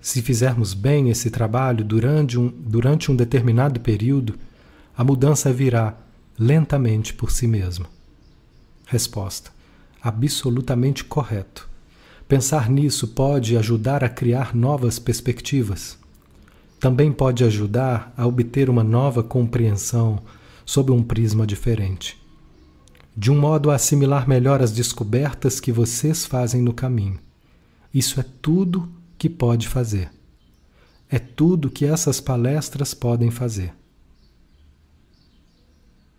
Se 0.00 0.20
fizermos 0.20 0.74
bem 0.74 1.10
esse 1.10 1.30
trabalho 1.30 1.84
durante 1.84 2.36
um, 2.36 2.48
durante 2.48 3.12
um 3.12 3.14
determinado 3.14 3.78
período, 3.78 4.34
a 4.98 5.04
mudança 5.04 5.52
virá 5.52 5.96
lentamente 6.36 7.14
por 7.14 7.30
si 7.30 7.46
mesma. 7.46 7.86
Resposta: 8.86 9.50
absolutamente 10.02 11.04
correto. 11.04 11.68
Pensar 12.28 12.70
nisso 12.70 13.08
pode 13.08 13.56
ajudar 13.56 14.02
a 14.02 14.08
criar 14.08 14.54
novas 14.54 14.98
perspectivas. 14.98 15.98
Também 16.80 17.12
pode 17.12 17.44
ajudar 17.44 18.12
a 18.16 18.26
obter 18.26 18.68
uma 18.68 18.84
nova 18.84 19.22
compreensão 19.22 20.22
sob 20.64 20.92
um 20.92 21.02
prisma 21.02 21.46
diferente. 21.46 22.20
De 23.16 23.30
um 23.30 23.38
modo 23.38 23.70
a 23.70 23.76
assimilar 23.76 24.28
melhor 24.28 24.62
as 24.62 24.72
descobertas 24.72 25.60
que 25.60 25.70
vocês 25.70 26.26
fazem 26.26 26.60
no 26.60 26.74
caminho. 26.74 27.18
Isso 27.92 28.18
é 28.18 28.24
tudo 28.42 28.90
que 29.16 29.30
pode 29.30 29.68
fazer. 29.68 30.10
É 31.08 31.18
tudo 31.18 31.70
que 31.70 31.86
essas 31.86 32.20
palestras 32.20 32.92
podem 32.92 33.30
fazer. 33.30 33.72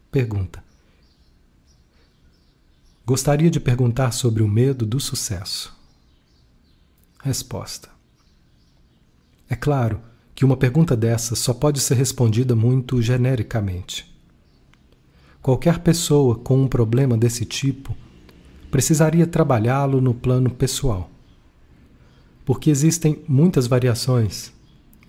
Pergunta: 0.10 0.65
Gostaria 3.08 3.52
de 3.52 3.60
perguntar 3.60 4.12
sobre 4.12 4.42
o 4.42 4.48
medo 4.48 4.84
do 4.84 5.00
sucesso. 5.00 5.72
Resposta: 7.22 7.88
É 9.48 9.56
claro 9.56 10.02
que 10.34 10.44
uma 10.44 10.58
pergunta 10.58 10.98
dessa 10.98 11.36
só 11.36 11.54
pode 11.54 11.80
ser 11.80 11.94
respondida 11.94 12.56
muito 12.56 13.00
genericamente. 13.04 14.12
Qualquer 15.40 15.80
pessoa 15.80 16.34
com 16.34 16.64
um 16.64 16.68
problema 16.68 17.16
desse 17.16 17.46
tipo 17.46 17.96
precisaria 18.72 19.28
trabalhá-lo 19.28 20.02
no 20.02 20.16
plano 20.16 20.50
pessoal. 20.50 21.12
Porque 22.44 22.72
existem 22.72 23.24
muitas 23.28 23.68
variações, 23.68 24.52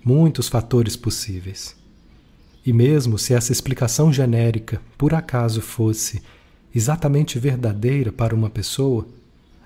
muitos 0.04 0.48
fatores 0.48 0.96
possíveis. 0.96 1.74
E 2.64 2.74
mesmo 2.74 3.18
se 3.18 3.32
essa 3.32 3.52
explicação 3.52 4.12
genérica 4.12 4.82
por 4.98 5.14
acaso 5.14 5.62
fosse 5.62 6.22
exatamente 6.76 7.38
verdadeira 7.38 8.12
para 8.12 8.34
uma 8.34 8.50
pessoa, 8.50 9.08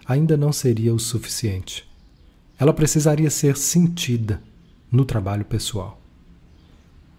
ainda 0.07 0.37
não 0.37 0.53
seria 0.53 0.95
o 0.95 0.99
suficiente. 1.01 1.85
Ela 2.57 2.73
precisaria 2.73 3.29
ser 3.31 3.57
sentida 3.57 4.41
no 4.93 5.05
trabalho 5.05 5.45
pessoal. 5.45 6.01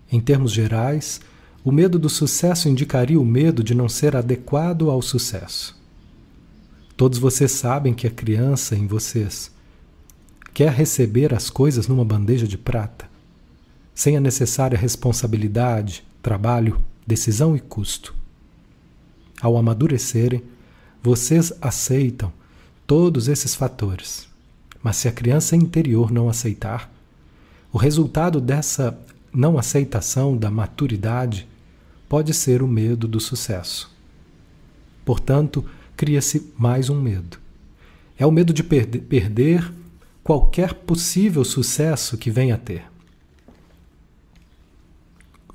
Em 0.10 0.22
termos 0.22 0.54
gerais, 0.54 1.20
o 1.62 1.74
medo 1.74 2.00
do 2.00 2.08
sucesso 2.08 2.70
indicaria 2.70 3.20
o 3.20 3.26
medo 3.26 3.62
de 3.62 3.76
não 3.76 3.90
ser 3.90 4.16
adequado 4.16 4.90
ao 4.90 5.02
sucesso. 5.02 5.78
Todos 6.96 7.20
vocês 7.20 7.52
sabem 7.52 7.94
que 7.94 8.08
a 8.08 8.12
criança 8.12 8.78
em 8.78 8.88
vocês 8.88 9.52
quer 10.54 10.72
receber 10.72 11.34
as 11.34 11.50
coisas 11.50 11.90
numa 11.90 12.06
bandeja 12.06 12.48
de 12.48 12.58
prata, 12.58 13.10
sem 13.94 14.16
a 14.16 14.22
necessária 14.22 14.78
responsabilidade, 14.78 16.06
trabalho, 16.22 16.80
decisão 17.06 17.58
e 17.58 17.60
custo 17.60 18.21
ao 19.42 19.58
amadurecerem, 19.58 20.44
vocês 21.02 21.52
aceitam 21.60 22.32
todos 22.86 23.28
esses 23.28 23.56
fatores. 23.56 24.28
Mas 24.84 24.98
se 24.98 25.08
a 25.08 25.12
criança 25.12 25.56
interior 25.56 26.12
não 26.12 26.30
aceitar, 26.30 26.92
o 27.72 27.78
resultado 27.78 28.40
dessa 28.40 28.98
não 29.34 29.58
aceitação 29.58 30.38
da 30.38 30.52
maturidade 30.52 31.48
pode 32.08 32.34
ser 32.34 32.62
o 32.62 32.68
medo 32.68 33.08
do 33.08 33.20
sucesso. 33.20 33.90
Portanto, 35.06 35.66
cria-se 35.96 36.52
mais 36.58 36.90
um 36.90 37.00
medo. 37.00 37.38
É 38.18 38.26
o 38.26 38.32
medo 38.32 38.54
de 38.54 38.64
perde 38.64 39.00
perder 39.00 39.72
qualquer 40.24 40.74
possível 40.74 41.44
sucesso 41.44 42.18
que 42.18 42.30
venha 42.30 42.56
a 42.56 42.58
ter. 42.58 42.84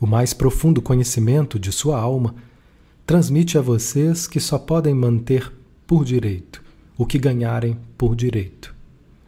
O 0.00 0.06
mais 0.06 0.32
profundo 0.32 0.82
conhecimento 0.82 1.58
de 1.58 1.70
sua 1.70 1.98
alma 1.98 2.34
transmite 3.06 3.56
a 3.56 3.60
vocês 3.60 4.26
que 4.26 4.40
só 4.40 4.58
podem 4.58 4.92
manter 4.92 5.52
por 5.86 6.04
direito 6.04 6.60
o 6.98 7.06
que 7.06 7.20
ganharem 7.20 7.78
por 7.96 8.16
direito, 8.16 8.74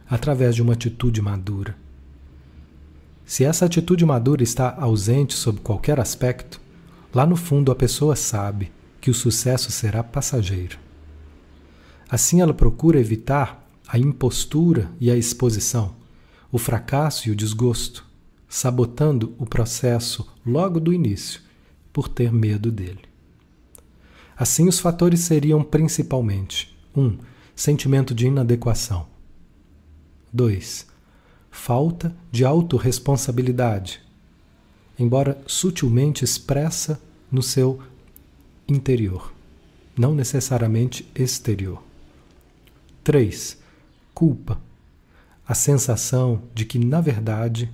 através 0.09 0.53
de 0.53 0.61
uma 0.61 0.73
atitude 0.73 1.21
madura. 1.21 1.77
Se 3.25 3.45
essa 3.45 3.65
atitude 3.65 4.05
madura 4.05 4.43
está 4.43 4.75
ausente 4.77 5.33
sob 5.33 5.61
qualquer 5.61 5.97
aspecto, 5.97 6.59
lá 7.13 7.25
no 7.25 7.37
fundo 7.37 7.71
a 7.71 7.75
pessoa 7.75 8.17
sabe 8.17 8.69
que 8.99 9.09
o 9.09 9.13
sucesso 9.13 9.71
será 9.71 10.03
passageiro. 10.03 10.77
Assim 12.09 12.41
ela 12.41 12.53
procura 12.53 12.99
evitar 12.99 13.65
a 13.87 13.97
impostura 13.97 14.91
e 14.99 15.09
a 15.09 15.15
exposição, 15.15 15.95
o 16.51 16.57
fracasso 16.57 17.29
e 17.29 17.31
o 17.31 17.35
desgosto, 17.35 18.05
sabotando 18.47 19.33
o 19.37 19.45
processo 19.45 20.27
logo 20.45 20.81
do 20.81 20.91
início 20.91 21.39
por 21.93 22.09
ter 22.09 22.33
medo 22.33 22.71
dele. 22.71 23.08
Assim, 24.39 24.69
os 24.69 24.79
fatores 24.79 25.19
seriam 25.19 25.61
principalmente: 25.61 26.73
1. 26.95 27.01
Um, 27.01 27.17
sentimento 27.53 28.15
de 28.15 28.27
inadequação. 28.27 29.05
2. 30.31 30.87
Falta 31.51 32.15
de 32.31 32.45
autorresponsabilidade, 32.45 34.01
embora 34.97 35.41
sutilmente 35.45 36.23
expressa 36.23 37.01
no 37.29 37.43
seu 37.43 37.81
interior, 38.65 39.33
não 39.97 40.15
necessariamente 40.15 41.05
exterior. 41.13 41.83
3. 43.03 43.57
Culpa, 44.13 44.57
a 45.45 45.53
sensação 45.53 46.43
de 46.55 46.63
que, 46.63 46.79
na 46.79 47.01
verdade, 47.01 47.69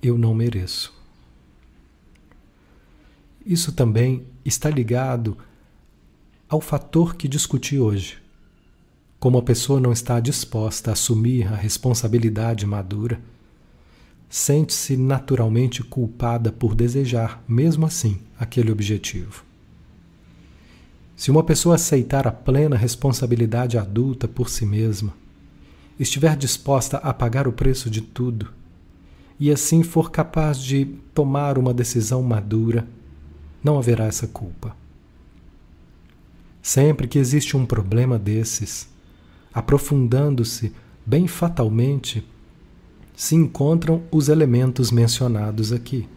eu 0.00 0.16
não 0.16 0.32
mereço. 0.32 0.94
Isso 3.44 3.72
também 3.72 4.24
está 4.44 4.70
ligado 4.70 5.36
ao 6.54 6.60
fator 6.60 7.16
que 7.16 7.26
discuti 7.26 7.80
hoje. 7.80 8.16
Como 9.18 9.36
a 9.38 9.42
pessoa 9.42 9.80
não 9.80 9.90
está 9.90 10.20
disposta 10.20 10.90
a 10.90 10.92
assumir 10.92 11.52
a 11.52 11.56
responsabilidade 11.56 12.64
madura, 12.64 13.20
sente-se 14.28 14.96
naturalmente 14.96 15.82
culpada 15.82 16.52
por 16.52 16.76
desejar, 16.76 17.42
mesmo 17.48 17.84
assim, 17.86 18.20
aquele 18.38 18.70
objetivo. 18.70 19.44
Se 21.16 21.28
uma 21.28 21.42
pessoa 21.42 21.74
aceitar 21.74 22.24
a 22.24 22.30
plena 22.30 22.76
responsabilidade 22.76 23.76
adulta 23.76 24.28
por 24.28 24.48
si 24.48 24.64
mesma, 24.64 25.12
estiver 25.98 26.36
disposta 26.36 26.98
a 26.98 27.12
pagar 27.12 27.48
o 27.48 27.52
preço 27.52 27.90
de 27.90 28.00
tudo, 28.00 28.52
e 29.40 29.50
assim 29.50 29.82
for 29.82 30.08
capaz 30.08 30.60
de 30.60 30.84
tomar 31.12 31.58
uma 31.58 31.74
decisão 31.74 32.22
madura, 32.22 32.86
não 33.60 33.76
haverá 33.76 34.04
essa 34.04 34.28
culpa. 34.28 34.83
Sempre 36.64 37.06
que 37.06 37.18
existe 37.18 37.58
um 37.58 37.66
problema 37.66 38.18
desses, 38.18 38.88
aprofundando-se 39.52 40.72
bem 41.04 41.28
fatalmente, 41.28 42.26
se 43.14 43.34
encontram 43.34 44.02
os 44.10 44.30
elementos 44.30 44.90
mencionados 44.90 45.74
aqui. 45.74 46.08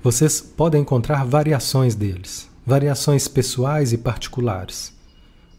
Vocês 0.00 0.40
podem 0.40 0.82
encontrar 0.82 1.26
variações 1.26 1.96
deles, 1.96 2.48
variações 2.64 3.26
pessoais 3.26 3.92
e 3.92 3.98
particulares, 3.98 4.94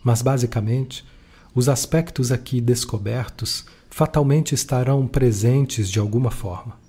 mas 0.02 0.22
basicamente, 0.22 1.06
os 1.54 1.68
aspectos 1.68 2.32
aqui 2.32 2.62
descobertos 2.62 3.66
fatalmente 3.90 4.56
estarão 4.56 5.06
presentes 5.06 5.90
de 5.90 6.00
alguma 6.00 6.32
forma. 6.32 6.80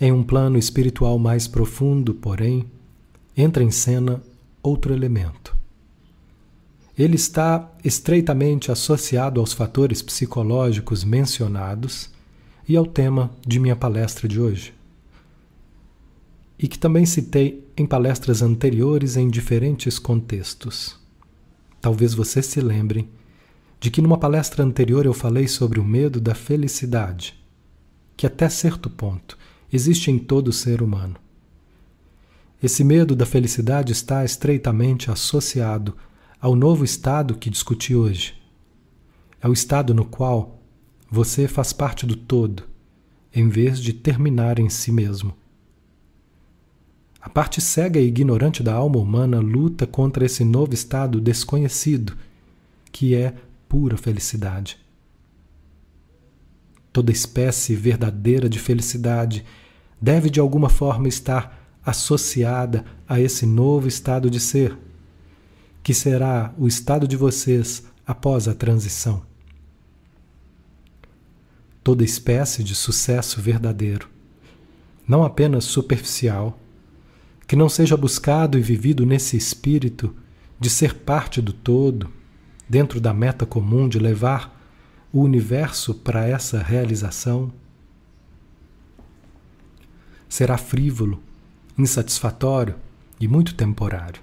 Em 0.00 0.12
um 0.12 0.22
plano 0.22 0.56
espiritual 0.56 1.18
mais 1.18 1.48
profundo, 1.48 2.14
porém, 2.14 2.70
entra 3.40 3.62
em 3.62 3.70
cena 3.70 4.22
outro 4.62 4.92
elemento. 4.92 5.56
Ele 6.98 7.16
está 7.16 7.70
estreitamente 7.82 8.70
associado 8.70 9.40
aos 9.40 9.52
fatores 9.52 10.02
psicológicos 10.02 11.02
mencionados 11.02 12.10
e 12.68 12.76
ao 12.76 12.84
tema 12.84 13.30
de 13.46 13.58
minha 13.58 13.74
palestra 13.74 14.28
de 14.28 14.38
hoje. 14.38 14.74
E 16.58 16.68
que 16.68 16.78
também 16.78 17.06
citei 17.06 17.66
em 17.76 17.86
palestras 17.86 18.42
anteriores 18.42 19.16
em 19.16 19.30
diferentes 19.30 19.98
contextos. 19.98 20.98
Talvez 21.80 22.12
vocês 22.12 22.44
se 22.44 22.60
lembrem 22.60 23.08
de 23.80 23.90
que 23.90 24.02
numa 24.02 24.18
palestra 24.18 24.62
anterior 24.62 25.06
eu 25.06 25.14
falei 25.14 25.48
sobre 25.48 25.80
o 25.80 25.84
medo 25.84 26.20
da 26.20 26.34
felicidade, 26.34 27.34
que 28.14 28.26
até 28.26 28.46
certo 28.50 28.90
ponto 28.90 29.38
existe 29.72 30.10
em 30.10 30.18
todo 30.18 30.52
ser 30.52 30.82
humano. 30.82 31.16
Esse 32.62 32.84
medo 32.84 33.16
da 33.16 33.24
felicidade 33.24 33.92
está 33.92 34.22
estreitamente 34.22 35.10
associado 35.10 35.96
ao 36.38 36.54
novo 36.54 36.84
estado 36.84 37.34
que 37.34 37.48
discuti 37.48 37.94
hoje. 37.94 38.34
É 39.40 39.48
o 39.48 39.52
estado 39.52 39.94
no 39.94 40.04
qual 40.04 40.60
você 41.10 41.48
faz 41.48 41.72
parte 41.72 42.04
do 42.04 42.14
todo, 42.14 42.64
em 43.34 43.48
vez 43.48 43.80
de 43.80 43.94
terminar 43.94 44.58
em 44.58 44.68
si 44.68 44.92
mesmo. 44.92 45.34
A 47.18 47.30
parte 47.30 47.62
cega 47.62 47.98
e 47.98 48.06
ignorante 48.06 48.62
da 48.62 48.74
alma 48.74 48.98
humana 48.98 49.40
luta 49.40 49.86
contra 49.86 50.26
esse 50.26 50.44
novo 50.44 50.74
estado 50.74 51.18
desconhecido, 51.18 52.14
que 52.92 53.14
é 53.14 53.34
pura 53.68 53.96
felicidade. 53.96 54.78
Toda 56.92 57.10
espécie 57.10 57.74
verdadeira 57.74 58.50
de 58.50 58.58
felicidade 58.58 59.44
deve 60.00 60.28
de 60.28 60.40
alguma 60.40 60.68
forma 60.68 61.08
estar 61.08 61.59
associada 61.84 62.84
a 63.08 63.20
esse 63.20 63.46
novo 63.46 63.88
estado 63.88 64.30
de 64.30 64.38
ser, 64.38 64.76
que 65.82 65.94
será 65.94 66.52
o 66.58 66.68
estado 66.68 67.08
de 67.08 67.16
vocês 67.16 67.84
após 68.06 68.46
a 68.48 68.54
transição. 68.54 69.22
Toda 71.82 72.04
espécie 72.04 72.62
de 72.62 72.74
sucesso 72.74 73.40
verdadeiro, 73.40 74.08
não 75.08 75.24
apenas 75.24 75.64
superficial, 75.64 76.58
que 77.46 77.56
não 77.56 77.68
seja 77.68 77.96
buscado 77.96 78.58
e 78.58 78.60
vivido 78.60 79.04
nesse 79.04 79.36
espírito 79.36 80.14
de 80.58 80.68
ser 80.68 80.94
parte 80.94 81.40
do 81.40 81.52
todo, 81.52 82.10
dentro 82.68 83.00
da 83.00 83.12
meta 83.12 83.44
comum 83.44 83.88
de 83.88 83.98
levar 83.98 84.56
o 85.12 85.22
universo 85.22 85.94
para 85.94 86.28
essa 86.28 86.62
realização, 86.62 87.52
será 90.28 90.56
frívolo, 90.56 91.20
insatisfatório 91.78 92.76
e 93.20 93.28
muito 93.28 93.54
temporário. 93.54 94.22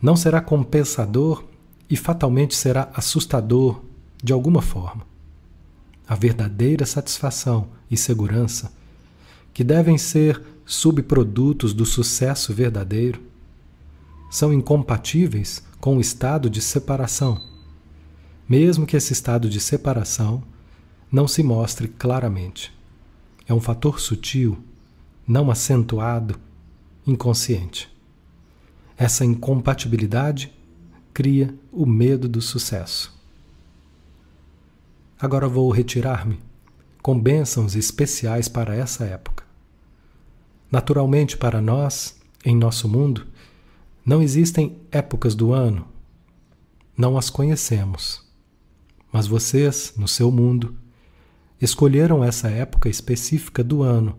Não 0.00 0.16
será 0.16 0.40
compensador 0.40 1.44
e 1.88 1.96
fatalmente 1.96 2.54
será 2.54 2.90
assustador 2.94 3.82
de 4.22 4.32
alguma 4.32 4.62
forma. 4.62 5.06
A 6.06 6.14
verdadeira 6.14 6.84
satisfação 6.84 7.68
e 7.90 7.96
segurança, 7.96 8.72
que 9.52 9.64
devem 9.64 9.96
ser 9.96 10.42
subprodutos 10.66 11.72
do 11.72 11.84
sucesso 11.84 12.52
verdadeiro, 12.52 13.22
são 14.30 14.52
incompatíveis 14.52 15.62
com 15.80 15.96
o 15.96 16.00
estado 16.00 16.50
de 16.50 16.60
separação, 16.60 17.40
mesmo 18.48 18.86
que 18.86 18.96
esse 18.96 19.12
estado 19.12 19.48
de 19.48 19.60
separação 19.60 20.42
não 21.10 21.28
se 21.28 21.42
mostre 21.42 21.86
claramente. 21.86 22.72
É 23.46 23.54
um 23.54 23.60
fator 23.60 24.00
sutil, 24.00 24.58
não 25.26 25.50
acentuado, 25.50 26.38
inconsciente. 27.06 27.90
Essa 28.96 29.24
incompatibilidade 29.24 30.52
cria 31.12 31.54
o 31.72 31.86
medo 31.86 32.28
do 32.28 32.40
sucesso. 32.40 33.12
Agora 35.18 35.48
vou 35.48 35.70
retirar-me 35.70 36.38
com 37.02 37.18
bênçãos 37.18 37.74
especiais 37.76 38.48
para 38.48 38.74
essa 38.74 39.04
época. 39.04 39.44
Naturalmente, 40.70 41.36
para 41.36 41.60
nós, 41.60 42.18
em 42.44 42.56
nosso 42.56 42.88
mundo, 42.88 43.26
não 44.04 44.20
existem 44.20 44.76
épocas 44.90 45.34
do 45.34 45.52
ano. 45.52 45.86
Não 46.96 47.16
as 47.16 47.30
conhecemos. 47.30 48.24
Mas 49.12 49.26
vocês, 49.26 49.94
no 49.96 50.08
seu 50.08 50.30
mundo, 50.30 50.74
escolheram 51.60 52.24
essa 52.24 52.48
época 52.50 52.88
específica 52.88 53.62
do 53.62 53.82
ano 53.82 54.18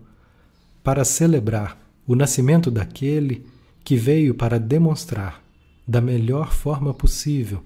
para 0.85 1.03
celebrar 1.03 1.81
o 2.05 2.15
nascimento 2.15 2.69
daquele 2.69 3.43
que 3.83 3.95
veio 3.95 4.35
para 4.35 4.59
demonstrar 4.59 5.43
da 5.87 5.99
melhor 5.99 6.53
forma 6.53 6.93
possível 6.93 7.63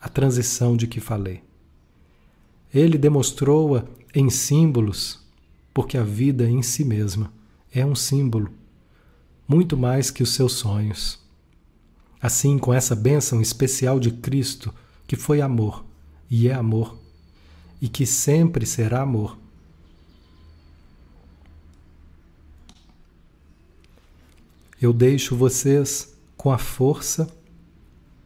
a 0.00 0.08
transição 0.08 0.74
de 0.74 0.86
que 0.86 0.98
falei. 0.98 1.42
Ele 2.72 2.96
demonstrou-a 2.96 3.84
em 4.14 4.30
símbolos, 4.30 5.20
porque 5.74 5.98
a 5.98 6.02
vida 6.02 6.48
em 6.48 6.62
si 6.62 6.82
mesma 6.82 7.30
é 7.70 7.84
um 7.84 7.94
símbolo, 7.94 8.50
muito 9.46 9.76
mais 9.76 10.10
que 10.10 10.22
os 10.22 10.30
seus 10.30 10.54
sonhos. 10.54 11.20
Assim, 12.22 12.56
com 12.56 12.72
essa 12.72 12.96
bênção 12.96 13.42
especial 13.42 14.00
de 14.00 14.12
Cristo, 14.12 14.72
que 15.06 15.14
foi 15.14 15.42
amor 15.42 15.84
e 16.30 16.48
é 16.48 16.54
amor, 16.54 16.96
e 17.82 17.88
que 17.88 18.06
sempre 18.06 18.64
será 18.64 19.02
amor. 19.02 19.41
Eu 24.82 24.92
deixo 24.92 25.36
vocês 25.36 26.12
com 26.36 26.50
a 26.50 26.58
força 26.58 27.28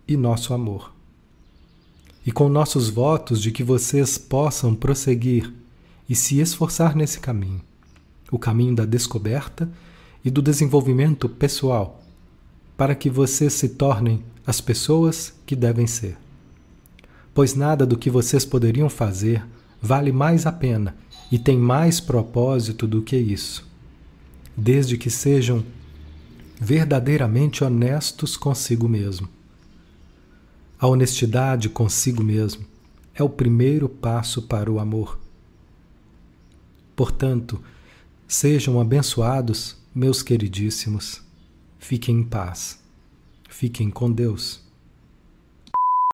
e 0.09 0.17
nosso 0.17 0.55
amor. 0.55 0.91
E 2.25 2.33
com 2.33 2.49
nossos 2.49 2.89
votos 2.89 3.43
de 3.43 3.53
que 3.53 3.63
vocês 3.63 4.17
possam 4.17 4.75
prosseguir 4.75 5.53
e 6.09 6.17
se 6.17 6.41
esforçar 6.41 6.97
nesse 6.97 7.21
caminho 7.21 7.61
o 8.33 8.39
caminho 8.39 8.75
da 8.75 8.87
descoberta 8.87 9.71
e 10.25 10.31
do 10.31 10.41
desenvolvimento 10.41 11.29
pessoal 11.29 12.03
para 12.75 12.95
que 12.95 13.11
vocês 13.11 13.53
se 13.53 13.69
tornem 13.69 14.25
as 14.47 14.59
pessoas 14.61 15.35
que 15.45 15.55
devem 15.55 15.87
ser. 15.87 16.17
Pois 17.35 17.55
nada 17.55 17.85
do 17.85 17.99
que 17.99 18.09
vocês 18.09 18.47
poderiam 18.47 18.89
fazer 18.89 19.45
vale 19.81 20.11
mais 20.11 20.47
a 20.47 20.53
pena 20.53 20.97
e 21.31 21.39
tem 21.39 21.59
mais 21.59 22.01
propósito 22.01 22.87
do 22.87 23.03
que 23.03 23.17
isso, 23.17 23.69
desde 24.57 24.97
que 24.97 25.11
sejam 25.11 25.63
verdadeiramente 26.61 27.63
honestos 27.63 28.37
consigo 28.37 28.89
mesmo. 28.89 29.29
A 30.79 30.87
honestidade 30.87 31.69
consigo 31.69 32.23
mesmo 32.23 32.65
é 33.15 33.23
o 33.23 33.29
primeiro 33.29 33.89
passo 33.89 34.43
para 34.43 34.71
o 34.71 34.79
amor. 34.79 35.19
Portanto, 36.95 37.61
sejam 38.27 38.81
abençoados, 38.81 39.77
meus 39.95 40.23
queridíssimos 40.23 41.27
Fiquem 41.89 42.19
em 42.19 42.25
paz. 42.25 42.81
Fiquem 43.49 43.91
com 43.91 44.11
Deus. 44.11 44.61